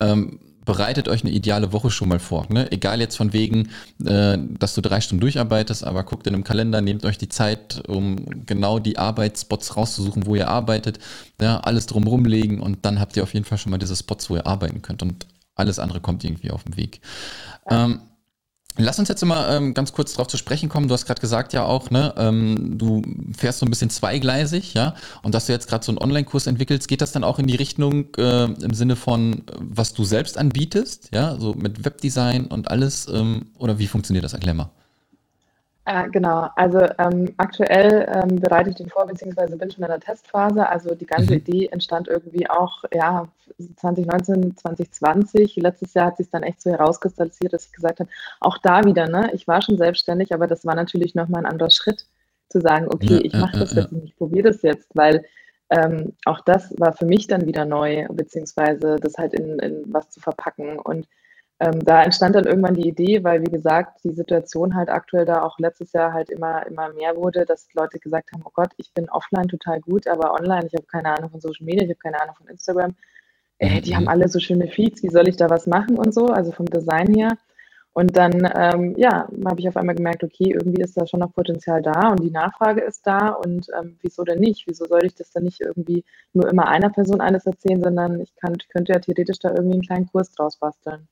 ähm, 0.00 0.40
bereitet 0.64 1.08
euch 1.08 1.22
eine 1.22 1.32
ideale 1.32 1.72
Woche 1.72 1.90
schon 1.90 2.08
mal 2.08 2.18
vor. 2.18 2.46
Ne? 2.48 2.70
Egal 2.72 3.00
jetzt 3.00 3.16
von 3.16 3.32
wegen, 3.32 3.70
äh, 4.04 4.38
dass 4.58 4.74
du 4.74 4.80
drei 4.80 5.00
Stunden 5.00 5.20
durcharbeitest, 5.20 5.84
aber 5.84 6.02
guckt 6.02 6.26
in 6.26 6.34
einem 6.34 6.44
Kalender, 6.44 6.80
nehmt 6.80 7.04
euch 7.04 7.16
die 7.16 7.28
Zeit, 7.28 7.82
um 7.88 8.44
genau 8.44 8.78
die 8.78 8.98
Arbeitsspots 8.98 9.76
rauszusuchen, 9.76 10.26
wo 10.26 10.34
ihr 10.34 10.48
arbeitet, 10.48 10.98
ja, 11.40 11.60
alles 11.60 11.86
drumherum 11.86 12.24
legen 12.24 12.60
und 12.60 12.84
dann 12.84 13.00
habt 13.00 13.16
ihr 13.16 13.22
auf 13.22 13.34
jeden 13.34 13.46
Fall 13.46 13.58
schon 13.58 13.70
mal 13.70 13.78
diese 13.78 13.96
Spots, 13.96 14.30
wo 14.30 14.36
ihr 14.36 14.46
arbeiten 14.46 14.82
könnt 14.82 15.02
und 15.02 15.26
alles 15.54 15.78
andere 15.78 16.00
kommt 16.00 16.24
irgendwie 16.24 16.50
auf 16.50 16.64
den 16.64 16.76
Weg. 16.76 17.00
Ähm, 17.68 18.00
Lass 18.82 18.98
uns 18.98 19.08
jetzt 19.08 19.24
mal 19.24 19.56
ähm, 19.56 19.74
ganz 19.74 19.92
kurz 19.92 20.12
darauf 20.12 20.28
zu 20.28 20.36
sprechen 20.36 20.68
kommen. 20.68 20.88
Du 20.88 20.94
hast 20.94 21.06
gerade 21.06 21.20
gesagt 21.20 21.52
ja 21.52 21.64
auch, 21.64 21.90
ne, 21.90 22.14
ähm, 22.16 22.78
du 22.78 23.02
fährst 23.36 23.58
so 23.60 23.66
ein 23.66 23.70
bisschen 23.70 23.90
zweigleisig, 23.90 24.74
ja, 24.74 24.94
und 25.22 25.34
dass 25.34 25.46
du 25.46 25.52
jetzt 25.52 25.68
gerade 25.68 25.84
so 25.84 25.92
einen 25.92 25.98
Online-Kurs 25.98 26.46
entwickelst, 26.46 26.88
geht 26.88 27.00
das 27.00 27.12
dann 27.12 27.24
auch 27.24 27.38
in 27.38 27.46
die 27.46 27.56
Richtung 27.56 28.14
äh, 28.16 28.44
im 28.44 28.74
Sinne 28.74 28.96
von, 28.96 29.42
was 29.58 29.92
du 29.92 30.04
selbst 30.04 30.38
anbietest, 30.38 31.10
ja, 31.12 31.36
so 31.38 31.54
mit 31.54 31.84
Webdesign 31.84 32.46
und 32.46 32.70
alles, 32.70 33.06
ähm, 33.08 33.46
oder 33.58 33.78
wie 33.78 33.86
funktioniert 33.86 34.24
das? 34.24 34.32
Erklär 34.32 34.54
mal. 34.54 34.70
Äh, 35.86 36.10
genau, 36.10 36.48
also 36.56 36.80
ähm, 36.98 37.32
aktuell 37.38 38.06
ähm, 38.12 38.36
bereite 38.36 38.70
ich 38.70 38.76
den 38.76 38.90
vor, 38.90 39.06
beziehungsweise 39.06 39.56
bin 39.56 39.70
schon 39.70 39.82
in 39.82 39.90
der 39.90 40.00
Testphase. 40.00 40.68
Also 40.68 40.94
die 40.94 41.06
ganze 41.06 41.32
mhm. 41.32 41.38
Idee 41.38 41.66
entstand 41.68 42.06
irgendwie 42.06 42.48
auch 42.48 42.84
ja, 42.92 43.26
2019, 43.76 44.56
2020. 44.56 45.56
Letztes 45.56 45.94
Jahr 45.94 46.08
hat 46.08 46.18
sich 46.18 46.28
dann 46.28 46.42
echt 46.42 46.60
so 46.60 46.70
herauskristallisiert, 46.70 47.52
dass 47.52 47.66
ich 47.66 47.72
gesagt 47.72 48.00
habe, 48.00 48.10
auch 48.40 48.58
da 48.58 48.84
wieder, 48.84 49.08
ne, 49.08 49.30
ich 49.32 49.48
war 49.48 49.62
schon 49.62 49.78
selbstständig, 49.78 50.34
aber 50.34 50.46
das 50.46 50.66
war 50.66 50.74
natürlich 50.74 51.14
nochmal 51.14 51.44
ein 51.44 51.50
anderer 51.50 51.70
Schritt, 51.70 52.06
zu 52.50 52.60
sagen, 52.60 52.86
okay, 52.88 53.14
ja, 53.14 53.20
ich 53.22 53.32
mache 53.32 53.54
ja, 53.54 53.60
das 53.60 53.74
ja, 53.74 53.82
jetzt 53.82 53.92
und 53.92 54.04
ich 54.04 54.16
probiere 54.16 54.50
das 54.50 54.62
jetzt, 54.62 54.88
weil 54.94 55.24
ähm, 55.70 56.14
auch 56.24 56.40
das 56.40 56.74
war 56.78 56.92
für 56.92 57.06
mich 57.06 57.28
dann 57.28 57.46
wieder 57.46 57.64
neu, 57.64 58.06
beziehungsweise 58.10 58.96
das 58.96 59.16
halt 59.16 59.34
in, 59.34 59.58
in 59.60 59.84
was 59.86 60.10
zu 60.10 60.20
verpacken. 60.20 60.78
Und 60.78 61.06
ähm, 61.60 61.84
da 61.84 62.02
entstand 62.02 62.34
dann 62.34 62.46
irgendwann 62.46 62.74
die 62.74 62.88
Idee, 62.88 63.22
weil 63.22 63.42
wie 63.42 63.50
gesagt, 63.50 64.02
die 64.02 64.12
Situation 64.12 64.74
halt 64.74 64.88
aktuell 64.88 65.26
da 65.26 65.42
auch 65.42 65.58
letztes 65.58 65.92
Jahr 65.92 66.14
halt 66.14 66.30
immer, 66.30 66.66
immer 66.66 66.90
mehr 66.94 67.14
wurde, 67.16 67.44
dass 67.44 67.68
Leute 67.74 67.98
gesagt 67.98 68.32
haben, 68.32 68.42
oh 68.46 68.50
Gott, 68.54 68.70
ich 68.78 68.94
bin 68.94 69.10
offline 69.10 69.46
total 69.46 69.80
gut, 69.80 70.06
aber 70.06 70.32
online, 70.32 70.66
ich 70.66 70.74
habe 70.74 70.86
keine 70.86 71.14
Ahnung 71.14 71.28
von 71.30 71.40
Social 71.40 71.66
Media, 71.66 71.84
ich 71.84 71.90
habe 71.90 71.98
keine 71.98 72.20
Ahnung 72.22 72.34
von 72.34 72.48
Instagram. 72.48 72.94
Äh, 73.58 73.82
die 73.82 73.94
haben 73.94 74.04
mhm. 74.04 74.08
alle 74.08 74.28
so 74.28 74.40
schöne 74.40 74.68
Feeds, 74.68 75.02
wie 75.02 75.10
soll 75.10 75.28
ich 75.28 75.36
da 75.36 75.50
was 75.50 75.66
machen 75.66 75.98
und 75.98 76.14
so, 76.14 76.28
also 76.28 76.50
vom 76.50 76.64
Design 76.64 77.14
her. 77.14 77.36
Und 77.92 78.16
dann, 78.16 78.50
ähm, 78.56 78.94
ja, 78.96 79.28
habe 79.44 79.60
ich 79.60 79.68
auf 79.68 79.76
einmal 79.76 79.96
gemerkt, 79.96 80.24
okay, 80.24 80.52
irgendwie 80.52 80.80
ist 80.80 80.96
da 80.96 81.06
schon 81.06 81.20
noch 81.20 81.34
Potenzial 81.34 81.82
da 81.82 82.08
und 82.10 82.20
die 82.20 82.30
Nachfrage 82.30 82.80
ist 82.80 83.06
da 83.06 83.30
und 83.30 83.66
ähm, 83.78 83.98
wieso 84.00 84.24
denn 84.24 84.38
nicht? 84.38 84.66
Wieso 84.66 84.86
soll 84.86 85.04
ich 85.04 85.14
das 85.14 85.32
dann 85.32 85.42
nicht 85.44 85.60
irgendwie 85.60 86.04
nur 86.32 86.48
immer 86.48 86.68
einer 86.68 86.88
Person 86.88 87.20
eines 87.20 87.44
erzählen, 87.44 87.82
sondern 87.82 88.20
ich, 88.20 88.34
kann, 88.36 88.54
ich 88.58 88.68
könnte 88.68 88.92
ja 88.92 89.00
theoretisch 89.00 89.40
da 89.40 89.50
irgendwie 89.50 89.74
einen 89.74 89.82
kleinen 89.82 90.06
Kurs 90.06 90.32
draus 90.32 90.56
basteln. 90.56 91.08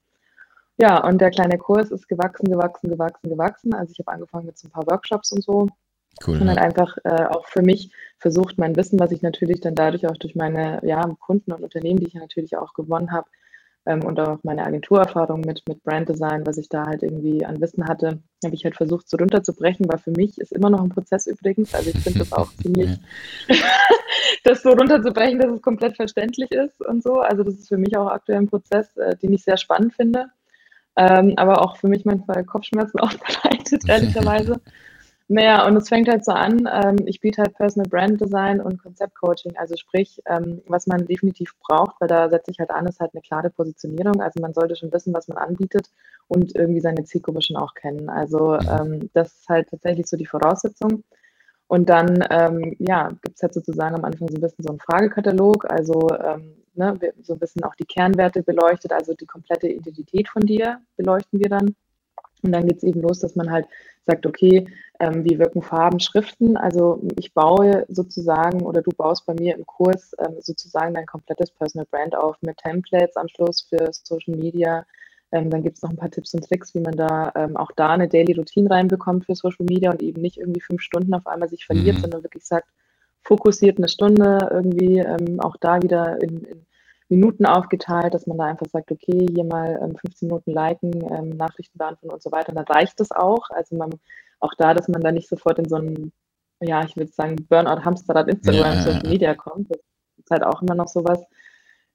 Ja, 0.81 1.05
und 1.05 1.21
der 1.21 1.31
kleine 1.31 1.59
Kurs 1.59 1.91
ist 1.91 2.09
gewachsen, 2.09 2.49
gewachsen, 2.49 2.89
gewachsen, 2.89 3.29
gewachsen. 3.29 3.75
Also 3.75 3.93
ich 3.93 3.99
habe 3.99 4.13
angefangen 4.13 4.47
mit 4.47 4.59
so 4.59 4.69
ein 4.69 4.71
paar 4.71 4.87
Workshops 4.87 5.33
und 5.33 5.43
so. 5.43 5.67
Cool. 6.27 6.41
Und 6.41 6.49
halt 6.49 6.59
einfach 6.59 6.97
äh, 7.05 7.27
auch 7.27 7.47
für 7.47 7.63
mich 7.63 7.93
versucht, 8.19 8.59
mein 8.59 8.77
Wissen, 8.77 8.99
was 8.99 9.13
ich 9.13 9.23
natürlich 9.23 9.61
dann 9.61 9.75
dadurch 9.75 10.07
auch 10.07 10.17
durch 10.17 10.35
meine 10.35 10.81
ja, 10.85 11.01
Kunden 11.21 11.53
und 11.53 11.63
Unternehmen, 11.63 12.01
die 12.01 12.07
ich 12.07 12.15
ja 12.15 12.21
natürlich 12.21 12.57
auch 12.57 12.75
gewonnen 12.75 13.13
habe, 13.13 13.29
ähm, 13.89 14.05
und 14.05 14.21
auch 14.21 14.39
meine 14.43 14.65
Agenturerfahrung 14.65 15.41
mit, 15.41 15.63
mit 15.67 15.83
Branddesign, 15.83 16.47
was 16.47 16.59
ich 16.59 16.69
da 16.69 16.85
halt 16.85 17.03
irgendwie 17.03 17.45
an 17.45 17.61
Wissen 17.61 17.89
hatte, 17.89 18.21
habe 18.45 18.55
ich 18.55 18.65
halt 18.65 18.77
versucht, 18.77 19.09
so 19.09 19.17
runterzubrechen, 19.17 19.89
weil 19.89 19.99
für 19.99 20.11
mich 20.11 20.39
ist 20.39 20.53
immer 20.53 20.69
noch 20.69 20.83
ein 20.83 20.91
Prozess 20.91 21.27
übrigens. 21.27 21.75
Also 21.75 21.91
ich 21.91 21.99
finde 21.99 22.21
das 22.21 22.33
auch 22.33 22.53
ziemlich, 22.63 22.99
das 24.45 24.63
so 24.63 24.71
runterzubrechen, 24.71 25.39
dass 25.39 25.53
es 25.53 25.63
komplett 25.63 25.97
verständlich 25.97 26.51
ist 26.51 26.85
und 26.85 27.03
so. 27.03 27.21
Also 27.21 27.43
das 27.43 27.55
ist 27.55 27.69
für 27.69 27.79
mich 27.79 27.97
auch 27.97 28.09
aktuell 28.09 28.39
ein 28.39 28.49
Prozess, 28.49 28.95
äh, 28.97 29.17
den 29.17 29.33
ich 29.33 29.43
sehr 29.45 29.57
spannend 29.57 29.95
finde 29.95 30.27
ähm, 30.99 31.35
aber 31.39 31.63
auch 31.63 31.79
für 31.79 31.89
mich 31.89 32.05
manchmal 32.05 32.45
Kopfschmerzen 32.45 33.01
auch 33.03 33.15
bereitet, 33.15 33.85
ehrlicherweise. 33.89 34.61
Naja, 35.31 35.67
und 35.67 35.77
es 35.77 35.89
fängt 35.91 36.09
halt 36.09 36.25
so 36.25 36.33
an, 36.33 36.69
ähm, 36.73 37.07
ich 37.07 37.21
biete 37.21 37.43
halt 37.43 37.55
Personal 37.55 37.89
Brand 37.91 38.21
Design 38.21 38.63
und 38.63 38.83
Konzeptcoaching, 38.83 39.57
also 39.59 39.77
sprich, 39.77 40.23
ähm, 40.27 40.63
was 40.69 40.87
man 40.87 41.07
definitiv 41.07 41.53
braucht, 41.61 42.01
weil 42.01 42.09
da 42.09 42.31
setze 42.31 42.51
ich 42.51 42.59
halt 42.59 42.71
an, 42.71 42.87
ist 42.87 43.01
halt 43.01 43.13
eine 43.15 43.23
klare 43.23 43.51
Positionierung. 43.51 44.23
Also 44.23 44.41
man 44.41 44.55
sollte 44.55 44.77
schon 44.77 44.93
wissen, 44.93 45.15
was 45.15 45.29
man 45.29 45.39
anbietet 45.39 45.91
und 46.29 46.57
irgendwie 46.57 46.81
seine 46.81 47.05
Zielgruppe 47.05 47.43
schon 47.43 47.57
auch 47.57 47.75
kennen. 47.75 48.09
Also 48.11 48.59
Mhm. 48.59 48.69
ähm, 48.69 49.11
das 49.15 49.29
ist 49.35 49.49
halt 49.51 49.69
tatsächlich 49.71 50.07
so 50.09 50.17
die 50.17 50.27
Voraussetzung. 50.27 51.05
Und 51.69 51.91
dann, 51.91 52.25
ähm, 52.31 52.77
ja, 52.79 53.09
gibt 53.23 53.37
es 53.37 53.43
halt 53.43 53.55
sozusagen 53.55 53.97
am 53.97 54.05
Anfang 54.05 54.29
so 54.29 54.37
ein 54.37 54.41
bisschen 54.41 54.65
so 54.65 54.71
einen 54.71 54.81
Fragekatalog, 54.81 55.71
also 55.71 56.09
ähm, 56.25 56.57
ne, 56.79 56.99
so 57.23 57.35
ein 57.35 57.39
bisschen 57.39 57.65
auch 57.65 57.75
die 57.75 57.85
Kernwerte 57.85 58.43
beleuchtet, 58.43 58.93
also 58.93 59.15
die 59.15 59.27
komplette 59.27 59.69
Identität 59.69 60.29
von 60.29 60.43
dir 60.43 60.81
beleuchten 60.97 61.41
wir 61.41 61.49
dann. 61.49 61.75
Und 62.43 62.53
dann 62.53 62.67
geht 62.67 62.79
es 62.79 62.85
eben 62.85 63.03
los, 63.03 63.19
dass 63.19 63.35
man 63.35 63.51
halt 63.51 63.67
sagt, 64.07 64.25
okay, 64.25 64.67
ähm, 65.01 65.25
wie 65.25 65.39
wirken 65.39 65.61
Farben, 65.61 66.01
Schriften? 66.01 66.57
Also 66.57 67.01
ich 67.19 67.35
baue 67.35 67.85
sozusagen 67.89 68.63
oder 68.63 68.81
du 68.81 68.91
baust 68.97 69.27
bei 69.27 69.35
mir 69.35 69.57
im 69.57 69.67
Kurs 69.67 70.15
ähm, 70.19 70.37
sozusagen 70.41 70.95
dein 70.95 71.07
komplettes 71.07 71.51
Personal 71.51 71.87
Brand 71.91 72.15
auf 72.17 72.37
mit 72.41 72.57
Templates 72.59 73.17
am 73.17 73.29
Schluss 73.29 73.67
für 73.69 73.91
Social 73.93 74.37
Media. 74.37 74.87
Ähm, 75.33 75.51
dann 75.51 75.63
gibt 75.63 75.77
es 75.77 75.83
noch 75.83 75.91
ein 75.91 75.97
paar 75.97 76.11
Tipps 76.11 76.33
und 76.33 76.49
Tricks, 76.49 76.75
wie 76.75 76.81
man 76.81 76.97
da 76.97 77.33
ähm, 77.35 77.57
auch 77.57 77.71
da 77.77 77.91
eine 77.91 78.09
Daily 78.09 78.33
Routine 78.33 78.71
reinbekommt 78.71 79.27
für 79.27 79.35
Social 79.35 79.67
Media 79.69 79.91
und 79.91 80.03
eben 80.03 80.23
nicht 80.23 80.39
irgendwie 80.39 80.61
fünf 80.61 80.81
Stunden 80.81 81.13
auf 81.13 81.27
einmal 81.27 81.49
sich 81.49 81.67
verliert, 81.67 81.97
Mhm. 81.97 82.01
sondern 82.03 82.23
wirklich 82.23 82.47
sagt, 82.47 82.69
fokussiert 83.23 83.79
eine 83.79 83.89
Stunde 83.89 84.49
irgendwie 84.51 85.01
ähm, 85.01 85.41
auch 85.41 85.57
da 85.61 85.83
wieder 85.83 86.21
in, 86.23 86.45
in 86.45 86.67
Minuten 87.09 87.47
aufgeteilt, 87.47 88.15
dass 88.15 88.27
man 88.27 88.39
da 88.39 88.45
einfach 88.45 88.67
sagt, 88.67 88.91
okay, 88.93 89.27
hier 89.35 89.45
mal 89.45 89.81
ähm, 89.83 89.97
15 89.97 90.29
Minuten 90.29 90.53
liken, 90.53 90.93
ähm, 91.11 91.31
Nachrichten 91.31 91.79
beantworten 91.79 92.13
und 92.15 92.23
so 92.23 92.31
weiter. 92.31 92.51
Und 92.51 92.57
dann 92.57 92.67
reicht 92.67 93.01
das 93.01 93.13
auch. 93.13 93.49
Also 93.51 93.77
man, 93.77 93.91
auch 94.41 94.53
da, 94.59 94.75
dass 94.75 94.89
man 94.89 95.01
da 95.01 95.11
nicht 95.11 95.29
sofort 95.29 95.59
in 95.59 95.69
so 95.69 95.77
einen, 95.77 96.13
ja, 96.61 96.85
ich 96.85 96.97
würde 96.97 97.11
sagen, 97.13 97.37
Burnout-Hamsterrad 97.49 98.29
Instagram, 98.29 98.75
Ja, 98.75 98.83
Social. 98.83 99.09
Media 99.09 99.35
kommt. 99.35 99.71
Das 99.71 99.81
ist 100.19 100.31
halt 100.31 100.45
auch 100.45 100.61
immer 100.63 100.75
noch 100.75 100.89
sowas. 100.89 101.23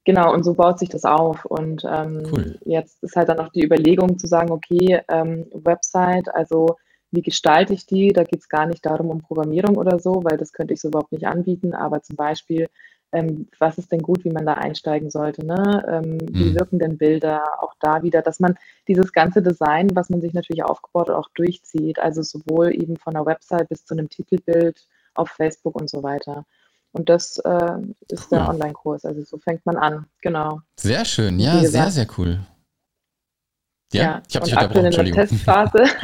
Genau, 0.04 0.34
und 0.34 0.42
so 0.42 0.54
baut 0.54 0.78
sich 0.78 0.88
das 0.88 1.04
auf. 1.04 1.44
Und 1.44 1.84
ähm, 1.88 2.24
Cool. 2.30 2.58
jetzt 2.64 3.02
ist 3.02 3.16
halt 3.16 3.28
dann 3.28 3.38
auch 3.38 3.48
die 3.48 3.64
Überlegung 3.64 4.18
zu 4.18 4.26
sagen, 4.26 4.50
okay, 4.50 5.00
ähm, 5.08 5.46
Website, 5.52 6.34
also 6.34 6.76
wie 7.10 7.22
gestalte 7.22 7.72
ich 7.72 7.86
die? 7.86 8.08
Da 8.12 8.24
geht 8.24 8.40
es 8.40 8.48
gar 8.48 8.66
nicht 8.66 8.84
darum, 8.84 9.08
um 9.08 9.20
Programmierung 9.22 9.76
oder 9.76 9.98
so, 10.00 10.22
weil 10.24 10.36
das 10.36 10.52
könnte 10.52 10.74
ich 10.74 10.80
so 10.80 10.88
überhaupt 10.88 11.12
nicht 11.12 11.26
anbieten. 11.26 11.72
Aber 11.72 12.02
zum 12.02 12.16
Beispiel, 12.16 12.68
ähm, 13.12 13.48
was 13.58 13.78
ist 13.78 13.92
denn 13.92 14.02
gut, 14.02 14.24
wie 14.24 14.30
man 14.30 14.46
da 14.46 14.54
einsteigen 14.54 15.10
sollte? 15.10 15.46
Ne? 15.46 15.84
Ähm, 15.88 16.18
wie 16.30 16.50
Mhm. 16.50 16.54
wirken 16.56 16.78
denn 16.78 16.98
Bilder? 16.98 17.42
Auch 17.62 17.74
da 17.80 18.02
wieder, 18.02 18.22
dass 18.22 18.40
man 18.40 18.56
dieses 18.88 19.12
ganze 19.12 19.40
Design, 19.42 19.94
was 19.94 20.10
man 20.10 20.20
sich 20.20 20.32
natürlich 20.34 20.64
aufgebaut 20.64 21.08
hat, 21.08 21.16
auch 21.16 21.28
durchzieht. 21.34 21.98
Also 21.98 22.22
sowohl 22.22 22.74
eben 22.74 22.96
von 22.96 23.14
der 23.14 23.24
Website 23.26 23.68
bis 23.68 23.84
zu 23.84 23.94
einem 23.94 24.08
Titelbild 24.08 24.86
auf 25.14 25.30
Facebook 25.30 25.80
und 25.80 25.88
so 25.88 26.02
weiter. 26.02 26.44
Und 26.92 27.08
das 27.08 27.38
äh, 27.38 27.76
ist 28.08 28.30
der 28.30 28.42
Cool. 28.42 28.48
Online-Kurs. 28.54 29.04
Also 29.04 29.22
so 29.22 29.38
fängt 29.38 29.64
man 29.66 29.76
an. 29.76 30.06
Genau. 30.22 30.60
Sehr 30.78 31.04
schön, 31.04 31.38
Wie 31.38 31.44
ja, 31.44 31.58
sehr, 31.64 31.90
sehr 31.90 32.06
cool. 32.18 32.40
Ja, 33.92 34.22
ich 34.28 34.34
habe 34.34 34.44
dich 34.44 34.54
unterbrochen, 34.54 34.74
der 34.74 34.84
Entschuldigung. 34.86 35.20
Testphase. 35.20 35.84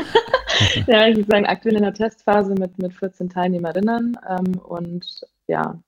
ja, 0.87 1.07
ich 1.07 1.17
würde 1.17 1.31
sagen, 1.31 1.47
aktuell 1.47 1.77
in 1.77 1.83
der 1.83 1.95
Testphase 1.95 2.55
mit, 2.55 2.77
mit 2.79 2.93
14 2.93 3.29
Teilnehmerinnen 3.31 4.17
ähm, 4.29 4.59
und 4.59 5.23
ja, 5.47 5.81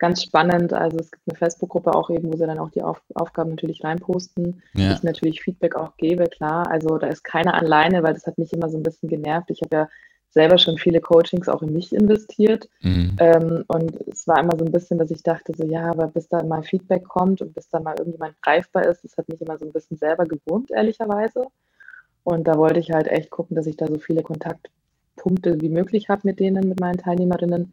ganz 0.00 0.22
spannend. 0.22 0.72
Also 0.72 0.98
es 0.98 1.12
gibt 1.12 1.22
eine 1.28 1.38
Facebook-Gruppe 1.38 1.94
auch 1.94 2.10
eben, 2.10 2.32
wo 2.32 2.36
sie 2.36 2.46
dann 2.46 2.58
auch 2.58 2.70
die 2.70 2.82
Auf 2.82 3.00
Aufgaben 3.14 3.50
natürlich 3.50 3.84
reinposten. 3.84 4.62
Ja, 4.74 4.94
Ich 4.94 5.02
natürlich 5.04 5.42
Feedback 5.42 5.76
auch 5.76 5.96
gebe, 5.96 6.24
klar. 6.24 6.68
Also 6.68 6.98
da 6.98 7.06
ist 7.06 7.22
keiner 7.22 7.54
alleine, 7.54 8.02
weil 8.02 8.14
das 8.14 8.26
hat 8.26 8.38
mich 8.38 8.52
immer 8.52 8.68
so 8.68 8.78
ein 8.78 8.82
bisschen 8.82 9.08
genervt. 9.08 9.50
Ich 9.50 9.60
habe 9.62 9.76
ja 9.76 9.88
selber 10.30 10.58
schon 10.58 10.78
viele 10.78 11.00
Coachings 11.00 11.48
auch 11.48 11.62
in 11.62 11.72
mich 11.72 11.92
investiert. 11.92 12.68
mhm. 12.80 13.16
Ähm, 13.18 13.64
und 13.68 14.00
es 14.08 14.26
war 14.26 14.38
immer 14.38 14.56
so 14.58 14.64
ein 14.64 14.72
bisschen, 14.72 14.98
dass 14.98 15.10
ich 15.10 15.22
dachte, 15.22 15.52
so 15.56 15.64
ja, 15.64 15.90
aber 15.90 16.06
bis 16.08 16.28
da 16.28 16.42
mal 16.42 16.62
Feedback 16.62 17.04
kommt 17.04 17.42
und 17.42 17.54
bis 17.54 17.68
da 17.68 17.78
mal 17.78 17.96
irgendjemand 17.98 18.40
greifbar 18.42 18.86
ist, 18.86 19.04
das 19.04 19.16
hat 19.16 19.28
mich 19.28 19.40
immer 19.40 19.58
so 19.58 19.66
ein 19.66 19.72
bisschen 19.72 19.98
selber 19.98 20.24
gewurmt, 20.24 20.70
ehrlicherweise. 20.70 21.46
Und 22.24 22.48
da 22.48 22.56
wollte 22.56 22.80
ich 22.80 22.90
halt 22.90 23.08
echt 23.08 23.30
gucken, 23.30 23.56
dass 23.56 23.66
ich 23.66 23.76
da 23.76 23.86
so 23.86 23.98
viele 23.98 24.22
Kontaktpunkte 24.22 25.60
wie 25.60 25.68
möglich 25.68 26.08
habe 26.08 26.22
mit 26.24 26.38
denen, 26.38 26.68
mit 26.68 26.80
meinen 26.80 26.98
Teilnehmerinnen. 26.98 27.72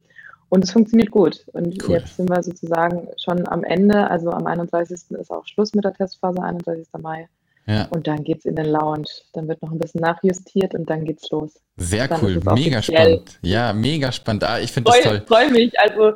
Und 0.50 0.64
es 0.64 0.72
funktioniert 0.72 1.12
gut. 1.12 1.45
Und 1.54 1.84
Cool. 1.84 1.95
jetzt 1.95 2.16
sind 2.18 2.30
wir 2.30 2.41
sozusagen 2.41 3.08
schon 3.22 3.48
am 3.48 3.64
Ende. 3.64 4.10
Also 4.10 4.32
am 4.32 4.45
31. 4.45 4.91
ist 5.12 5.32
auch 5.32 5.45
Schluss 5.45 5.74
mit 5.74 5.84
der 5.84 5.93
Testphase, 5.93 6.41
31. 6.41 6.88
Mai. 7.02 7.28
ja. 7.66 7.86
Und 7.89 8.08
dann 8.08 8.24
geht 8.24 8.39
es 8.39 8.45
in 8.45 8.56
den 8.56 8.68
Lounge. 8.68 9.08
Dann 9.34 9.48
wird 9.50 9.62
noch 9.62 9.72
ein 9.72 9.80
bisschen 9.80 10.02
nachjustiert 10.02 10.74
und 10.74 10.89
dann 10.89 11.04
geht's 11.04 11.30
los. 11.32 11.60
Sehr 11.76 12.08
Dann 12.08 12.22
cool, 12.24 12.38
es 12.38 12.45
mega 12.45 12.82
spannend. 12.82 13.39
Ja, 13.41 13.74
mega 13.74 14.12
spannend. 14.12 14.43
Ah, 14.45 14.60
ich 14.60 14.72
finde 14.72 14.89
das 14.91 15.00
Freue 15.02 15.18
toll. 15.20 15.26
freu 15.28 15.50
mich. 15.52 15.78
Also 15.80 16.14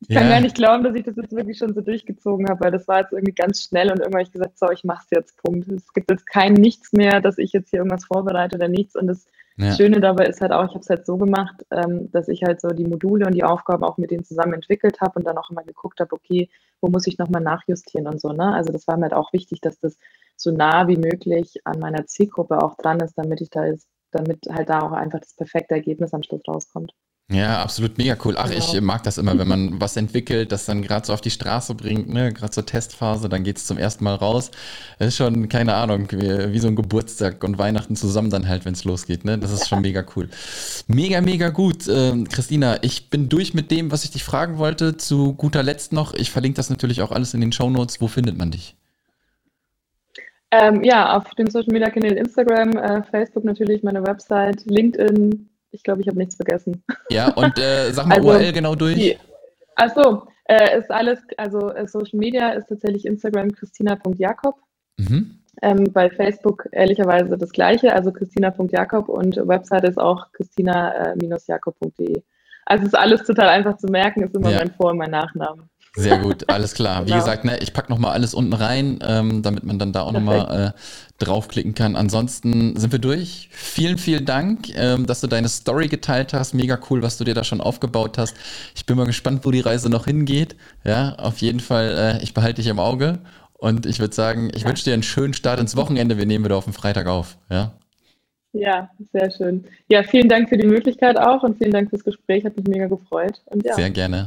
ich 0.00 0.08
kann 0.08 0.24
Ja. 0.24 0.30
gar 0.30 0.40
nicht 0.40 0.54
glauben, 0.56 0.84
dass 0.84 0.94
ich 0.94 1.04
das 1.04 1.16
jetzt 1.16 1.32
wirklich 1.34 1.58
schon 1.58 1.74
so 1.74 1.80
durchgezogen 1.80 2.48
habe, 2.48 2.60
weil 2.64 2.70
das 2.70 2.86
war 2.88 3.00
jetzt 3.00 3.12
irgendwie 3.12 3.32
ganz 3.34 3.62
schnell 3.62 3.90
und 3.90 3.98
irgendwann 3.98 4.20
habe 4.20 4.22
ich 4.28 4.32
gesagt, 4.32 4.58
so, 4.58 4.70
ich 4.70 4.84
mach's 4.84 5.06
jetzt, 5.10 5.36
Punkt. 5.42 5.68
Es 5.68 5.92
gibt 5.92 6.10
jetzt 6.10 6.26
kein 6.26 6.52
Nichts 6.54 6.92
mehr, 6.92 7.20
dass 7.20 7.38
ich 7.38 7.52
jetzt 7.52 7.70
hier 7.70 7.78
irgendwas 7.80 8.04
vorbereite 8.06 8.56
oder 8.56 8.68
nichts. 8.68 8.94
Und 8.96 9.06
das 9.06 9.26
Ja. 9.58 9.72
Schöne 9.72 10.00
dabei 10.00 10.26
ist 10.26 10.42
halt 10.42 10.52
auch, 10.52 10.64
ich 10.64 10.70
habe 10.70 10.80
es 10.80 10.90
halt 10.90 11.06
so 11.06 11.16
gemacht, 11.16 11.64
ähm, 11.70 12.10
dass 12.10 12.28
ich 12.28 12.42
halt 12.42 12.60
so 12.60 12.68
die 12.68 12.84
Module 12.84 13.26
und 13.26 13.34
die 13.34 13.44
Aufgaben 13.44 13.84
auch 13.84 13.96
mit 13.96 14.10
denen 14.10 14.24
zusammen 14.24 14.52
entwickelt 14.52 15.00
habe 15.00 15.18
und 15.18 15.26
dann 15.26 15.38
auch 15.38 15.50
immer 15.50 15.62
geguckt 15.62 16.00
habe, 16.00 16.12
okay, 16.12 16.50
wo 16.82 16.88
muss 16.88 17.06
ich 17.06 17.16
nochmal 17.16 17.42
nachjustieren 17.42 18.06
und 18.06 18.20
so. 18.20 18.32
Ne? 18.32 18.52
Also 18.52 18.70
das 18.70 18.86
war 18.86 18.96
mir 18.98 19.04
halt 19.04 19.14
auch 19.14 19.32
wichtig, 19.32 19.62
dass 19.62 19.78
das 19.80 19.96
so 20.36 20.50
nah 20.50 20.88
wie 20.88 20.98
möglich 20.98 21.62
an 21.64 21.78
meiner 21.78 22.06
Zielgruppe 22.06 22.62
auch 22.62 22.76
dran 22.76 23.00
ist, 23.00 23.16
damit 23.16 23.40
ich 23.40 23.48
da 23.48 23.64
ist, 23.64 23.88
damit 24.10 24.46
halt 24.50 24.68
da 24.68 24.80
auch 24.80 24.92
einfach 24.92 25.20
das 25.20 25.34
perfekte 25.34 25.74
Ergebnis 25.74 26.12
am 26.12 26.22
Schluss 26.22 26.42
rauskommt. 26.46 26.92
Ja, 27.28 27.60
absolut 27.60 27.98
mega 27.98 28.16
cool. 28.24 28.36
Ach, 28.38 28.48
ich 28.50 28.70
Genau. 28.70 28.86
mag 28.86 29.02
das 29.02 29.18
immer, 29.18 29.36
wenn 29.36 29.48
man 29.48 29.80
was 29.80 29.96
entwickelt, 29.96 30.52
das 30.52 30.64
dann 30.64 30.80
gerade 30.82 31.04
so 31.04 31.12
auf 31.12 31.20
die 31.20 31.32
Straße 31.32 31.74
bringt, 31.74 32.08
ne, 32.08 32.32
gerade 32.32 32.52
zur 32.52 32.64
Testphase, 32.64 33.28
dann 33.28 33.42
geht's 33.42 33.66
zum 33.66 33.78
ersten 33.78 34.04
Mal 34.04 34.14
raus. 34.14 34.52
Das 35.00 35.08
ist 35.08 35.16
schon, 35.16 35.48
keine 35.48 35.74
Ahnung, 35.74 36.06
wie, 36.12 36.52
wie 36.52 36.58
so 36.60 36.68
ein 36.68 36.76
Geburtstag 36.76 37.42
und 37.42 37.58
Weihnachten 37.58 37.96
zusammen 37.96 38.30
dann 38.30 38.46
halt, 38.46 38.64
wenn 38.64 38.74
es 38.74 38.84
losgeht, 38.84 39.24
ne? 39.24 39.38
Das 39.38 39.50
ist 39.50 39.68
schon 39.68 39.80
mega 39.82 40.04
cool. 40.14 40.28
Mega, 40.86 41.20
mega 41.20 41.48
gut. 41.48 41.88
Ähm, 41.88 42.28
Christina, 42.28 42.78
ich 42.84 43.10
bin 43.10 43.28
durch 43.28 43.54
mit 43.54 43.72
dem, 43.72 43.90
was 43.90 44.04
ich 44.04 44.12
dich 44.12 44.22
fragen 44.22 44.58
wollte. 44.58 44.96
Zu 44.96 45.32
guter 45.34 45.64
Letzt 45.64 45.92
noch, 45.92 46.14
ich 46.14 46.30
verlinke 46.30 46.56
das 46.56 46.70
natürlich 46.70 47.02
auch 47.02 47.10
alles 47.10 47.34
in 47.34 47.40
den 47.40 47.50
Shownotes. 47.50 48.00
Wo 48.00 48.06
findet 48.06 48.38
man 48.38 48.52
dich? 48.52 48.76
Ähm, 50.52 50.84
ja, 50.84 51.16
auf 51.16 51.34
den 51.34 51.50
Social 51.50 51.72
Media 51.72 51.90
Kanälen 51.90 52.16
Instagram, 52.18 52.76
äh, 52.76 53.02
Facebook 53.02 53.44
natürlich, 53.44 53.82
meine 53.82 54.06
Website, 54.06 54.64
LinkedIn. 54.66 55.48
Ich 55.76 55.82
glaube, 55.82 56.00
ich 56.00 56.08
habe 56.08 56.18
nichts 56.18 56.36
vergessen. 56.36 56.82
Ja, 57.10 57.32
und 57.34 57.58
äh, 57.58 57.92
sag 57.92 58.06
mal 58.06 58.16
Also, 58.18 58.28
URL 58.28 58.52
genau 58.52 58.74
durch. 58.74 58.94
Die, 58.94 59.16
achso, 59.76 60.26
äh, 60.48 60.78
ist 60.78 60.90
alles, 60.90 61.20
also 61.36 61.70
äh, 61.70 61.86
Social 61.86 62.18
Media 62.18 62.50
ist 62.50 62.68
tatsächlich 62.68 63.04
Instagram 63.04 63.52
christina.jakob. 63.52 64.56
Mhm. 64.98 65.38
Ähm, 65.62 65.84
bei 65.92 66.10
Facebook 66.10 66.66
ehrlicherweise 66.72 67.36
das 67.38 67.50
gleiche, 67.50 67.92
also 67.92 68.10
christina.jakob 68.12 69.08
und 69.08 69.36
Website 69.36 69.84
ist 69.84 69.98
auch 69.98 70.32
christina-jakob.de. 70.32 72.22
Also 72.66 72.84
ist 72.84 72.96
alles 72.96 73.22
total 73.24 73.48
einfach 73.48 73.76
zu 73.76 73.86
merken, 73.86 74.22
ist 74.22 74.34
immer 74.34 74.50
Ja. 74.50 74.58
mein 74.58 74.72
Vor- 74.72 74.90
und 74.90 74.98
mein 74.98 75.10
Nachname. 75.10 75.68
Sehr 75.96 76.18
gut, 76.18 76.50
alles 76.50 76.74
klar. 76.74 77.02
Wie 77.02 77.06
Genau. 77.10 77.24
gesagt, 77.24 77.44
ne, 77.46 77.58
ich 77.58 77.72
packe 77.72 77.90
nochmal 77.90 78.12
alles 78.12 78.34
unten 78.34 78.52
rein, 78.52 78.98
ähm, 79.02 79.42
damit 79.42 79.64
man 79.64 79.78
dann 79.78 79.92
da 79.92 80.02
auch 80.02 80.12
nochmal 80.12 80.74
äh, 80.76 81.24
draufklicken 81.24 81.74
kann. 81.74 81.96
Ansonsten 81.96 82.76
sind 82.76 82.92
wir 82.92 82.98
durch. 82.98 83.48
Vielen, 83.50 83.96
vielen 83.96 84.26
Dank, 84.26 84.68
ähm, 84.76 85.06
dass 85.06 85.22
du 85.22 85.26
deine 85.26 85.48
Story 85.48 85.88
geteilt 85.88 86.34
hast. 86.34 86.52
Mega 86.52 86.78
cool, 86.90 87.02
was 87.02 87.16
du 87.16 87.24
dir 87.24 87.32
da 87.34 87.44
schon 87.44 87.62
aufgebaut 87.62 88.18
hast. 88.18 88.36
Ich 88.74 88.84
bin 88.84 88.96
mal 88.98 89.06
gespannt, 89.06 89.46
wo 89.46 89.50
die 89.50 89.60
Reise 89.60 89.88
noch 89.88 90.04
hingeht. 90.04 90.54
Ja, 90.84 91.14
auf 91.16 91.38
jeden 91.38 91.60
Fall, 91.60 92.18
äh, 92.20 92.22
ich 92.22 92.34
behalte 92.34 92.60
dich 92.60 92.70
im 92.70 92.78
Auge. 92.78 93.20
Und 93.54 93.86
ich 93.86 93.98
würde 93.98 94.14
sagen, 94.14 94.50
ich 94.54 94.66
wünsche 94.66 94.84
dir 94.84 94.92
einen 94.92 95.02
schönen 95.02 95.32
Start 95.32 95.58
ins 95.60 95.76
Wochenende. 95.76 96.18
Wir 96.18 96.26
nehmen 96.26 96.44
wieder 96.44 96.56
auf 96.58 96.64
den 96.64 96.74
Freitag 96.74 97.06
auf. 97.06 97.38
Ja, 97.50 97.72
Ja, 98.52 98.90
sehr 99.12 99.30
schön. 99.30 99.64
Ja, 99.88 100.02
vielen 100.02 100.28
Dank 100.28 100.50
für 100.50 100.58
die 100.58 100.66
Möglichkeit 100.66 101.18
auch 101.18 101.42
und 101.42 101.56
vielen 101.58 101.72
Dank 101.72 101.88
fürs 101.90 102.04
Gespräch, 102.04 102.44
hat 102.44 102.56
mich 102.56 102.66
mega 102.66 102.86
gefreut. 102.86 103.40
Und 103.46 103.64
ja, 103.64 103.74
sehr 103.74 103.90
gerne. 103.90 104.26